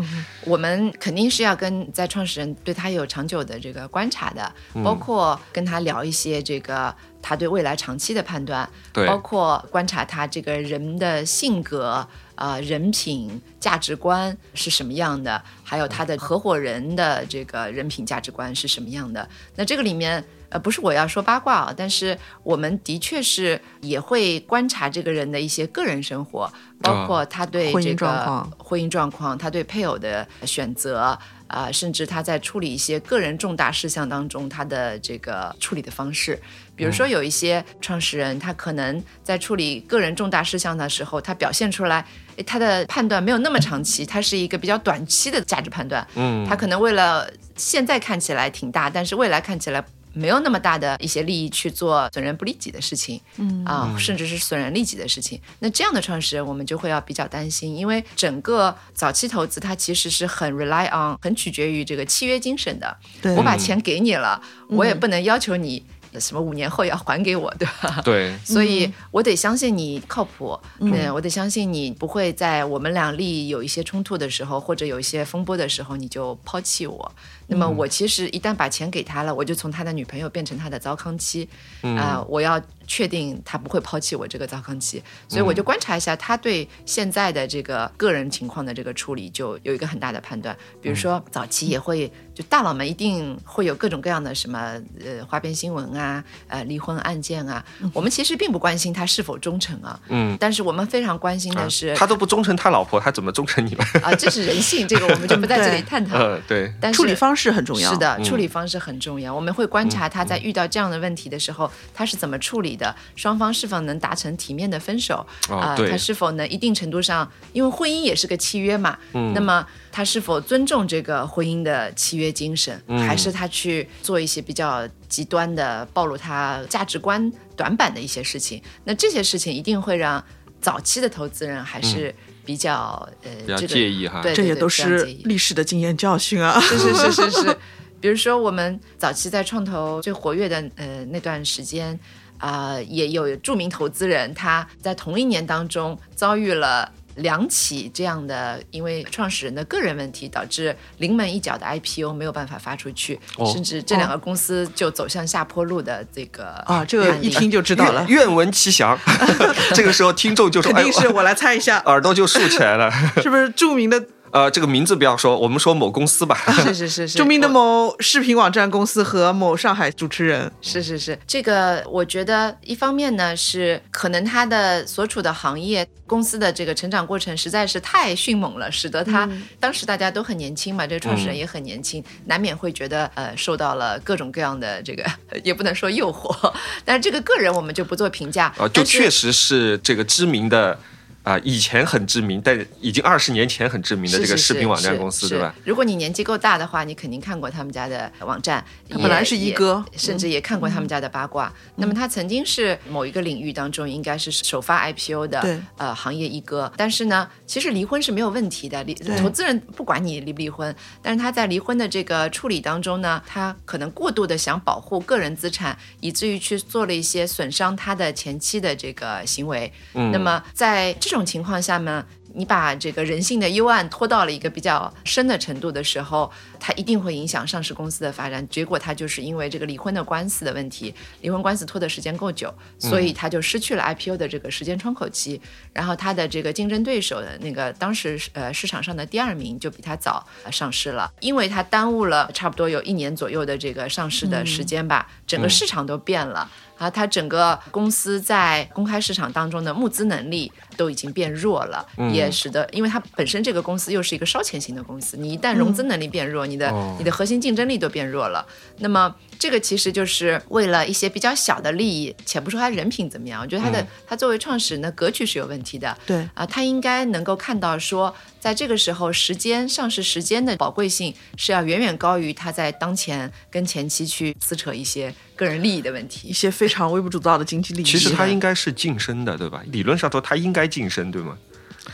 [0.45, 4.53] 我们肯定是要跟在创始人对他有长久的这个观察的，
[4.83, 12.07] 包括跟他聊一些这个他对未来长期的判断，对包括观察他这个人的性格。
[12.37, 15.41] 呃，人品、价值观是什么样的？
[15.63, 19.29] 还有他的合伙人的这个人品、价值观是什么样的？
[19.55, 26.49] 那这个里面，呃，不是我要说八卦啊，但是我们的确是也会观察这个人的一些个人生活，
[26.81, 31.19] 包括他对婚姻这个状况婚姻状况，他对配偶的选择，
[31.49, 36.41] 啊、甚至他在处理一些个人重大事项当中，他的这个处理的方式。
[36.77, 42.07] 比如说，有一些创始人，他可能在处理个人重大事项的时候，他表现出来，
[42.47, 46.07] 他的判断没有那么长期，他是一个比较短期的价值判断。
[46.15, 49.85] 嗯他可能为了现在看起来挺大，但是未来看起来
[50.15, 55.41] 没有那么大的一些利益去做损人不利己的事情，嗯啊，甚至是损人利己的事情。
[55.59, 62.97] 那这样的创始人，我们就会要比较担心，因为整个早期投资它其实是很 rely on，很取决于这个契约精神的。
[63.37, 65.85] 我把钱给你了，我也不能要求你。
[66.21, 68.01] 什么五年后要还给我，对吧？
[68.05, 77.13] 对， 所以我得相信你靠谱，嗯，我得相信你不会在我们俩利益有一些冲突的时候，或者有一些风波的时候，你就抛弃我。
[77.47, 81.49] 那么我其实一旦把钱给他了，我就从他的女朋友变成他的糟糠妻，
[81.83, 90.57] 啊，我要确定他不会抛弃我这个糟糠妻，所以我就观察一下他对现在的这个个人情况的这个处理，就有一个很大的判断。
[90.81, 97.63] 比如说早期也会，就大佬们一定会有各种各样的什么呃花边新闻啊，呃离婚案件啊，
[97.93, 103.87] 我们其实并不关心他是否忠诚啊，嗯，但是我们非常关心的是他都不忠诚他老婆，他怎么忠诚你们？
[104.03, 106.17] 啊，这是人性，这个我们就不在这里探讨。
[106.19, 107.34] 嗯，对，但处理方。
[107.35, 109.35] 是很重要，是的，处理方式很重要。
[109.35, 115.77] 我们会观察他在遇到这样的问题的时候，他是怎么处理的，双方是否能达成体面的分手啊？
[115.77, 118.99] 他是否能一定程度上，因为婚姻也是个契约嘛，
[119.35, 128.63] 那么他是否尊重这个婚姻的契约精神，还是他去做一些比较极端的暴露他价值观短板的一些事情？
[128.85, 130.23] 那这些事情一定会让
[130.61, 132.15] 早期的投资人还是。
[132.45, 136.61] 比较呃，比较介意哈，对，这也都是历史的经验教训啊。
[136.61, 137.57] 是是是是是，
[138.01, 141.99] 比如说我们早期在创投最活跃的呃那段时间
[142.39, 146.93] 啊，也有著名投资人他在同一年当中遭遇了。
[147.17, 153.19] 两起这样的，因为创始人的个人问题导致临门一脚的 IPO 没有办法发出去，
[153.53, 158.05] 甚至这两个公司就走向下坡路的这个啊，这个一听就知道了。
[158.09, 158.99] 愿闻其详。
[159.75, 162.91] 这个时候听众就肯定是我来猜一下，耳朵就竖起来了，
[163.23, 164.05] 是不是著名的？
[164.35, 166.37] 呃，这个名字不要说，我们说某公司吧。
[166.67, 170.51] 是是是是，著名的某视频网站公司和某上海主持人。
[170.61, 179.29] 是是是，这个我觉得一方面呢是可能他的所处的行业公司的这个成长过程实在是太迅猛了，使得他
[179.61, 185.05] 当时大家都很年轻嘛，这个创始人也很年轻，难免会觉得呃受到了各种各样的这个
[185.45, 186.53] 也不能说诱惑，
[186.85, 188.53] 但是这个个人我们就不做评价。
[188.59, 190.77] 啊，就确实是这个知名的。
[191.25, 195.55] 啊，以前很知名，但已经二十年前很知名的这个视频网站公司，对吧？
[195.65, 201.51] 如果你年纪够大的话，你肯定看过他们家的网站，本来是一哥，甚至也看过他们家的八卦。
[201.77, 206.71] 那么他曾经是某一个领域当中应该是首发 IPO 的，呃，行业一哥。
[206.77, 219.73] 但是呢，其实离婚是没有问题的，离投资人不管你离不离婚，但是他在离婚的这个处理当中呢，他可能过度的想保护个人资产，以至于去做了一些损伤他的前妻的这个行为。
[219.95, 222.05] 嗯，那么在这这种情况下呢，
[222.35, 228.47] 你把这个人性的幽暗拖到了一个比较深的程度的时候，它一定会影响上市公司的发展。
[228.49, 235.41] 结果它就是因为这个离婚的官司的问题，离婚官司拖的时间够久，所以它就失去了 IPO 的这个时间窗口期。
[235.73, 246.51] 然后它的这个竞争对手的那个当时呃市场上的第二名就比它早上市了，因为它耽误了差不多有一年左右的这个上市的时间吧，整个市场都变了。
[246.77, 258.47] 啊，它整个公司在公开市场当中的募资能力都已经变弱了，也使得，因为它本身这个公司又是一个烧钱型的公司，你一旦融资能力变弱，你的你的核心竞争力都变弱了，
[258.79, 259.15] 那么。
[259.39, 265.97] 这个其实就是为了一些比较小的利益，且不说他人品怎么样，我觉得他的他作为创始人的格局是有问题的。
[266.07, 277.85] 对啊，他应该能够看到说，在这个时候，时间上市时间的宝贵性是要远远高于他在当前跟前期去撕扯一些个人利益的问题，一些非常微不足道的经济利益。
[277.85, 279.63] 其实他应该是晋升的，对吧？
[279.67, 281.37] 理论上说，他应该晋升，对吗？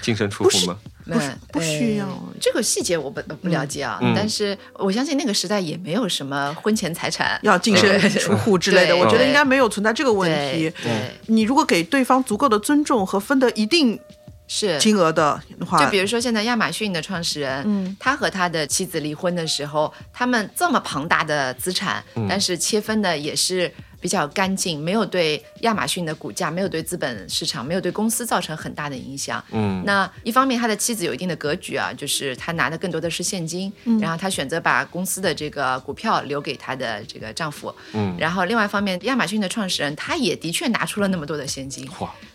[0.00, 0.78] 净身出户吗？
[1.18, 2.06] 不不需要。
[2.40, 7.38] 这个细节我不不了解啊，但是我相信那个时代也没有什么婚前财产。
[7.42, 10.72] 要净身出户之类的，我觉得应该没有存在这个问题。
[10.82, 13.98] 对，你如果给对方足够的尊重和分得一定
[14.48, 23.72] 是金额的话，就比如说现在亚马逊的创始人，嗯，他和他的妻子离婚的时候，他们这么庞大的资产，但是切分的也是。
[24.00, 29.44] 比较干净，没有对亚马逊的股价，没有对资本市场，没有对公司造成很大的影响。
[29.52, 37.74] 嗯，那一方面，他的妻子有一定的格局啊，就是他拿的更多的是现金，嗯然后他选择把公司的这个股票留给他的这个丈夫。
[37.92, 41.86] 嗯，然后另外一方面，亚马逊的创始人他也的确拿出了那么多的现金，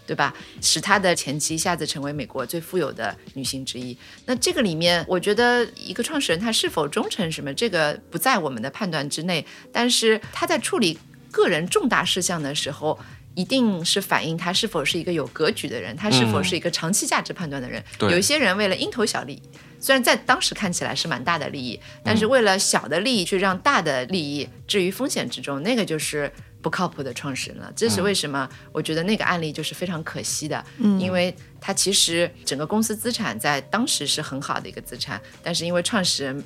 [0.06, 0.34] 对吧？
[0.62, 3.98] 使他的前妻一下子成为美国最富有的女性之一。
[4.26, 11.00] 那这个里面，我觉得一个创始人他是否忠诚什么，这个不在我们的判断之内，但是他在处理。
[11.36, 12.98] 个人重大事项的时候，
[13.34, 17.84] 一定是反映他是否是一个有格局的人，他是否是一个长期价值判断的人。
[18.00, 19.42] 有一些人为了蝇头小利，
[19.78, 26.32] 虽然在当时看起来是蛮大的利益，但是为了小的利益去让大的利益置于风险之中，那个就是
[26.62, 27.70] 不靠谱的创始人了。
[27.76, 28.48] 这是为什么？
[28.72, 30.64] 我觉得那个案例就是非常可惜的，
[30.98, 36.42] 因为他其实整个公司资产在当时是很好的一个资产，但是因为创始人。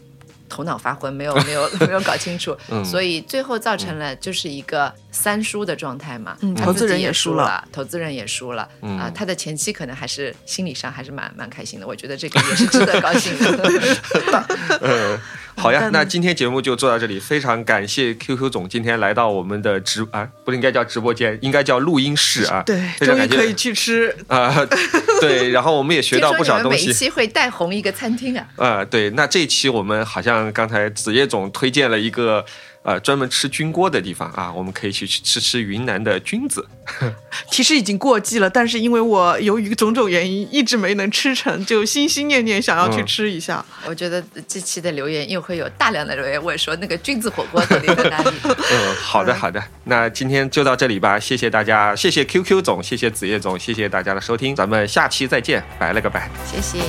[0.50, 6.38] 头脑发昏，没有没有 没有搞清楚，所以最后造成了就是一个三输的状态嘛。
[6.57, 9.11] 投资人也输了，投资人也输了啊。
[9.14, 15.19] 他的前妻可能还是心理上还是蛮蛮开心的，我觉得这个也是值得高兴的。
[15.56, 22.64] 好呀，那今天节目就做到这里，非常感谢 QQ 总今天来到我们的直啊，不应该叫直播间，应该叫录音室啊。
[22.65, 24.65] 对，终于可以去吃 啊。
[25.19, 26.86] 对，然后我们也学到不少东西。
[26.86, 28.48] 每一期会带红一个餐厅啊。
[28.56, 32.45] 啊，对，那这一期我们好像刚才子夜总推荐了一个。
[32.90, 36.68] 呃，专门吃菌锅的地方啊，我们可以去吃吃云南的菌子。
[37.52, 43.64] 其实已经过季了，但是因为我由于种种原因一直没能吃成，就心心念念想要去吃一下。
[43.86, 48.32] 我觉得这期的留言又会有大量的留言问说那个菌子火锅到底在哪里？
[48.49, 56.80] 嗯，好的好的，那今天就到这里吧，谢谢大家，谢谢 QQ 总，谢谢子叶总，谢谢大家的收听，咱们下期再见，拜了个拜，谢谢。